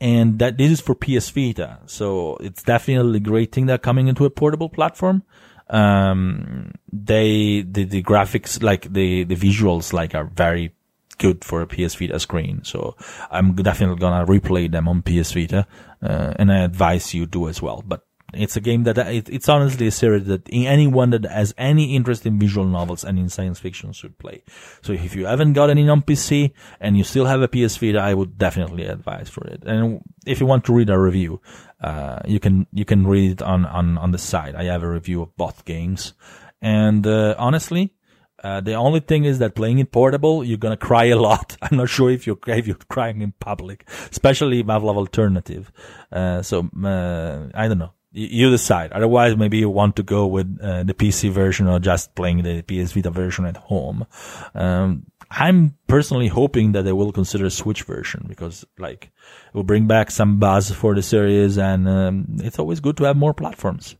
And 0.00 0.38
that 0.38 0.58
this 0.58 0.70
is 0.70 0.80
for 0.80 0.94
PS 0.94 1.30
Vita. 1.30 1.78
So 1.86 2.36
it's 2.36 2.62
definitely 2.62 3.18
a 3.18 3.20
great 3.20 3.52
thing 3.52 3.66
that 3.66 3.82
coming 3.82 4.08
into 4.08 4.24
a 4.24 4.30
portable 4.30 4.68
platform. 4.68 5.22
Um, 5.68 6.72
they, 6.92 7.62
the, 7.62 7.84
the 7.84 8.02
graphics, 8.02 8.62
like 8.62 8.92
the, 8.92 9.24
the 9.24 9.36
visuals, 9.36 9.92
like 9.92 10.14
are 10.14 10.24
very 10.24 10.74
good 11.18 11.44
for 11.44 11.62
a 11.62 11.66
PS 11.66 11.94
Vita 11.94 12.18
screen. 12.18 12.62
So 12.64 12.96
I'm 13.30 13.54
definitely 13.54 13.98
gonna 13.98 14.26
replay 14.26 14.70
them 14.70 14.88
on 14.88 15.02
PS 15.02 15.32
Vita, 15.32 15.66
uh, 16.02 16.34
and 16.36 16.52
I 16.52 16.58
advise 16.58 17.14
you 17.14 17.26
do 17.26 17.48
as 17.48 17.62
well. 17.62 17.82
But 17.86 18.06
it's 18.36 18.56
a 18.56 18.60
game 18.60 18.84
that 18.84 18.98
it, 18.98 19.28
it's 19.28 19.48
honestly 19.48 19.86
a 19.86 19.90
series 19.90 20.24
that 20.26 20.48
anyone 20.50 21.10
that 21.10 21.24
has 21.24 21.54
any 21.56 21.94
interest 21.94 22.26
in 22.26 22.38
visual 22.38 22.66
novels 22.66 23.04
and 23.04 23.18
in 23.18 23.28
science 23.28 23.58
fiction 23.58 23.92
should 23.92 24.18
play. 24.18 24.42
So 24.82 24.92
if 24.92 25.14
you 25.14 25.26
haven't 25.26 25.52
got 25.54 25.70
any 25.70 25.88
on 25.88 26.02
PC 26.02 26.52
and 26.80 26.96
you 26.96 27.04
still 27.04 27.26
have 27.26 27.42
a 27.42 27.48
PS 27.48 27.76
Vita, 27.76 27.98
I 27.98 28.14
would 28.14 28.38
definitely 28.38 28.86
advise 28.86 29.28
for 29.28 29.46
it. 29.46 29.62
And 29.64 30.00
if 30.26 30.40
you 30.40 30.46
want 30.46 30.64
to 30.66 30.74
read 30.74 30.90
a 30.90 30.98
review, 30.98 31.40
uh, 31.80 32.20
you 32.26 32.40
can 32.40 32.66
you 32.72 32.84
can 32.84 33.06
read 33.06 33.32
it 33.32 33.42
on 33.42 33.64
on 33.66 33.98
on 33.98 34.10
the 34.10 34.18
site. 34.18 34.54
I 34.54 34.64
have 34.64 34.82
a 34.82 34.90
review 34.90 35.22
of 35.22 35.36
both 35.36 35.64
games, 35.64 36.14
and 36.60 37.06
uh, 37.06 37.34
honestly. 37.38 37.94
Uh, 38.42 38.60
the 38.60 38.74
only 38.74 39.00
thing 39.00 39.24
is 39.24 39.38
that 39.38 39.54
playing 39.54 39.78
it 39.78 39.90
portable, 39.90 40.44
you're 40.44 40.58
gonna 40.58 40.76
cry 40.76 41.04
a 41.04 41.16
lot. 41.16 41.56
I'm 41.62 41.78
not 41.78 41.88
sure 41.88 42.10
if 42.10 42.26
you're 42.26 42.36
if 42.46 42.66
you're 42.66 42.76
crying 42.90 43.22
in 43.22 43.32
public, 43.40 43.88
especially 44.10 44.62
Muv-Luv 44.62 44.98
Alternative. 44.98 45.72
Uh, 46.12 46.42
so 46.42 46.68
uh, 46.84 47.48
I 47.54 47.68
don't 47.68 47.78
know 47.78 47.94
you 48.14 48.48
decide. 48.48 48.92
Otherwise, 48.92 49.36
maybe 49.36 49.58
you 49.58 49.68
want 49.68 49.96
to 49.96 50.02
go 50.02 50.26
with 50.26 50.58
uh, 50.62 50.84
the 50.84 50.94
PC 50.94 51.30
version 51.30 51.66
or 51.66 51.80
just 51.80 52.14
playing 52.14 52.42
the 52.42 52.62
PS 52.62 52.92
Vita 52.92 53.10
version 53.10 53.44
at 53.44 53.56
home. 53.56 54.06
Um, 54.54 55.06
I'm 55.30 55.76
personally 55.88 56.28
hoping 56.28 56.72
that 56.72 56.82
they 56.82 56.92
will 56.92 57.10
consider 57.10 57.46
a 57.46 57.50
Switch 57.50 57.82
version 57.82 58.24
because, 58.28 58.64
like, 58.78 59.10
it 59.48 59.54
will 59.54 59.64
bring 59.64 59.88
back 59.88 60.12
some 60.12 60.38
buzz 60.38 60.70
for 60.70 60.94
the 60.94 61.02
series, 61.02 61.58
and 61.58 61.88
um, 61.88 62.26
it's 62.38 62.58
always 62.58 62.78
good 62.78 62.96
to 62.98 63.04
have 63.04 63.16
more 63.16 63.34
platforms. 63.34 63.96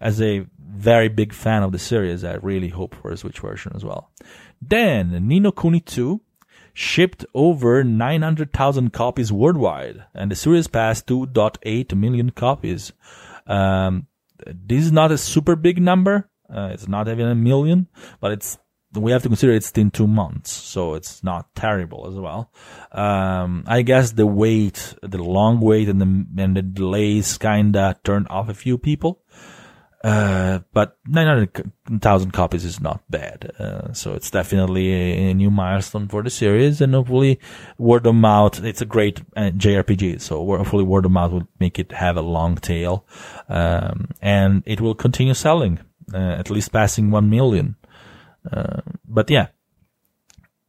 As 0.00 0.22
a 0.22 0.46
very 0.60 1.08
big 1.08 1.32
fan 1.32 1.64
of 1.64 1.72
the 1.72 1.80
series, 1.80 2.22
I 2.22 2.34
really 2.34 2.68
hope 2.68 2.94
for 2.94 3.10
a 3.10 3.16
Switch 3.16 3.40
version 3.40 3.72
as 3.74 3.84
well. 3.84 4.12
Then, 4.62 5.26
Ni 5.26 5.40
no 5.40 5.50
Kuni 5.50 5.80
2 5.80 6.20
shipped 6.74 7.26
over 7.34 7.82
900,000 7.82 8.92
copies 8.92 9.32
worldwide, 9.32 10.04
and 10.14 10.30
the 10.30 10.36
series 10.36 10.68
passed 10.68 11.08
2.8 11.08 11.92
million 11.96 12.30
copies. 12.30 12.92
Um, 13.48 14.06
this 14.46 14.84
is 14.84 14.92
not 14.92 15.10
a 15.10 15.18
super 15.18 15.56
big 15.56 15.80
number. 15.80 16.30
Uh, 16.48 16.70
it's 16.72 16.88
not 16.88 17.08
even 17.08 17.26
a 17.26 17.34
million, 17.34 17.88
but 18.20 18.32
it's 18.32 18.58
we 18.94 19.12
have 19.12 19.22
to 19.22 19.28
consider 19.28 19.52
it's 19.52 19.70
in 19.72 19.90
two 19.90 20.06
months, 20.06 20.50
so 20.50 20.94
it's 20.94 21.22
not 21.22 21.54
terrible 21.54 22.06
as 22.06 22.14
well. 22.14 22.50
Um, 22.90 23.64
I 23.66 23.82
guess 23.82 24.12
the 24.12 24.26
wait, 24.26 24.94
the 25.02 25.22
long 25.22 25.60
wait, 25.60 25.88
and 25.88 26.00
the 26.00 26.42
and 26.42 26.56
the 26.56 26.62
delays 26.62 27.36
kinda 27.36 27.96
turned 28.02 28.28
off 28.30 28.48
a 28.48 28.54
few 28.54 28.78
people. 28.78 29.22
Uh, 30.08 30.60
but 30.72 30.96
900,000 31.06 32.30
copies 32.30 32.64
is 32.64 32.80
not 32.80 33.02
bad. 33.10 33.52
Uh, 33.58 33.92
so 33.92 34.14
it's 34.14 34.30
definitely 34.30 34.90
a, 34.90 35.30
a, 35.30 35.34
new 35.34 35.50
milestone 35.50 36.08
for 36.08 36.22
the 36.22 36.30
series 36.30 36.80
and 36.80 36.94
hopefully 36.94 37.38
word 37.76 38.06
of 38.06 38.14
mouth. 38.14 38.64
It's 38.64 38.80
a 38.80 38.86
great 38.86 39.20
uh, 39.36 39.50
JRPG. 39.50 40.22
So 40.22 40.46
hopefully 40.46 40.84
word 40.84 41.04
of 41.04 41.10
mouth 41.10 41.32
will 41.32 41.48
make 41.60 41.78
it 41.78 41.92
have 41.92 42.16
a 42.16 42.22
long 42.22 42.56
tail. 42.56 43.04
Um, 43.50 44.08
and 44.22 44.62
it 44.64 44.80
will 44.80 44.94
continue 44.94 45.34
selling, 45.34 45.78
uh, 46.14 46.16
at 46.16 46.48
least 46.48 46.72
passing 46.72 47.10
1 47.10 47.28
million. 47.28 47.76
Uh, 48.50 48.80
but 49.06 49.28
yeah, 49.28 49.48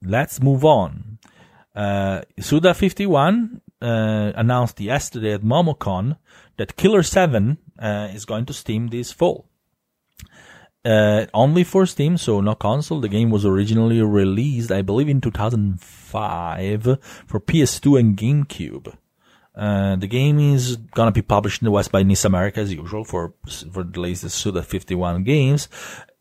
let's 0.03 0.41
move 0.41 0.65
on. 0.65 1.17
Uh, 1.73 2.23
Suda51, 2.41 3.61
announced 3.81 4.81
yesterday 4.81 5.31
at 5.31 5.41
MomoCon 5.41 6.17
that 6.60 6.76
Killer 6.76 7.03
7 7.03 7.57
uh, 7.80 8.10
is 8.14 8.26
going 8.26 8.45
to 8.45 8.53
Steam 8.53 8.89
this 8.89 9.12
fall. 9.14 9.47
Uh, 10.84 11.26
only 11.34 11.64
for 11.64 11.86
Steam, 11.86 12.18
so 12.18 12.41
no 12.41 12.53
console. 12.53 12.99
The 12.99 13.07
game 13.07 13.32
was 13.32 13.45
originally 13.45 14.01
released, 14.01 14.72
I 14.72 14.82
believe, 14.82 15.10
in 15.10 15.22
2005 15.22 16.84
for 17.28 17.39
PS2 17.39 17.99
and 17.99 18.18
GameCube. 18.18 18.93
Uh, 19.55 19.95
the 19.95 20.07
game 20.07 20.39
is 20.39 20.76
gonna 20.76 21.12
be 21.12 21.22
published 21.22 21.62
in 21.62 21.66
the 21.66 21.72
West 21.72 21.91
by 21.91 22.03
NIS 22.03 22.24
America 22.24 22.60
as 22.60 22.74
usual 22.74 23.03
for 23.03 23.34
for 23.72 23.84
the 23.84 23.99
latest 23.99 24.38
Suda 24.38 24.62
51 24.62 25.24
games. 25.24 25.68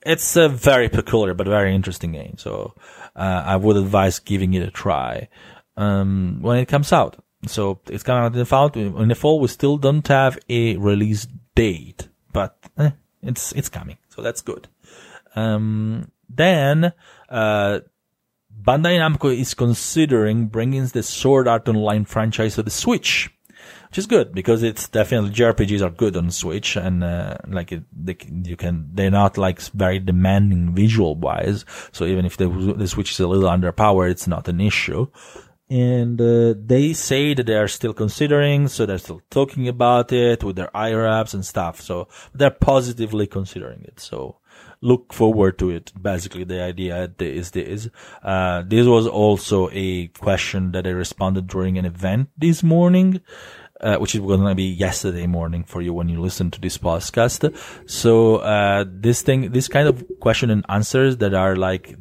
It's 0.04 0.34
a 0.36 0.48
very 0.48 0.88
peculiar 0.88 1.34
but 1.34 1.46
very 1.46 1.74
interesting 1.74 2.12
game, 2.12 2.36
so 2.36 2.74
uh, 3.14 3.42
I 3.46 3.56
would 3.56 3.76
advise 3.76 4.18
giving 4.18 4.54
it 4.54 4.62
a 4.62 4.70
try 4.70 5.28
um, 5.76 6.38
when 6.40 6.58
it 6.58 6.66
comes 6.66 6.92
out. 6.92 7.22
So 7.46 7.80
it's 7.86 8.04
in 8.04 8.32
the 8.32 8.44
fall. 8.44 8.68
In 8.74 9.08
the 9.08 9.14
fall, 9.14 9.40
we 9.40 9.48
still 9.48 9.78
don't 9.78 10.06
have 10.08 10.38
a 10.48 10.76
release 10.76 11.28
date, 11.54 12.08
but 12.32 12.58
eh, 12.76 12.90
it's 13.22 13.52
it's 13.52 13.68
coming, 13.68 13.98
so 14.08 14.22
that's 14.22 14.40
good. 14.40 14.66
Um, 15.36 16.10
then 16.28 16.92
uh, 17.28 17.80
Bandai 18.60 18.98
Namco 18.98 19.36
is 19.36 19.54
considering 19.54 20.46
bringing 20.46 20.86
the 20.86 21.02
Sword 21.02 21.46
Art 21.46 21.68
Online 21.68 22.04
franchise 22.04 22.56
to 22.56 22.64
the 22.64 22.70
Switch, 22.70 23.30
which 23.88 23.98
is 23.98 24.06
good 24.06 24.34
because 24.34 24.64
it's 24.64 24.88
definitely 24.88 25.30
JRPGs 25.30 25.80
are 25.80 25.90
good 25.90 26.16
on 26.16 26.32
Switch 26.32 26.74
and 26.74 27.04
uh, 27.04 27.36
like 27.46 27.70
it, 27.70 27.84
they, 27.92 28.16
you 28.44 28.56
can 28.56 28.90
they're 28.92 29.12
not 29.12 29.38
like 29.38 29.60
very 29.60 30.00
demanding 30.00 30.74
visual 30.74 31.14
wise. 31.14 31.64
So 31.92 32.04
even 32.04 32.24
if 32.26 32.36
the 32.36 32.48
the 32.48 32.88
Switch 32.88 33.12
is 33.12 33.20
a 33.20 33.28
little 33.28 33.48
underpowered, 33.48 34.10
it's 34.10 34.26
not 34.26 34.48
an 34.48 34.60
issue 34.60 35.06
and 35.70 36.20
uh, 36.20 36.54
they 36.56 36.94
say 36.94 37.34
that 37.34 37.44
they 37.44 37.54
are 37.54 37.68
still 37.68 37.92
considering, 37.92 38.68
so 38.68 38.86
they're 38.86 38.98
still 38.98 39.20
talking 39.30 39.68
about 39.68 40.12
it 40.12 40.42
with 40.42 40.56
their 40.56 40.70
IRAPs 40.74 41.34
and 41.34 41.44
stuff. 41.44 41.80
So 41.80 42.08
they're 42.34 42.50
positively 42.50 43.26
considering 43.26 43.82
it. 43.82 44.00
So 44.00 44.38
look 44.80 45.12
forward 45.12 45.58
to 45.58 45.70
it. 45.70 45.92
Basically, 46.00 46.44
the 46.44 46.62
idea 46.62 47.12
is 47.18 47.50
this. 47.50 47.88
Uh, 48.22 48.62
this 48.66 48.86
was 48.86 49.06
also 49.06 49.68
a 49.72 50.08
question 50.08 50.72
that 50.72 50.86
I 50.86 50.90
responded 50.90 51.46
during 51.46 51.76
an 51.76 51.84
event 51.84 52.30
this 52.36 52.62
morning. 52.62 53.20
Uh, 53.80 53.96
which 53.98 54.16
is 54.16 54.20
going 54.20 54.44
to 54.44 54.56
be 54.56 54.64
yesterday 54.64 55.24
morning 55.24 55.62
for 55.62 55.80
you 55.80 55.94
when 55.94 56.08
you 56.08 56.20
listen 56.20 56.50
to 56.50 56.60
this 56.60 56.76
podcast. 56.76 57.56
So, 57.88 58.38
uh, 58.38 58.84
this 58.88 59.22
thing, 59.22 59.52
this 59.52 59.68
kind 59.68 59.86
of 59.86 60.04
question 60.18 60.50
and 60.50 60.66
answers 60.68 61.18
that 61.18 61.32
are 61.32 61.54
like 61.54 61.94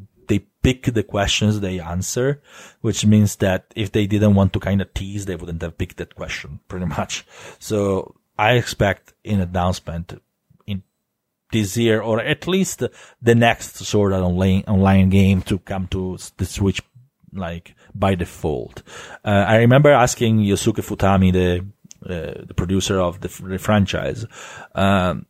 pick 0.68 0.84
the 0.94 1.02
questions 1.04 1.62
they 1.62 1.80
answer, 1.80 2.42
which 2.82 3.06
means 3.06 3.38
that 3.38 3.74
if 3.74 3.94
they 3.94 4.06
didn't 4.06 4.36
want 4.36 4.52
to 4.52 4.60
kind 4.60 4.82
of 4.82 4.94
tease, 4.94 5.26
they 5.26 5.38
wouldn't 5.38 5.62
have 5.62 5.78
picked 5.78 5.96
that 5.96 6.14
question 6.14 6.60
pretty 6.68 6.86
much. 6.86 7.26
So 7.58 8.16
I 8.38 8.56
expect 8.56 9.14
an 9.24 9.40
announcement 9.40 10.22
in 10.66 10.84
this 11.54 11.78
year 11.78 12.02
or 12.02 12.20
at 12.20 12.50
least 12.50 12.84
the 13.22 13.36
next 13.36 13.78
Sword 13.78 14.12
Art 14.12 14.24
Online, 14.24 14.66
online 14.68 15.10
game 15.10 15.42
to 15.44 15.58
come 15.60 15.88
to 15.88 16.18
the 16.36 16.46
Switch 16.46 16.82
like 17.32 17.74
by 17.96 18.16
default. 18.16 18.84
Uh, 19.24 19.46
I 19.48 19.58
remember 19.60 19.92
asking 19.92 20.40
Yosuke 20.40 20.84
Futami, 20.84 21.32
the 21.32 21.66
uh, 22.06 22.46
the 22.46 22.54
producer 22.54 23.00
of 23.00 23.22
the, 23.22 23.30
the 23.44 23.58
franchise, 23.58 24.26
um, 24.76 25.26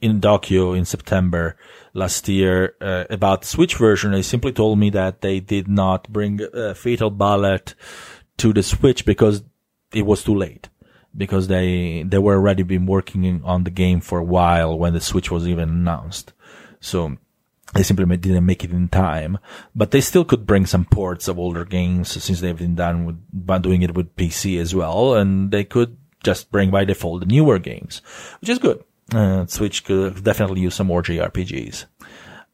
in 0.00 0.20
Tokyo 0.20 0.72
in 0.72 0.84
September 0.84 1.56
last 1.92 2.28
year 2.28 2.74
uh, 2.80 3.04
about 3.10 3.44
Switch 3.44 3.76
version. 3.76 4.12
They 4.12 4.22
simply 4.22 4.52
told 4.52 4.78
me 4.78 4.90
that 4.90 5.20
they 5.20 5.40
did 5.40 5.68
not 5.68 6.08
bring 6.12 6.40
uh, 6.54 6.74
Fatal 6.74 7.10
Bullet 7.10 7.74
to 8.38 8.52
the 8.52 8.62
Switch 8.62 9.04
because 9.04 9.42
it 9.92 10.06
was 10.06 10.24
too 10.24 10.34
late. 10.34 10.68
Because 11.16 11.48
they 11.48 12.04
they 12.06 12.18
were 12.18 12.34
already 12.34 12.62
been 12.62 12.86
working 12.86 13.42
on 13.42 13.64
the 13.64 13.70
game 13.70 14.00
for 14.00 14.18
a 14.18 14.24
while 14.24 14.78
when 14.78 14.92
the 14.92 15.00
Switch 15.00 15.30
was 15.30 15.48
even 15.48 15.68
announced. 15.68 16.32
So 16.80 17.16
they 17.74 17.82
simply 17.82 18.16
didn't 18.16 18.46
make 18.46 18.62
it 18.62 18.70
in 18.70 18.88
time, 18.88 19.38
but 19.74 19.90
they 19.90 20.00
still 20.00 20.24
could 20.24 20.46
bring 20.46 20.66
some 20.66 20.84
ports 20.84 21.26
of 21.26 21.38
older 21.38 21.64
games 21.64 22.22
since 22.22 22.40
they've 22.40 22.56
been 22.56 22.74
done 22.74 23.04
with 23.04 23.16
by 23.32 23.58
doing 23.58 23.82
it 23.82 23.94
with 23.94 24.14
PC 24.16 24.60
as 24.60 24.74
well, 24.74 25.14
and 25.14 25.50
they 25.50 25.64
could 25.64 25.96
just 26.22 26.50
bring 26.50 26.70
by 26.70 26.84
default 26.84 27.20
the 27.20 27.26
newer 27.26 27.58
games, 27.58 28.00
which 28.40 28.50
is 28.50 28.58
good. 28.58 28.84
Uh, 29.12 29.46
Switch 29.46 29.84
could 29.84 30.22
definitely 30.22 30.60
use 30.60 30.74
some 30.74 30.86
more 30.86 31.02
JRPGs. 31.02 31.86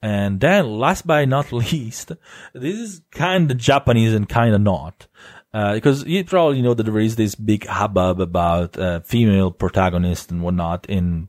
And 0.02 0.40
then, 0.40 0.78
last 0.78 1.06
but 1.06 1.28
not 1.28 1.52
least, 1.52 2.12
this 2.52 2.78
is 2.78 3.02
kind 3.10 3.50
of 3.50 3.56
Japanese 3.56 4.14
and 4.14 4.28
kind 4.28 4.54
of 4.54 4.60
not. 4.60 5.06
Uh, 5.52 5.74
because 5.74 6.04
you 6.04 6.24
probably 6.24 6.60
know 6.60 6.74
that 6.74 6.82
there 6.82 6.98
is 6.98 7.14
this 7.14 7.36
big 7.36 7.64
hubbub 7.66 8.20
about 8.20 8.76
uh, 8.76 9.00
female 9.00 9.52
protagonists 9.52 10.30
and 10.30 10.42
whatnot 10.42 10.84
in 10.88 11.28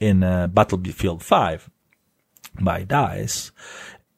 in 0.00 0.22
uh, 0.24 0.46
Battlefield 0.48 1.22
5 1.22 1.70
by 2.60 2.82
DICE. 2.84 3.52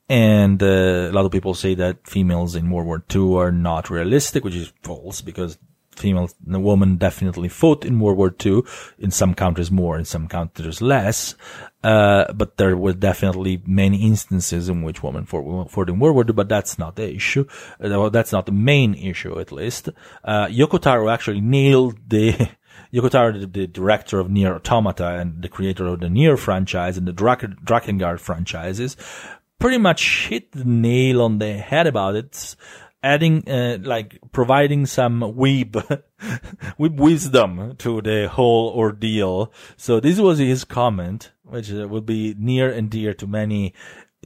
And 0.09 0.63
uh, 0.63 1.11
a 1.11 1.13
lot 1.13 1.27
of 1.27 1.33
people 1.33 1.55
say 1.55 1.75
that 1.75 2.07
females 2.07 2.55
in 2.55 2.71
World 2.71 2.87
War 2.87 3.05
II 3.15 3.37
are 3.37 3.53
not 3.53 3.91
realistic, 3.91 4.45
which 4.45 4.55
is 4.55 4.73
false 4.83 5.21
because 5.21 5.59
female 5.99 6.31
the 6.47 6.61
woman 6.61 6.97
definitely 6.97 7.49
fought 7.49 7.85
in 7.85 8.01
World 8.01 8.19
War 8.19 8.35
II. 8.45 8.63
In 8.99 9.11
some 9.11 9.35
countries 9.35 9.71
more, 9.71 9.99
in 9.99 10.05
some 10.05 10.29
countries 10.29 10.81
less. 10.81 11.35
Uh, 11.83 12.33
but 12.33 12.57
there 12.57 12.77
were 12.77 12.95
definitely 12.95 13.63
many 13.67 14.07
instances 14.07 14.71
in 14.71 14.83
which 14.83 15.03
women 15.03 15.27
fought, 15.27 15.71
fought 15.71 15.91
in 15.91 15.99
World 15.99 16.15
War 16.15 16.25
II, 16.25 16.33
but 16.33 16.49
that's 16.49 16.79
not 16.79 16.97
the 16.97 17.15
issue. 17.15 17.47
Uh, 17.79 18.09
that's 18.09 18.33
not 18.33 18.47
the 18.47 18.53
main 18.53 18.95
issue, 18.95 19.39
at 19.39 19.53
least. 19.53 19.91
Uh, 20.25 20.47
Yoko 20.47 20.81
Taro 20.81 21.11
actually 21.11 21.43
nailed 21.43 21.99
the, 22.09 22.33
Yoko 22.93 23.11
Taro, 23.11 23.33
the, 23.33 23.67
director 23.67 24.19
of 24.19 24.29
NieR 24.29 24.55
Automata 24.55 25.19
and 25.19 25.43
the 25.43 25.49
creator 25.49 25.87
of 25.87 26.01
the 26.01 26.07
NieR 26.07 26.39
franchise 26.39 26.97
and 26.97 27.07
the 27.07 27.13
Drak- 27.13 27.63
Drakengard 27.63 28.19
franchises, 28.19 28.97
pretty 29.59 29.79
much 29.79 30.29
hit 30.29 30.53
the 30.53 30.65
nail 30.65 31.21
on 31.21 31.39
the 31.39 31.59
head 31.59 31.87
about 31.87 32.17
it 32.17 32.57
adding 33.05 33.49
uh, 33.49 33.79
like 33.83 34.19
providing 34.33 34.87
some 34.87 35.21
weeb 35.21 36.03
with 36.79 36.93
wisdom 36.95 37.77
to 37.77 38.01
the 38.01 38.29
whole 38.29 38.71
ordeal 38.71 39.53
so 39.77 40.01
this 40.01 40.19
was 40.19 40.39
his 40.39 40.65
comment 40.65 41.33
which 41.43 41.69
would 41.71 42.07
be 42.07 42.35
near 42.39 42.71
and 42.71 42.91
dear 42.91 43.13
to 43.13 43.27
many 43.27 43.75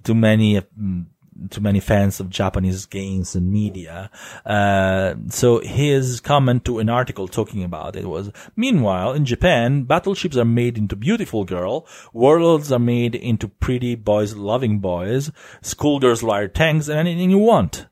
to 0.05 0.15
many 0.15 0.61
mm, 0.61 1.07
to 1.51 1.61
many 1.61 1.81
fans 1.81 2.21
of 2.21 2.31
Japanese 2.31 2.87
games 2.87 3.35
and 3.35 3.51
media. 3.51 4.11
Uh, 4.45 5.15
so 5.29 5.61
his 5.61 6.21
comment 6.21 6.65
to 6.65 6.79
an 6.79 6.89
article 6.89 7.29
talking 7.29 7.63
about 7.63 7.97
it 7.97 8.07
was, 8.07 8.31
meanwhile, 8.57 9.13
in 9.13 9.25
Japan, 9.25 9.85
battleships 9.85 10.37
are 10.37 10.45
made 10.45 10.77
into 10.77 10.97
beautiful 10.97 11.45
girl, 11.45 11.87
warlords 12.13 12.73
are 12.73 12.79
made 12.79 13.15
into 13.15 13.49
pretty 13.49 13.95
boys 13.95 14.35
loving 14.35 14.81
boys, 14.81 15.31
schoolgirls 15.63 16.23
ride 16.23 16.55
tanks, 16.55 16.89
and 16.89 16.99
anything 16.99 17.31
you 17.31 17.39
want. 17.39 17.87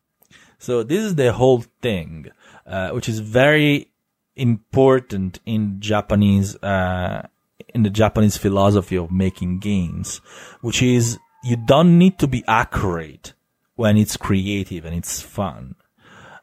So 0.59 0.83
this 0.83 1.03
is 1.05 1.15
the 1.15 1.33
whole 1.33 1.65
thing, 1.83 2.31
uh, 2.67 2.91
which 2.91 3.09
is 3.09 3.21
very 3.21 3.91
important 4.35 5.41
in 5.47 5.81
Japanese, 5.81 6.57
uh, 6.57 7.27
in 7.75 7.83
the 7.83 7.91
Japanese 7.91 8.37
philosophy 8.37 8.97
of 8.97 9.11
making 9.11 9.61
games, 9.61 10.19
which 10.61 10.83
is 10.83 11.19
you 11.45 11.57
don't 11.57 11.99
need 11.99 12.19
to 12.19 12.27
be 12.27 12.45
accurate 12.49 13.35
when 13.77 13.97
it's 13.97 14.17
creative 14.17 14.85
and 14.85 14.95
it's 14.95 15.21
fun. 15.21 15.77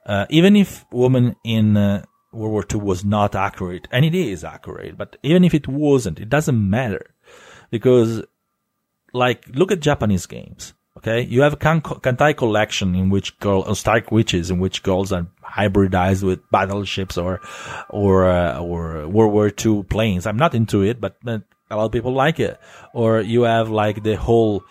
Uh, 0.06 0.26
even 0.30 0.56
if 0.56 0.86
woman 0.92 1.36
in 1.44 1.78
uh, 1.78 2.04
World 2.32 2.52
War 2.52 2.66
II 2.72 2.80
was 2.82 3.06
not 3.06 3.36
accurate, 3.36 3.88
and 3.92 4.04
it 4.04 4.16
is 4.16 4.44
accurate, 4.44 4.98
but 4.98 5.18
even 5.24 5.44
if 5.44 5.54
it 5.54 5.68
wasn't, 5.68 6.20
it 6.20 6.30
doesn't 6.30 6.70
matter 6.70 7.14
because, 7.70 8.24
like, 9.14 9.46
look 9.54 9.72
at 9.72 9.80
Japanese 9.80 10.26
games. 10.26 10.74
Okay, 11.04 11.20
you 11.24 11.42
have 11.42 11.52
a 11.52 11.58
Kantai 11.58 12.38
collection 12.38 12.96
in 12.96 13.10
which 13.10 13.38
girl, 13.40 13.66
uh, 13.68 13.74
Strike 13.74 14.10
Witches, 14.10 14.50
in 14.50 14.60
which 14.60 14.84
girls 14.84 15.12
are 15.12 15.28
hybridized 15.44 16.24
with 16.24 16.50
battleships 16.50 17.18
or, 17.18 17.42
or, 17.90 18.30
uh, 18.30 18.58
or 18.60 19.06
World 19.10 19.34
War 19.34 19.52
II 19.66 19.84
planes. 19.84 20.26
I'm 20.26 20.38
not 20.38 20.56
into 20.56 20.82
it, 20.82 21.02
but 21.02 21.18
a 21.26 21.42
lot 21.76 21.88
of 21.88 21.92
people 21.92 22.14
like 22.14 22.40
it. 22.40 22.58
Or 22.94 23.20
you 23.20 23.42
have 23.42 23.70
like 23.70 24.04
the 24.04 24.16
whole, 24.16 24.64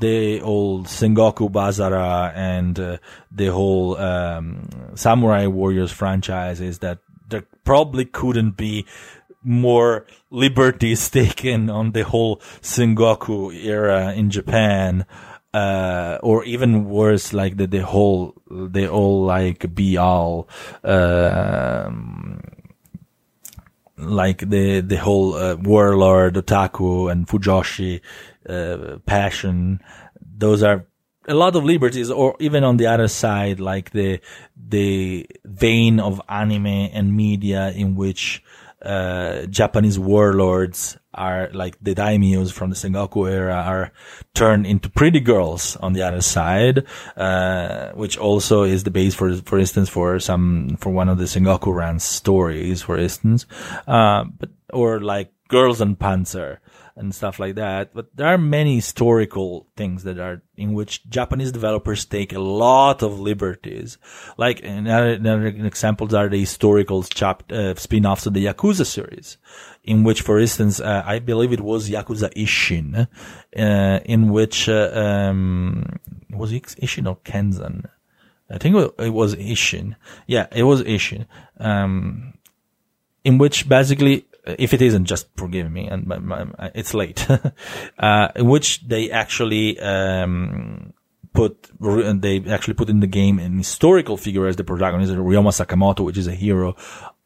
the 0.00 0.40
old 0.40 0.86
Sengoku 0.86 1.48
Basara 1.48 2.32
and 2.34 2.80
uh, 2.80 2.96
the 3.30 3.52
whole 3.52 3.96
um, 3.96 4.68
Samurai 4.96 5.46
Warriors 5.46 5.92
franchises 5.92 6.80
that 6.80 6.98
there 7.28 7.46
probably 7.62 8.06
couldn't 8.06 8.56
be 8.56 8.86
more 9.44 10.04
liberties 10.30 11.08
taken 11.10 11.70
on 11.70 11.92
the 11.92 12.02
whole 12.02 12.38
Sengoku 12.60 13.54
era 13.54 14.12
in 14.14 14.30
Japan 14.30 15.06
uh, 15.54 16.18
or 16.20 16.44
even 16.44 16.86
worse, 16.86 17.32
like 17.32 17.56
the, 17.56 17.68
the 17.68 17.84
whole, 17.84 18.34
they 18.50 18.88
all 18.88 19.24
like 19.24 19.72
be 19.72 19.96
all, 19.96 20.48
uh, 20.82 21.88
like 23.96 24.50
the, 24.50 24.80
the 24.80 24.96
whole, 24.96 25.34
uh, 25.34 25.54
warlord, 25.54 26.34
otaku 26.34 27.10
and 27.10 27.28
fujoshi, 27.28 28.00
uh, 28.48 28.98
passion. 29.06 29.80
Those 30.36 30.64
are 30.64 30.86
a 31.28 31.34
lot 31.34 31.54
of 31.54 31.62
liberties, 31.62 32.10
or 32.10 32.34
even 32.40 32.64
on 32.64 32.76
the 32.76 32.88
other 32.88 33.06
side, 33.06 33.60
like 33.60 33.92
the, 33.92 34.20
the 34.56 35.24
vein 35.44 36.00
of 36.00 36.20
anime 36.28 36.66
and 36.66 37.16
media 37.16 37.70
in 37.70 37.94
which, 37.94 38.42
uh, 38.82 39.46
Japanese 39.46 40.00
warlords 40.00 40.98
are 41.14 41.50
like 41.52 41.76
the 41.80 41.94
daimyos 41.94 42.52
from 42.52 42.70
the 42.70 42.76
Sengoku 42.76 43.30
era 43.30 43.54
are 43.54 43.92
turned 44.34 44.66
into 44.66 44.88
pretty 44.90 45.20
girls 45.20 45.76
on 45.76 45.92
the 45.92 46.02
other 46.02 46.20
side, 46.20 46.84
uh, 47.16 47.90
which 47.92 48.18
also 48.18 48.62
is 48.62 48.84
the 48.84 48.90
base 48.90 49.14
for, 49.14 49.34
for 49.36 49.58
instance, 49.58 49.88
for 49.88 50.18
some, 50.18 50.76
for 50.78 50.90
one 50.90 51.08
of 51.08 51.18
the 51.18 51.24
Sengoku 51.24 51.74
Rance 51.74 52.04
stories, 52.04 52.82
for 52.82 52.98
instance, 52.98 53.46
uh, 53.86 54.24
but, 54.24 54.50
or 54.72 55.00
like 55.00 55.32
Girls 55.48 55.80
und 55.80 55.98
Panzer 55.98 56.58
and 56.96 57.14
stuff 57.14 57.38
like 57.38 57.56
that. 57.56 57.92
But 57.92 58.14
there 58.14 58.28
are 58.28 58.38
many 58.38 58.76
historical 58.76 59.66
things 59.76 60.04
that 60.04 60.18
are 60.18 60.42
in 60.56 60.74
which 60.74 61.08
Japanese 61.08 61.50
developers 61.50 62.04
take 62.04 62.32
a 62.32 62.38
lot 62.38 63.02
of 63.02 63.18
liberties. 63.18 63.98
Like 64.36 64.64
another, 64.64 65.14
another 65.14 65.46
examples 65.46 66.14
are 66.14 66.28
the 66.28 66.38
historical 66.38 67.02
chap, 67.02 67.50
uh, 67.50 67.74
spin-offs 67.74 68.26
of 68.26 68.34
the 68.34 68.46
Yakuza 68.46 68.86
series, 68.86 69.38
in 69.82 70.04
which, 70.04 70.22
for 70.22 70.38
instance, 70.38 70.80
uh, 70.80 71.02
I 71.04 71.18
believe 71.18 71.52
it 71.52 71.60
was 71.60 71.90
Yakuza 71.90 72.32
Ishin, 72.34 73.08
uh, 73.56 74.00
in 74.04 74.30
which 74.30 74.68
uh, 74.68 74.90
um, 74.94 75.98
was 76.30 76.52
it 76.52 76.62
Ishin 76.80 77.08
or 77.08 77.16
Kenzan? 77.24 77.88
I 78.50 78.58
think 78.58 78.76
it 78.98 79.12
was 79.12 79.34
Ishin. 79.34 79.96
Yeah, 80.26 80.46
it 80.52 80.62
was 80.62 80.82
Ishin. 80.82 81.26
Um, 81.58 82.34
in 83.24 83.38
which 83.38 83.68
basically 83.68 84.26
if 84.46 84.74
it 84.74 84.82
isn't, 84.82 85.06
just 85.06 85.28
forgive 85.36 85.70
me, 85.70 85.86
and 85.86 86.06
my, 86.06 86.18
my, 86.18 86.46
it's 86.74 86.94
late. 86.94 87.26
uh, 87.98 88.28
in 88.36 88.46
which 88.46 88.86
they 88.86 89.10
actually 89.10 89.78
um, 89.80 90.92
put 91.32 91.70
they 91.80 92.44
actually 92.48 92.74
put 92.74 92.88
in 92.88 93.00
the 93.00 93.06
game 93.06 93.38
an 93.38 93.58
historical 93.58 94.16
figure 94.16 94.46
as 94.46 94.56
the 94.56 94.64
protagonist, 94.64 95.12
Ryoma 95.12 95.52
Sakamoto, 95.52 96.04
which 96.04 96.18
is 96.18 96.26
a 96.26 96.34
hero 96.34 96.76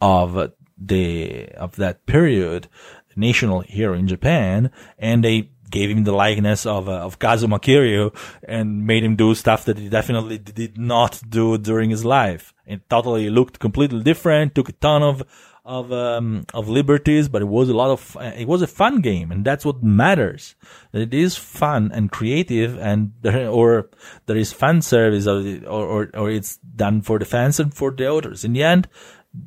of 0.01 0.53
the 0.77 1.49
of 1.51 1.77
that 1.77 2.07
period, 2.07 2.69
national 3.17 3.61
hero 3.61 3.95
in 3.95 4.07
Japan, 4.07 4.71
and 4.99 5.25
they 5.25 5.51
gave 5.71 5.91
him 5.91 6.05
the 6.05 6.13
likeness 6.13 6.67
of 6.67 6.89
uh, 6.89 6.93
of 6.93 7.19
Kazuma 7.19 7.59
Kiryu 7.59 8.15
and 8.45 8.87
made 8.87 9.05
him 9.05 9.17
do 9.17 9.35
stuff 9.35 9.65
that 9.67 9.79
he 9.79 9.89
definitely 9.89 10.39
did 10.39 10.79
not 10.79 11.21
do 11.29 11.59
during 11.59 11.91
his 11.91 12.05
life. 12.05 12.55
It 12.67 12.89
totally 12.89 13.31
looked 13.31 13.59
completely 13.59 14.03
different. 14.03 14.55
Took 14.55 14.71
a 14.71 14.73
ton 14.73 15.03
of 15.03 15.23
of 15.69 15.93
um, 15.93 16.47
of 16.55 16.69
liberties, 16.69 17.29
but 17.29 17.43
it 17.43 17.45
was 17.45 17.69
a 17.69 17.75
lot 17.75 17.91
of 17.91 18.17
uh, 18.17 18.33
it 18.37 18.49
was 18.49 18.63
a 18.63 18.67
fun 18.67 19.03
game, 19.03 19.31
and 19.31 19.45
that's 19.45 19.67
what 19.67 19.83
matters. 19.83 20.57
It 20.95 21.13
is 21.13 21.37
fun 21.37 21.93
and 21.93 22.11
creative, 22.11 22.79
and 22.79 23.13
there, 23.21 23.49
or 23.49 23.91
there 24.25 24.37
is 24.39 24.53
fan 24.53 24.81
service, 24.81 25.27
or, 25.27 25.61
or 25.67 26.11
or 26.15 26.31
it's 26.31 26.57
done 26.57 27.03
for 27.03 27.19
the 27.19 27.27
fans 27.27 27.61
and 27.61 27.73
for 27.73 27.91
the 27.91 28.09
authors. 28.09 28.45
In 28.45 28.55
the 28.55 28.63
end, 28.63 28.89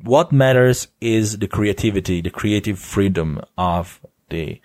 what 0.02 0.30
matters 0.30 0.86
is 1.00 1.38
the 1.38 1.48
creativity, 1.48 2.20
the 2.20 2.30
creative 2.30 2.78
freedom 2.78 3.40
of 3.58 4.00
the 4.30 4.60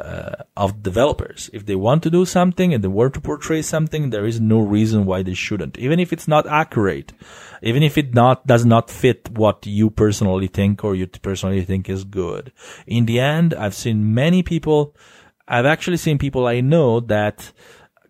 uh, 0.00 0.44
of 0.56 0.82
developers. 0.82 1.50
If 1.52 1.66
they 1.66 1.76
want 1.76 2.02
to 2.02 2.10
do 2.10 2.24
something 2.24 2.72
and 2.72 2.82
they 2.82 2.88
want 2.88 3.14
to 3.14 3.20
portray 3.20 3.62
something, 3.62 4.10
there 4.10 4.26
is 4.26 4.40
no 4.40 4.60
reason 4.60 5.04
why 5.04 5.22
they 5.22 5.34
shouldn't. 5.34 5.78
Even 5.78 6.00
if 6.00 6.12
it's 6.12 6.26
not 6.26 6.46
accurate, 6.46 7.12
even 7.62 7.82
if 7.82 7.98
it 7.98 8.14
not 8.14 8.46
does 8.46 8.64
not 8.64 8.90
fit 8.90 9.30
what 9.30 9.66
you 9.66 9.90
personally 9.90 10.48
think 10.48 10.84
or 10.84 10.94
you 10.94 11.06
personally 11.06 11.64
think 11.64 11.88
is 11.88 12.04
good. 12.04 12.52
In 12.86 13.06
the 13.06 13.20
end, 13.20 13.54
I've 13.54 13.74
seen 13.74 14.14
many 14.14 14.42
people. 14.42 14.94
I've 15.46 15.66
actually 15.66 15.98
seen 15.98 16.18
people 16.18 16.46
I 16.46 16.60
know 16.60 17.00
that 17.00 17.52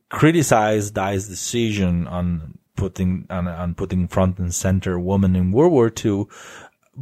criticize 0.09 0.91
DICE's 0.91 1.29
decision 1.29 2.07
on 2.07 2.59
putting 2.77 3.27
on, 3.31 3.47
on 3.47 3.75
putting 3.75 4.09
front 4.09 4.39
and 4.39 4.55
center 4.55 4.99
woman 4.99 5.37
in 5.37 5.53
World 5.53 5.73
War 5.73 5.93
II 6.05 6.27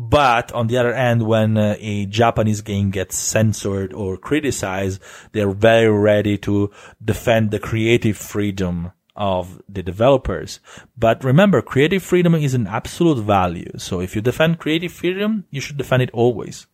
but 0.01 0.53
on 0.53 0.69
the 0.69 0.79
other 0.79 0.93
end, 0.93 1.27
when 1.27 1.59
uh, 1.59 1.75
a 1.81 2.07
Japanese 2.07 2.61
game 2.61 2.93
gets 2.93 3.19
censored 3.19 3.93
or 3.93 4.17
criticized, 4.17 5.03
they're 5.33 5.51
very 5.51 5.91
ready 5.91 6.39
to 6.39 6.71
defend 7.05 7.51
the 7.51 7.59
creative 7.59 8.17
freedom 8.17 8.93
of 9.17 9.61
the 9.69 9.83
developers. 9.83 10.61
But 10.97 11.25
remember, 11.25 11.61
creative 11.63 12.05
freedom 12.05 12.37
is 12.37 12.55
an 12.55 12.69
absolute 12.69 13.25
value. 13.25 13.73
So 13.77 13.99
if 14.01 14.15
you 14.15 14.23
defend 14.23 14.61
creative 14.61 14.93
freedom, 14.93 15.47
you 15.51 15.61
should 15.61 15.77
defend 15.77 16.05
it 16.05 16.11
always. 16.13 16.69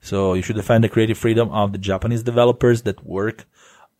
So 0.00 0.32
you 0.32 0.40
should 0.40 0.56
defend 0.56 0.82
the 0.82 0.88
creative 0.88 1.18
freedom 1.18 1.50
of 1.50 1.72
the 1.72 1.78
Japanese 1.78 2.22
developers 2.22 2.82
that 2.84 3.04
work 3.04 3.44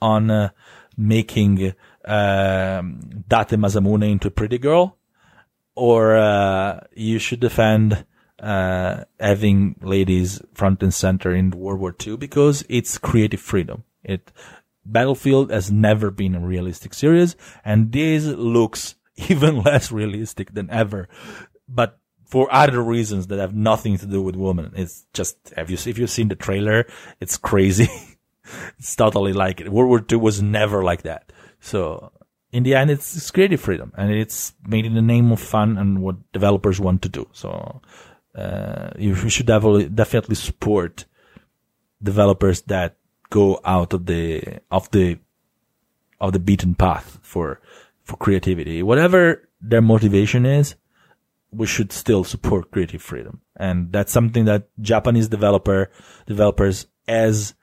on 0.01 0.31
uh, 0.31 0.49
making 0.97 1.75
um, 2.07 3.23
Date 3.29 3.59
Masamune 3.61 4.11
into 4.11 4.29
a 4.29 4.31
pretty 4.31 4.57
girl, 4.57 4.97
or 5.75 6.17
uh, 6.17 6.81
you 6.95 7.19
should 7.19 7.41
defend 7.41 8.07
uh, 8.39 9.05
having 9.19 9.77
ladies 9.81 10.41
front 10.55 10.83
and 10.83 10.93
center 10.93 11.35
in 11.35 11.51
World 11.51 11.81
War 11.81 11.95
II 12.05 12.17
because 12.17 12.65
it's 12.69 12.99
creative 12.99 13.41
freedom. 13.41 13.85
It 14.05 14.33
Battlefield 14.85 15.51
has 15.51 15.71
never 15.71 16.13
been 16.13 16.37
a 16.37 16.41
realistic 16.41 16.95
series, 16.95 17.35
and 17.65 17.91
this 17.91 18.25
looks 18.25 18.95
even 19.17 19.63
less 19.63 19.91
realistic 19.91 20.55
than 20.55 20.71
ever. 20.71 21.09
But 21.69 21.99
for 22.25 22.53
other 22.53 22.83
reasons 22.83 23.29
that 23.29 23.39
have 23.39 23.55
nothing 23.55 23.97
to 23.99 24.07
do 24.07 24.21
with 24.21 24.37
women. 24.37 24.73
It's 24.77 25.07
just 25.13 25.37
have 25.57 25.71
you 25.71 25.75
if 25.75 25.99
you've 25.99 26.11
seen 26.11 26.29
the 26.29 26.35
trailer, 26.35 26.87
it's 27.21 27.37
crazy. 27.37 27.89
it's 28.79 28.95
totally 28.95 29.33
like 29.33 29.61
it. 29.61 29.71
World 29.71 29.89
War 29.89 30.05
II 30.11 30.19
was 30.19 30.43
never 30.43 30.83
like 30.83 31.03
that. 31.03 31.33
So 31.61 32.13
in 32.53 32.63
the 32.63 32.75
end, 32.75 32.91
it's, 32.91 33.17
it's 33.17 33.31
creative 33.31 33.61
freedom, 33.61 33.93
and 33.97 34.11
it's 34.13 34.55
made 34.67 34.87
in 34.87 34.95
the 34.95 35.03
name 35.03 35.33
of 35.33 35.41
fun 35.41 35.77
and 35.79 36.03
what 36.03 36.17
developers 36.33 36.81
want 36.81 37.03
to 37.03 37.09
do. 37.09 37.29
So 37.33 37.81
uh, 38.37 38.91
you 38.99 39.15
should 39.15 39.47
definitely 39.47 40.35
support 40.35 41.07
developers 42.03 42.63
that 42.63 42.97
go 43.31 43.61
out 43.65 43.93
of 43.93 44.07
the 44.07 44.61
of 44.71 44.91
the 44.91 45.19
of 46.21 46.33
the 46.33 46.39
beaten 46.39 46.75
path 46.75 47.19
for 47.23 47.61
for 48.03 48.17
creativity. 48.17 48.83
Whatever 48.83 49.49
their 49.61 49.83
motivation 49.83 50.45
is, 50.45 50.75
we 51.51 51.67
should 51.67 51.93
still 51.93 52.25
support 52.25 52.71
creative 52.71 53.03
freedom, 53.03 53.41
and 53.57 53.91
that's 53.91 54.13
something 54.13 54.45
that 54.45 54.69
Japanese 54.81 55.29
developer 55.29 55.91
developers 56.27 56.87
as 57.09 57.55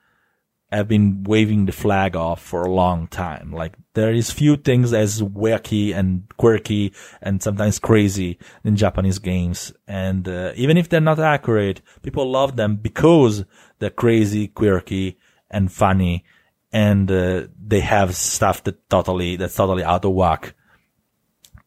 have 0.73 0.87
been 0.87 1.23
waving 1.23 1.65
the 1.65 1.71
flag 1.71 2.15
off 2.15 2.41
for 2.41 2.63
a 2.63 2.71
long 2.73 3.07
time. 3.07 3.51
Like 3.51 3.73
there 3.93 4.11
is 4.11 4.31
few 4.31 4.57
things 4.57 4.93
as 4.93 5.21
wacky 5.21 5.95
and 5.95 6.25
quirky 6.37 6.93
and 7.21 7.41
sometimes 7.41 7.79
crazy 7.79 8.39
in 8.63 8.75
Japanese 8.75 9.19
games. 9.19 9.71
And 9.87 10.27
uh, 10.27 10.53
even 10.55 10.77
if 10.77 10.89
they're 10.89 10.99
not 11.01 11.19
accurate, 11.19 11.81
people 12.01 12.29
love 12.29 12.55
them 12.55 12.77
because 12.77 13.45
they're 13.79 13.89
crazy, 13.89 14.47
quirky, 14.47 15.19
and 15.49 15.71
funny. 15.71 16.25
And 16.71 17.09
uh, 17.11 17.47
they 17.63 17.81
have 17.81 18.15
stuff 18.15 18.63
that 18.63 18.89
totally 18.89 19.35
that's 19.35 19.55
totally 19.55 19.83
out 19.83 20.05
of 20.05 20.13
whack, 20.13 20.55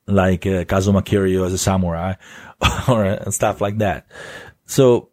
like 0.08 0.44
uh, 0.46 0.64
Kazuma 0.64 1.02
Kiryu 1.02 1.46
as 1.46 1.52
a 1.52 1.58
samurai, 1.58 2.14
or 2.88 3.04
uh, 3.04 3.30
stuff 3.30 3.60
like 3.60 3.78
that. 3.78 4.08
So, 4.64 5.10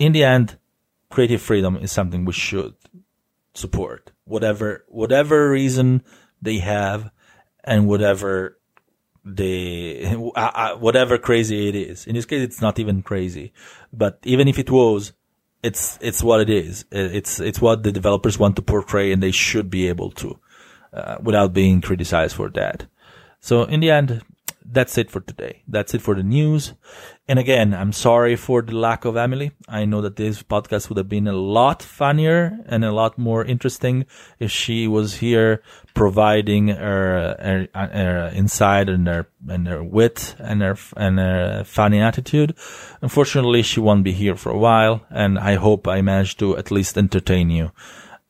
in 0.00 0.10
the 0.10 0.24
end, 0.24 0.58
creative 1.10 1.40
freedom 1.40 1.76
is 1.76 1.92
something 1.92 2.24
we 2.24 2.32
should 2.32 2.74
support. 3.54 4.12
Whatever, 4.24 4.84
whatever 4.88 5.50
reason 5.50 6.02
they 6.40 6.58
have 6.58 7.10
and 7.64 7.86
whatever 7.86 8.58
they, 9.24 10.04
uh, 10.36 10.50
uh, 10.54 10.74
whatever 10.76 11.18
crazy 11.18 11.68
it 11.68 11.74
is. 11.74 12.06
In 12.06 12.14
this 12.14 12.26
case, 12.26 12.42
it's 12.42 12.60
not 12.60 12.78
even 12.78 13.02
crazy, 13.02 13.52
but 13.92 14.18
even 14.24 14.48
if 14.48 14.58
it 14.58 14.70
was, 14.70 15.12
it's, 15.62 15.98
it's 16.00 16.22
what 16.22 16.40
it 16.40 16.48
is. 16.48 16.84
It's, 16.90 17.38
it's 17.40 17.60
what 17.60 17.82
the 17.82 17.92
developers 17.92 18.38
want 18.38 18.56
to 18.56 18.62
portray 18.62 19.12
and 19.12 19.22
they 19.22 19.32
should 19.32 19.68
be 19.68 19.88
able 19.88 20.10
to, 20.12 20.38
uh, 20.92 21.16
without 21.20 21.52
being 21.52 21.80
criticized 21.80 22.36
for 22.36 22.48
that. 22.50 22.86
So 23.40 23.64
in 23.64 23.80
the 23.80 23.90
end, 23.90 24.22
that's 24.72 24.96
it 24.98 25.10
for 25.10 25.20
today. 25.20 25.62
That's 25.66 25.94
it 25.94 26.02
for 26.02 26.14
the 26.14 26.22
news. 26.22 26.74
And 27.26 27.38
again, 27.38 27.74
I'm 27.74 27.92
sorry 27.92 28.36
for 28.36 28.62
the 28.62 28.76
lack 28.76 29.04
of 29.04 29.16
Emily. 29.16 29.52
I 29.68 29.84
know 29.84 30.00
that 30.00 30.16
this 30.16 30.42
podcast 30.42 30.88
would 30.88 30.98
have 30.98 31.08
been 31.08 31.26
a 31.26 31.32
lot 31.32 31.82
funnier 31.82 32.58
and 32.66 32.84
a 32.84 32.92
lot 32.92 33.18
more 33.18 33.44
interesting 33.44 34.06
if 34.38 34.50
she 34.50 34.86
was 34.86 35.16
here 35.16 35.62
providing 35.94 36.68
her, 36.68 37.68
her, 37.74 37.88
her 37.88 38.32
insight 38.34 38.88
and 38.88 39.06
her, 39.06 39.26
and 39.48 39.66
her 39.66 39.82
wit 39.82 40.34
and 40.38 40.62
her, 40.62 40.76
and 40.96 41.18
her 41.18 41.64
funny 41.64 42.00
attitude. 42.00 42.54
Unfortunately, 43.02 43.62
she 43.62 43.80
won't 43.80 44.04
be 44.04 44.12
here 44.12 44.36
for 44.36 44.50
a 44.50 44.58
while. 44.58 45.04
And 45.10 45.38
I 45.38 45.54
hope 45.56 45.88
I 45.88 46.02
managed 46.02 46.38
to 46.40 46.56
at 46.56 46.70
least 46.70 46.96
entertain 46.96 47.50
you, 47.50 47.72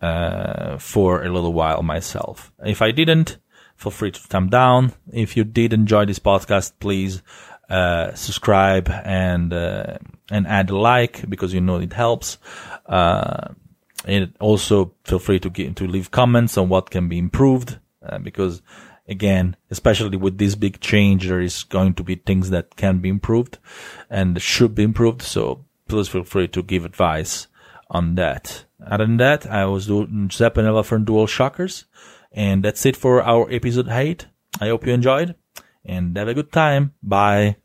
uh, 0.01 0.79
for 0.79 1.23
a 1.25 1.33
little 1.33 1.53
while 1.53 1.83
myself. 1.83 2.53
If 2.65 2.81
I 2.81 2.91
didn't, 2.91 3.39
feel 3.81 3.91
free 3.91 4.11
to 4.11 4.21
thumb 4.21 4.49
down. 4.49 4.93
If 5.11 5.37
you 5.37 5.45
did 5.45 5.73
enjoy 5.73 6.05
this 6.05 6.19
podcast, 6.19 6.73
please 6.81 7.23
uh, 7.71 8.15
subscribe 8.15 8.91
and 8.91 9.53
uh, 9.53 9.97
and 10.31 10.47
add 10.47 10.71
a 10.71 10.77
like 10.77 11.29
because 11.29 11.55
you 11.55 11.61
know 11.61 11.77
it 11.77 11.95
helps. 11.95 12.39
Uh, 12.87 13.55
and 14.05 14.33
also 14.41 14.93
feel 15.05 15.19
free 15.19 15.39
to 15.41 15.51
get, 15.51 15.77
to 15.77 15.87
leave 15.87 16.11
comments 16.11 16.57
on 16.57 16.69
what 16.69 16.91
can 16.91 17.09
be 17.09 17.19
improved 17.19 17.79
uh, 18.07 18.19
because 18.19 18.63
again, 19.09 19.57
especially 19.71 20.17
with 20.17 20.39
this 20.39 20.55
big 20.55 20.81
change, 20.81 21.29
there 21.29 21.41
is 21.41 21.65
going 21.65 21.95
to 21.95 22.03
be 22.03 22.15
things 22.15 22.51
that 22.51 22.77
can 22.77 22.99
be 22.99 23.09
improved 23.09 23.59
and 24.09 24.41
should 24.41 24.75
be 24.75 24.83
improved. 24.83 25.23
So 25.23 25.65
please 25.89 26.09
feel 26.09 26.25
free 26.25 26.49
to 26.49 26.63
give 26.63 26.85
advice 26.85 27.47
on 27.91 28.15
that. 28.15 28.65
Other 28.87 29.05
than 29.05 29.19
that, 29.19 29.47
I 29.47 29.67
was 29.67 29.87
Giuseppe 29.87 30.63
Nelva 30.63 30.85
from 30.85 31.05
DualShockers. 31.05 31.85
And 32.33 32.65
that's 32.65 32.87
it 32.87 32.97
for 32.97 33.23
our 33.23 33.51
episode 33.51 33.89
8. 33.89 34.27
I 34.61 34.69
hope 34.69 34.87
you 34.87 34.93
enjoyed 34.93 35.35
and 35.85 36.17
have 36.17 36.29
a 36.29 36.35
good 36.35 36.53
time. 36.53 36.95
Bye. 37.03 37.57